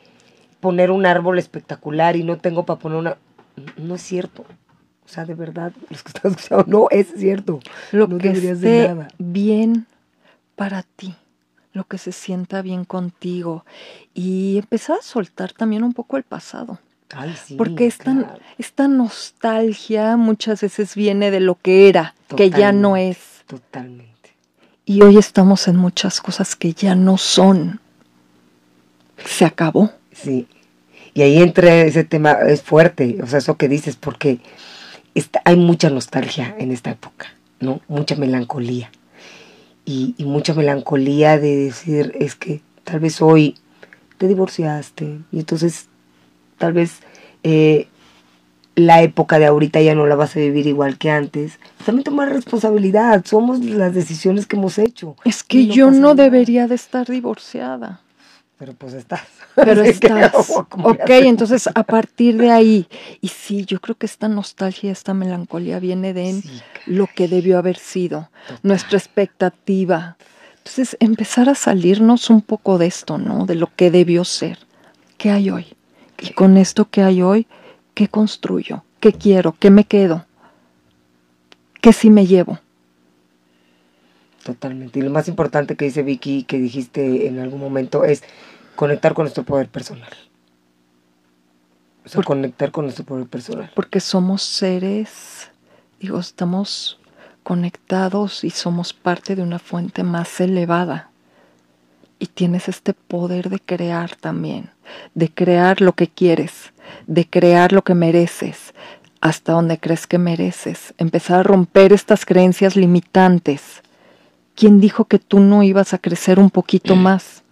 poner 0.59 0.91
un 0.91 1.05
árbol 1.05 1.39
espectacular 1.39 2.15
y 2.15 2.23
no 2.23 2.37
tengo 2.37 2.65
para 2.65 2.79
poner 2.79 2.97
una... 2.97 3.17
No 3.77 3.95
es 3.95 4.01
cierto. 4.01 4.45
O 5.05 5.09
sea, 5.09 5.25
de 5.25 5.35
verdad, 5.35 5.71
los 5.89 6.03
que 6.03 6.09
están 6.09 6.31
escuchando, 6.31 6.65
no 6.67 6.87
es 6.91 7.07
cierto. 7.15 7.59
Lo 7.91 8.07
no 8.07 8.17
que 8.17 8.29
esté 8.29 8.89
nada. 8.89 9.07
bien 9.17 9.87
para 10.55 10.83
ti, 10.83 11.15
lo 11.73 11.85
que 11.85 11.97
se 11.97 12.11
sienta 12.11 12.61
bien 12.61 12.83
contigo 12.83 13.65
y 14.13 14.57
empezar 14.57 14.97
a 14.99 15.03
soltar 15.03 15.53
también 15.53 15.83
un 15.83 15.93
poco 15.93 16.17
el 16.17 16.23
pasado. 16.23 16.79
Ay, 17.11 17.35
sí, 17.45 17.55
Porque 17.55 17.87
esta, 17.87 18.13
claro. 18.13 18.39
esta 18.57 18.87
nostalgia 18.87 20.17
muchas 20.17 20.61
veces 20.61 20.95
viene 20.95 21.31
de 21.31 21.39
lo 21.39 21.55
que 21.55 21.89
era, 21.89 22.15
que 22.35 22.49
ya 22.49 22.71
no 22.71 22.97
es. 22.97 23.17
Totalmente. 23.47 24.35
Y 24.85 25.01
hoy 25.01 25.17
estamos 25.17 25.67
en 25.67 25.77
muchas 25.77 26.21
cosas 26.21 26.55
que 26.55 26.73
ya 26.73 26.95
no 26.95 27.17
son. 27.17 27.79
Se 29.25 29.45
acabó. 29.45 29.91
Sí. 30.11 30.47
Y 31.13 31.21
ahí 31.21 31.41
entra 31.41 31.73
ese 31.81 32.03
tema, 32.03 32.33
es 32.33 32.61
fuerte, 32.61 33.17
o 33.23 33.27
sea, 33.27 33.39
eso 33.39 33.57
que 33.57 33.67
dices, 33.67 33.95
porque 33.95 34.39
está, 35.15 35.41
hay 35.45 35.55
mucha 35.55 35.89
nostalgia 35.89 36.55
en 36.59 36.71
esta 36.71 36.91
época, 36.91 37.33
¿no? 37.59 37.81
Mucha 37.87 38.15
melancolía. 38.15 38.91
Y, 39.83 40.13
y 40.17 40.25
mucha 40.25 40.53
melancolía 40.53 41.39
de 41.39 41.55
decir, 41.55 42.13
es 42.19 42.35
que 42.35 42.61
tal 42.83 42.99
vez 42.99 43.21
hoy 43.21 43.55
te 44.17 44.27
divorciaste 44.27 45.19
y 45.31 45.39
entonces 45.39 45.87
tal 46.57 46.73
vez 46.73 46.99
eh, 47.43 47.87
la 48.75 49.01
época 49.01 49.39
de 49.39 49.47
ahorita 49.47 49.81
ya 49.81 49.95
no 49.95 50.05
la 50.05 50.15
vas 50.15 50.35
a 50.35 50.39
vivir 50.39 50.67
igual 50.67 50.97
que 50.97 51.09
antes. 51.09 51.59
También 51.85 52.03
tomar 52.03 52.29
responsabilidad, 52.29 53.25
somos 53.25 53.59
las 53.63 53.93
decisiones 53.93 54.45
que 54.45 54.55
hemos 54.55 54.77
hecho. 54.77 55.15
Es 55.25 55.43
que 55.43 55.65
no 55.65 55.73
yo 55.73 55.91
no 55.91 56.13
nada. 56.13 56.23
debería 56.23 56.67
de 56.67 56.75
estar 56.75 57.07
divorciada. 57.07 58.01
Pero 58.59 58.73
pues 58.73 58.93
estás. 58.93 59.23
Pero 59.55 59.81
estás. 59.83 60.31
¿cómo 60.69 60.91
le 60.91 61.03
Ok, 61.03 61.09
entonces 61.09 61.67
a 61.73 61.83
partir 61.83 62.37
de 62.37 62.51
ahí, 62.51 62.87
y 63.21 63.27
sí, 63.29 63.65
yo 63.65 63.79
creo 63.79 63.95
que 63.95 64.05
esta 64.05 64.27
nostalgia, 64.27 64.91
esta 64.91 65.13
melancolía 65.13 65.79
viene 65.79 66.13
de 66.13 66.29
en 66.29 66.41
Sí, 66.43 66.61
lo 66.85 67.07
que 67.07 67.27
debió 67.27 67.57
haber 67.57 67.77
sido, 67.77 68.29
nuestra 68.63 68.97
expectativa. 68.97 70.17
Entonces, 70.57 70.97
empezar 70.99 71.49
a 71.49 71.55
salirnos 71.55 72.29
un 72.29 72.41
poco 72.41 72.77
de 72.77 72.87
esto, 72.87 73.17
¿no? 73.17 73.45
De 73.45 73.55
lo 73.55 73.69
que 73.75 73.89
debió 73.89 74.25
ser. 74.25 74.59
¿Qué 75.17 75.31
hay 75.31 75.49
hoy? 75.49 75.76
Y 76.19 76.31
con 76.33 76.57
esto 76.57 76.89
que 76.89 77.03
hay 77.03 77.21
hoy, 77.21 77.47
¿qué 77.93 78.07
construyo? 78.07 78.83
¿Qué 78.99 79.13
quiero? 79.13 79.55
¿Qué 79.59 79.69
me 79.69 79.83
quedo? 79.83 80.25
¿Qué 81.81 81.93
sí 81.93 82.09
me 82.09 82.25
llevo? 82.25 82.59
Totalmente. 84.43 84.99
Y 84.99 85.01
lo 85.01 85.09
más 85.11 85.27
importante 85.27 85.75
que 85.75 85.85
dice 85.85 86.03
Vicky, 86.03 86.43
que 86.43 86.57
dijiste 86.57 87.27
en 87.27 87.39
algún 87.39 87.59
momento, 87.59 88.03
es 88.03 88.23
conectar 88.75 89.13
con 89.13 89.23
nuestro 89.23 89.43
poder 89.43 89.67
personal. 89.67 90.09
O 92.05 92.09
sea, 92.09 92.15
Por- 92.17 92.25
conectar 92.25 92.71
con 92.71 92.85
nuestro 92.85 93.03
poder 93.05 93.27
personal. 93.27 93.71
Porque 93.75 93.99
somos 93.99 94.41
seres, 94.41 95.51
digo, 95.99 96.19
estamos 96.19 96.99
conectados 97.43 98.43
y 98.43 98.49
somos 98.49 98.93
parte 98.93 99.35
de 99.35 99.41
una 99.41 99.59
fuente 99.59 100.03
más 100.03 100.39
elevada. 100.39 101.09
Y 102.19 102.27
tienes 102.27 102.67
este 102.69 102.93
poder 102.93 103.49
de 103.49 103.59
crear 103.59 104.15
también, 104.15 104.71
de 105.15 105.29
crear 105.29 105.81
lo 105.81 105.93
que 105.93 106.07
quieres, 106.07 106.73
de 107.07 107.27
crear 107.29 107.73
lo 107.73 107.83
que 107.83 107.95
mereces, 107.95 108.73
hasta 109.21 109.53
donde 109.53 109.79
crees 109.79 110.07
que 110.07 110.17
mereces, 110.17 110.93
empezar 110.97 111.39
a 111.39 111.43
romper 111.43 111.93
estas 111.93 112.25
creencias 112.25 112.75
limitantes. 112.75 113.81
¿Quién 114.55 114.79
dijo 114.79 115.05
que 115.05 115.19
tú 115.19 115.39
no 115.39 115.63
ibas 115.63 115.93
a 115.93 115.97
crecer 115.97 116.39
un 116.39 116.49
poquito 116.49 116.95
más? 116.95 117.43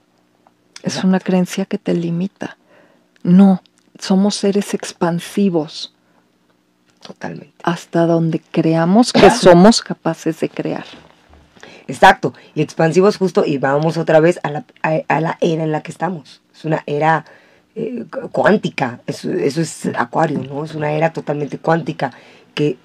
Es 0.83 1.03
una 1.03 1.19
creencia 1.19 1.65
que 1.65 1.77
te 1.77 1.93
limita. 1.93 2.57
No, 3.23 3.61
somos 3.99 4.35
seres 4.35 4.73
expansivos 4.73 5.93
Totalmente. 7.01 7.53
hasta 7.63 8.05
donde 8.05 8.39
creamos 8.39 9.11
que 9.11 9.29
somos 9.31 9.81
capaces 9.81 10.39
de 10.39 10.49
crear. 10.49 10.85
Exacto. 11.87 12.33
Y 12.53 12.61
expansivos 12.61 13.17
justo, 13.17 13.45
y 13.45 13.57
vamos 13.57 13.97
otra 13.97 14.19
vez 14.19 14.39
a 14.43 14.49
la, 14.49 14.65
a, 14.81 15.01
a 15.07 15.21
la 15.21 15.37
era 15.41 15.63
en 15.63 15.71
la 15.71 15.81
que 15.81 15.91
estamos. 15.91 16.41
Es 16.55 16.65
una 16.65 16.83
era 16.85 17.25
eh, 17.75 18.05
cu- 18.11 18.29
cuántica. 18.29 19.01
Eso, 19.05 19.31
eso 19.31 19.61
es 19.61 19.85
acuario, 19.97 20.39
¿no? 20.43 20.63
Es 20.63 20.73
una 20.75 20.91
era 20.93 21.11
totalmente 21.11 21.57
cuántica 21.57 22.11
que 22.53 22.77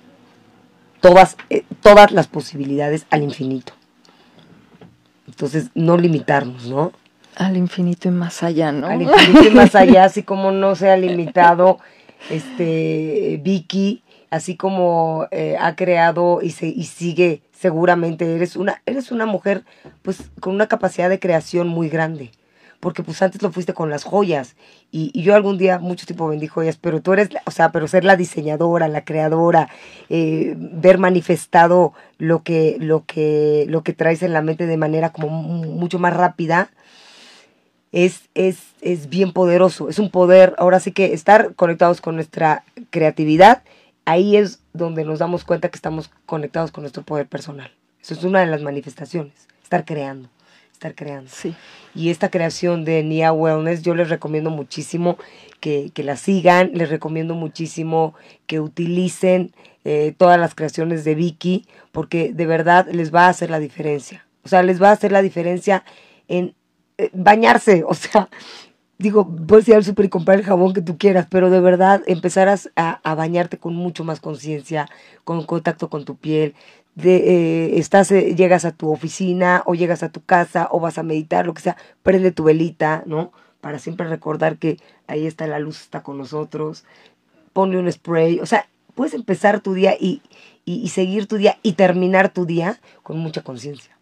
todas, 1.00 1.36
eh, 1.48 1.64
todas 1.80 2.10
las 2.10 2.26
posibilidades 2.26 3.06
al 3.10 3.22
infinito. 3.22 3.72
Entonces, 5.26 5.70
no 5.74 5.96
limitarnos, 5.96 6.66
¿no? 6.66 6.92
Al 7.36 7.56
infinito 7.56 8.08
y 8.08 8.10
más 8.10 8.42
allá, 8.42 8.72
¿no? 8.72 8.88
al 8.88 9.02
infinito 9.02 9.44
y 9.46 9.50
más 9.50 9.74
allá, 9.74 10.04
así 10.04 10.22
como 10.24 10.50
no 10.50 10.74
se 10.74 10.90
ha 10.90 10.96
limitado 10.96 11.78
este 12.30 13.40
Vicky, 13.42 14.02
así 14.30 14.56
como 14.56 15.26
eh, 15.30 15.56
ha 15.58 15.76
creado 15.76 16.40
y, 16.42 16.50
se, 16.50 16.66
y 16.66 16.84
sigue 16.84 17.42
seguramente, 17.52 18.34
eres 18.34 18.56
una, 18.56 18.82
eres 18.86 19.12
una 19.12 19.26
mujer 19.26 19.64
pues 20.02 20.30
con 20.40 20.54
una 20.54 20.66
capacidad 20.66 21.08
de 21.08 21.20
creación 21.20 21.68
muy 21.68 21.88
grande. 21.88 22.30
Porque 22.80 23.02
pues 23.02 23.20
antes 23.20 23.42
lo 23.42 23.52
fuiste 23.52 23.74
con 23.74 23.90
las 23.90 24.04
joyas. 24.04 24.56
Y, 24.90 25.10
y 25.12 25.22
yo 25.22 25.34
algún 25.34 25.58
día, 25.58 25.78
mucho 25.78 26.06
tiempo 26.06 26.26
vendí 26.26 26.46
joyas, 26.46 26.78
pero 26.80 27.02
tú 27.02 27.12
eres, 27.12 27.28
o 27.44 27.50
sea, 27.50 27.70
pero 27.72 27.86
ser 27.86 28.04
la 28.04 28.16
diseñadora, 28.16 28.88
la 28.88 29.04
creadora, 29.04 29.68
eh, 30.08 30.54
ver 30.56 30.96
manifestado 30.98 31.92
lo 32.18 32.42
que, 32.42 32.78
lo 32.80 33.04
que, 33.04 33.66
lo 33.68 33.82
que 33.82 33.92
traes 33.92 34.22
en 34.22 34.32
la 34.32 34.40
mente 34.42 34.66
de 34.66 34.76
manera 34.78 35.10
como 35.10 35.28
mu- 35.28 35.74
mucho 35.74 35.98
más 35.98 36.14
rápida, 36.16 36.70
es, 37.92 38.28
es, 38.34 38.58
es 38.80 39.08
bien 39.08 39.32
poderoso, 39.32 39.88
es 39.88 39.98
un 39.98 40.10
poder, 40.10 40.54
ahora 40.58 40.80
sí 40.80 40.92
que 40.92 41.12
estar 41.12 41.54
conectados 41.56 42.00
con 42.00 42.14
nuestra 42.14 42.64
creatividad, 42.90 43.62
ahí 44.04 44.36
es 44.36 44.60
donde 44.72 45.04
nos 45.04 45.18
damos 45.18 45.44
cuenta 45.44 45.68
que 45.68 45.76
estamos 45.76 46.10
conectados 46.24 46.70
con 46.70 46.82
nuestro 46.82 47.02
poder 47.02 47.26
personal. 47.26 47.70
Eso 48.00 48.14
es 48.14 48.24
una 48.24 48.40
de 48.40 48.46
las 48.46 48.62
manifestaciones, 48.62 49.34
estar 49.62 49.84
creando, 49.84 50.28
estar 50.80 50.94
creando. 50.94 51.30
Sí. 51.30 51.54
Y 51.94 52.08
esta 52.08 52.30
creación 52.30 52.86
de 52.86 53.02
Nia 53.02 53.32
Wellness, 53.34 53.82
yo 53.82 53.94
les 53.94 54.08
recomiendo 54.08 54.48
muchísimo 54.48 55.18
que, 55.60 55.90
que 55.92 56.02
la 56.02 56.16
sigan, 56.16 56.70
les 56.72 56.88
recomiendo 56.88 57.34
muchísimo 57.34 58.14
que 58.46 58.60
utilicen 58.60 59.52
eh, 59.84 60.14
todas 60.16 60.40
las 60.40 60.54
creaciones 60.54 61.04
de 61.04 61.14
Vicky, 61.14 61.66
porque 61.92 62.32
de 62.32 62.46
verdad 62.46 62.88
les 62.90 63.14
va 63.14 63.26
a 63.26 63.28
hacer 63.28 63.50
la 63.50 63.58
diferencia. 63.58 64.26
O 64.42 64.48
sea, 64.48 64.62
les 64.62 64.80
va 64.80 64.88
a 64.88 64.92
hacer 64.92 65.12
la 65.12 65.20
diferencia 65.20 65.84
en 66.28 66.54
eh, 66.96 67.10
bañarse. 67.12 67.84
O 67.86 67.92
sea, 67.92 68.30
digo, 68.96 69.28
puedes 69.46 69.68
ir 69.68 69.74
al 69.74 69.84
súper 69.84 70.06
y 70.06 70.08
comprar 70.08 70.38
el 70.38 70.46
jabón 70.46 70.72
que 70.72 70.80
tú 70.80 70.96
quieras, 70.96 71.26
pero 71.30 71.50
de 71.50 71.60
verdad 71.60 72.02
empezarás 72.06 72.70
a, 72.74 73.00
a 73.02 73.14
bañarte 73.14 73.58
con 73.58 73.74
mucho 73.74 74.02
más 74.02 74.20
conciencia, 74.20 74.88
con 75.24 75.44
contacto 75.44 75.90
con 75.90 76.06
tu 76.06 76.16
piel. 76.16 76.54
De, 76.94 77.16
eh, 77.16 77.78
estás, 77.78 78.10
eh, 78.10 78.34
llegas 78.34 78.64
a 78.64 78.72
tu 78.72 78.90
oficina 78.90 79.62
o 79.66 79.74
llegas 79.74 80.02
a 80.02 80.10
tu 80.10 80.22
casa 80.22 80.68
o 80.70 80.80
vas 80.80 80.98
a 80.98 81.02
meditar, 81.02 81.46
lo 81.46 81.54
que 81.54 81.62
sea, 81.62 81.76
prende 82.02 82.32
tu 82.32 82.44
velita, 82.44 83.02
¿no? 83.06 83.32
Para 83.60 83.78
siempre 83.78 84.08
recordar 84.08 84.58
que 84.58 84.78
ahí 85.06 85.26
está 85.26 85.46
la 85.46 85.58
luz, 85.58 85.80
está 85.80 86.02
con 86.02 86.18
nosotros. 86.18 86.84
Ponle 87.52 87.78
un 87.78 87.90
spray, 87.90 88.40
o 88.40 88.46
sea, 88.46 88.68
puedes 88.94 89.14
empezar 89.14 89.60
tu 89.60 89.74
día 89.74 89.94
y, 89.98 90.22
y, 90.64 90.74
y 90.82 90.88
seguir 90.88 91.26
tu 91.26 91.36
día 91.36 91.58
y 91.62 91.72
terminar 91.72 92.32
tu 92.32 92.46
día 92.46 92.80
con 93.02 93.18
mucha 93.18 93.42
conciencia. 93.42 93.96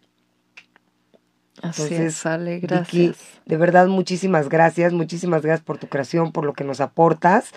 Así 1.61 1.93
Entonces, 1.93 1.99
es, 2.05 2.25
Ale, 2.25 2.61
Vicky, 2.61 2.67
gracias. 2.67 3.41
de 3.45 3.57
verdad, 3.57 3.87
muchísimas 3.87 4.49
gracias, 4.49 4.93
muchísimas 4.93 5.41
gracias 5.41 5.65
por 5.65 5.77
tu 5.77 5.87
creación, 5.87 6.31
por 6.31 6.45
lo 6.45 6.53
que 6.53 6.63
nos 6.63 6.79
aportas. 6.81 7.51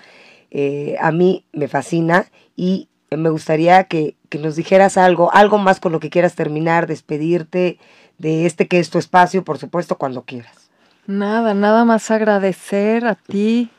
Eh, 0.51 0.97
a 1.01 1.13
mí 1.13 1.47
me 1.53 1.69
fascina 1.69 2.27
y 2.57 2.89
me 3.17 3.31
gustaría 3.31 3.85
que, 3.85 4.17
que 4.29 4.39
nos 4.39 4.57
dijeras 4.57 4.97
algo, 4.97 5.33
algo 5.33 5.59
más 5.59 5.81
con 5.81 5.93
lo 5.93 6.01
que 6.01 6.11
quieras 6.11 6.35
terminar, 6.35 6.87
despedirte 6.87 7.79
de 8.19 8.47
este 8.47 8.69
que 8.69 8.79
es 8.79 8.91
tu 8.91 8.99
espacio, 8.99 9.45
por 9.45 9.59
supuesto, 9.59 9.99
cuando 9.99 10.23
quieras. 10.23 10.71
Nada, 11.07 11.55
nada 11.55 11.85
más 11.85 12.11
agradecer 12.11 13.07
a 13.07 13.15
ti, 13.15 13.71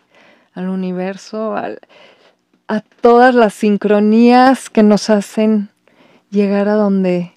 al 0.54 0.70
universo, 0.70 1.56
al- 1.56 1.80
a 2.68 2.80
todas 2.80 3.36
las 3.36 3.54
sincronías 3.54 4.70
que 4.70 4.84
nos 4.84 5.10
hacen 5.10 5.70
llegar 6.30 6.68
a 6.70 6.74
donde 6.76 7.33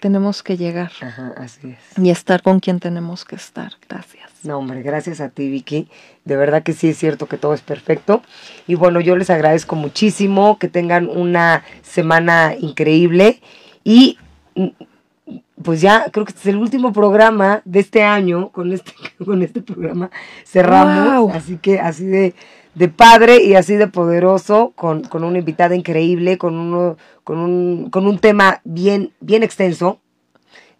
tenemos 0.00 0.42
que 0.42 0.56
llegar 0.56 0.92
Ajá, 1.00 1.34
así 1.36 1.70
es. 1.70 1.98
y 2.04 2.10
estar 2.10 2.42
con 2.42 2.60
quien 2.60 2.80
tenemos 2.80 3.24
que 3.24 3.36
estar. 3.36 3.72
Gracias. 3.88 4.30
No, 4.44 4.58
hombre, 4.58 4.82
gracias 4.82 5.20
a 5.20 5.28
ti, 5.28 5.50
Vicky. 5.50 5.88
De 6.24 6.36
verdad 6.36 6.62
que 6.62 6.72
sí 6.72 6.88
es 6.88 6.98
cierto 6.98 7.26
que 7.26 7.38
todo 7.38 7.54
es 7.54 7.62
perfecto. 7.62 8.22
Y 8.66 8.74
bueno, 8.74 9.00
yo 9.00 9.16
les 9.16 9.30
agradezco 9.30 9.76
muchísimo 9.76 10.58
que 10.58 10.68
tengan 10.68 11.08
una 11.08 11.64
semana 11.82 12.54
increíble. 12.58 13.40
Y 13.84 14.18
mm, 14.54 14.68
pues 15.62 15.80
ya 15.80 16.06
creo 16.12 16.24
que 16.24 16.30
este 16.30 16.48
es 16.48 16.54
el 16.54 16.60
último 16.60 16.92
programa 16.92 17.62
de 17.64 17.80
este 17.80 18.02
año. 18.02 18.50
Con 18.50 18.72
este, 18.72 18.92
con 19.24 19.42
este 19.42 19.62
programa 19.62 20.10
cerramos. 20.44 21.20
Wow. 21.20 21.30
Así 21.32 21.56
que 21.58 21.80
así 21.80 22.04
de, 22.04 22.34
de 22.76 22.88
padre 22.88 23.42
y 23.42 23.54
así 23.54 23.74
de 23.76 23.88
poderoso, 23.88 24.72
con, 24.76 25.02
con 25.02 25.24
una 25.24 25.38
invitada 25.38 25.74
increíble, 25.74 26.36
con, 26.36 26.56
uno, 26.56 26.98
con, 27.24 27.38
un, 27.38 27.88
con 27.90 28.06
un 28.06 28.18
tema 28.18 28.60
bien, 28.64 29.12
bien 29.20 29.42
extenso 29.42 29.98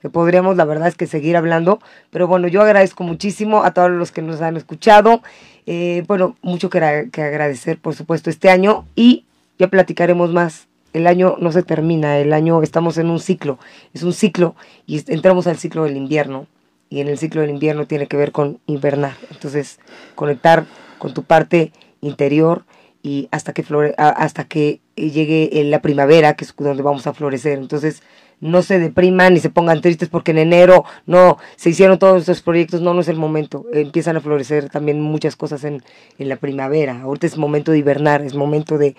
que 0.02 0.10
podríamos, 0.10 0.58
la 0.58 0.66
verdad 0.66 0.88
es 0.88 0.94
que 0.94 1.06
seguir 1.06 1.38
hablando. 1.38 1.80
Pero 2.10 2.28
bueno, 2.28 2.48
yo 2.48 2.60
agradezco 2.60 3.02
muchísimo 3.02 3.64
a 3.64 3.72
todos 3.72 3.90
los 3.90 4.12
que 4.12 4.20
nos 4.20 4.42
han 4.42 4.58
escuchado. 4.58 5.22
Eh, 5.64 6.04
bueno, 6.06 6.36
mucho 6.42 6.68
que, 6.68 7.08
que 7.10 7.22
agradecer, 7.22 7.78
por 7.78 7.94
supuesto, 7.94 8.28
este 8.28 8.50
año 8.50 8.84
y 8.94 9.24
ya 9.58 9.68
platicaremos 9.68 10.30
más. 10.34 10.68
El 10.92 11.06
año 11.06 11.36
no 11.40 11.50
se 11.50 11.62
termina, 11.62 12.18
el 12.18 12.34
año 12.34 12.62
estamos 12.62 12.98
en 12.98 13.08
un 13.08 13.20
ciclo, 13.20 13.58
es 13.94 14.02
un 14.02 14.12
ciclo 14.12 14.54
y 14.86 15.02
entramos 15.12 15.46
al 15.46 15.56
ciclo 15.56 15.84
del 15.84 15.96
invierno 15.96 16.46
y 16.88 17.00
en 17.00 17.08
el 17.08 17.18
ciclo 17.18 17.40
del 17.40 17.50
invierno 17.50 17.86
tiene 17.86 18.06
que 18.06 18.18
ver 18.18 18.32
con 18.32 18.60
invernar. 18.66 19.14
Entonces, 19.30 19.78
conectar 20.14 20.66
con 20.98 21.14
tu 21.14 21.22
parte 21.22 21.72
interior 22.00 22.64
y 23.02 23.28
hasta 23.30 23.52
que 23.52 23.62
flore 23.62 23.94
hasta 23.96 24.44
que 24.44 24.80
llegue 24.96 25.60
eh, 25.60 25.64
la 25.64 25.80
primavera, 25.82 26.34
que 26.34 26.44
es 26.44 26.54
donde 26.56 26.82
vamos 26.82 27.06
a 27.06 27.14
florecer. 27.14 27.58
Entonces, 27.58 28.02
no 28.40 28.62
se 28.62 28.78
depriman 28.78 29.34
ni 29.34 29.40
se 29.40 29.50
pongan 29.50 29.80
tristes 29.80 30.08
porque 30.08 30.32
en 30.32 30.38
enero 30.38 30.84
no 31.06 31.38
se 31.56 31.70
hicieron 31.70 31.98
todos 31.98 32.20
estos 32.20 32.42
proyectos, 32.42 32.80
no, 32.82 32.94
no 32.94 33.00
es 33.00 33.08
el 33.08 33.16
momento. 33.16 33.64
Empiezan 33.72 34.16
a 34.16 34.20
florecer 34.20 34.68
también 34.68 35.00
muchas 35.00 35.36
cosas 35.36 35.64
en, 35.64 35.82
en 36.18 36.28
la 36.28 36.36
primavera. 36.36 37.00
Ahorita 37.02 37.26
es 37.26 37.38
momento 37.38 37.72
de 37.72 37.78
hibernar, 37.78 38.22
es 38.22 38.34
momento 38.34 38.76
de 38.76 38.96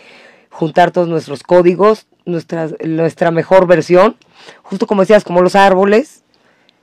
juntar 0.50 0.92
todos 0.92 1.08
nuestros 1.08 1.44
códigos, 1.44 2.08
nuestra, 2.26 2.70
nuestra 2.84 3.32
mejor 3.32 3.68
versión, 3.68 4.16
justo 4.64 4.88
como 4.88 5.02
decías, 5.02 5.24
como 5.24 5.42
los 5.42 5.56
árboles. 5.56 6.24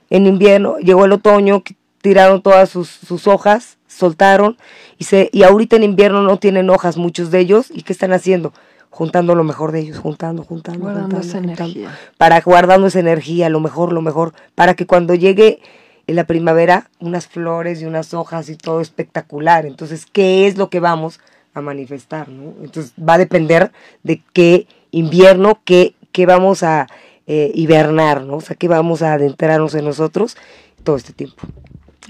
En 0.09 0.27
invierno 0.27 0.77
llegó 0.77 1.05
el 1.05 1.11
otoño, 1.11 1.63
tiraron 2.01 2.41
todas 2.41 2.69
sus, 2.69 2.89
sus 2.89 3.27
hojas, 3.27 3.77
soltaron 3.95 4.57
y, 4.97 5.05
se, 5.05 5.29
y 5.31 5.43
ahorita 5.43 5.75
en 5.75 5.83
invierno 5.83 6.21
no 6.21 6.37
tienen 6.37 6.69
hojas 6.69 6.97
muchos 6.97 7.31
de 7.31 7.39
ellos. 7.39 7.71
¿Y 7.73 7.83
qué 7.83 7.93
están 7.93 8.13
haciendo? 8.13 8.53
Juntando 8.89 9.35
lo 9.35 9.43
mejor 9.43 9.71
de 9.71 9.79
ellos, 9.79 9.97
juntando, 9.97 10.43
juntando, 10.43 10.81
Guardando 10.81 11.17
juntando, 11.17 11.27
esa 11.27 11.39
juntando 11.39 11.63
energía. 11.63 11.99
para 12.17 12.39
guardando 12.41 12.87
esa 12.87 12.99
energía, 12.99 13.49
lo 13.49 13.59
mejor, 13.59 13.91
lo 13.91 14.01
mejor, 14.01 14.33
para 14.55 14.73
que 14.73 14.85
cuando 14.85 15.15
llegue 15.15 15.59
en 16.07 16.15
la 16.15 16.25
primavera, 16.25 16.89
unas 16.99 17.27
flores 17.27 17.81
y 17.81 17.85
unas 17.85 18.13
hojas 18.13 18.49
y 18.49 18.55
todo 18.55 18.79
espectacular. 18.79 19.65
Entonces, 19.65 20.05
¿qué 20.05 20.47
es 20.47 20.57
lo 20.57 20.69
que 20.69 20.79
vamos 20.79 21.19
a 21.53 21.61
manifestar? 21.61 22.29
¿no? 22.29 22.53
Entonces, 22.61 22.93
va 22.97 23.15
a 23.15 23.17
depender 23.17 23.71
de 24.03 24.21
qué 24.33 24.67
invierno, 24.91 25.59
qué, 25.65 25.95
qué 26.11 26.25
vamos 26.25 26.63
a 26.63 26.87
eh, 27.27 27.51
hibernar, 27.55 28.21
¿no? 28.21 28.37
O 28.37 28.41
sea, 28.41 28.55
qué 28.55 28.67
vamos 28.67 29.01
a 29.01 29.13
adentrarnos 29.13 29.73
en 29.73 29.85
nosotros 29.85 30.37
todo 30.83 30.95
este 30.95 31.11
tiempo. 31.11 31.43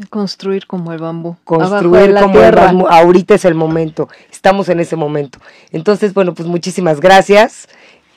Construir 0.10 0.68
como 0.68 0.92
el 0.92 1.00
bambú. 1.00 1.38
Construir 1.44 2.14
como 2.16 2.40
el 2.42 2.56
bambú. 2.56 2.88
ahorita 2.88 3.36
es 3.36 3.46
el 3.46 3.56
momento, 3.56 4.10
estamos 4.32 4.70
en 4.70 4.80
ese 4.80 4.96
momento. 4.96 5.40
Entonces, 5.72 6.14
bueno, 6.14 6.34
pues 6.34 6.48
muchísimas 6.48 7.00
gracias. 7.00 7.68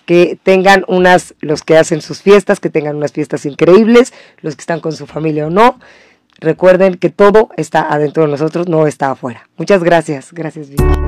Que 0.07 0.39
tengan 0.43 0.85
unas, 0.89 1.35
los 1.41 1.63
que 1.63 1.77
hacen 1.77 2.01
sus 2.01 2.23
fiestas, 2.23 2.61
que 2.61 2.71
tengan 2.71 2.97
unas 2.97 3.13
fiestas 3.13 3.45
increíbles, 3.45 4.15
los 4.41 4.57
que 4.57 4.63
están 4.63 4.81
con 4.81 4.93
su 4.93 5.07
familia 5.07 5.47
o 5.47 5.51
no. 5.51 5.79
Recuerden 6.41 6.95
que 6.95 7.11
todo 7.11 7.51
está 7.57 7.83
adentro 7.93 8.23
de 8.23 8.31
nosotros, 8.31 8.69
no 8.69 8.87
está 8.87 9.11
afuera. 9.11 9.49
Muchas 9.59 9.85
gracias. 9.85 10.33
Gracias, 10.33 10.71
Vicky. 10.71 11.08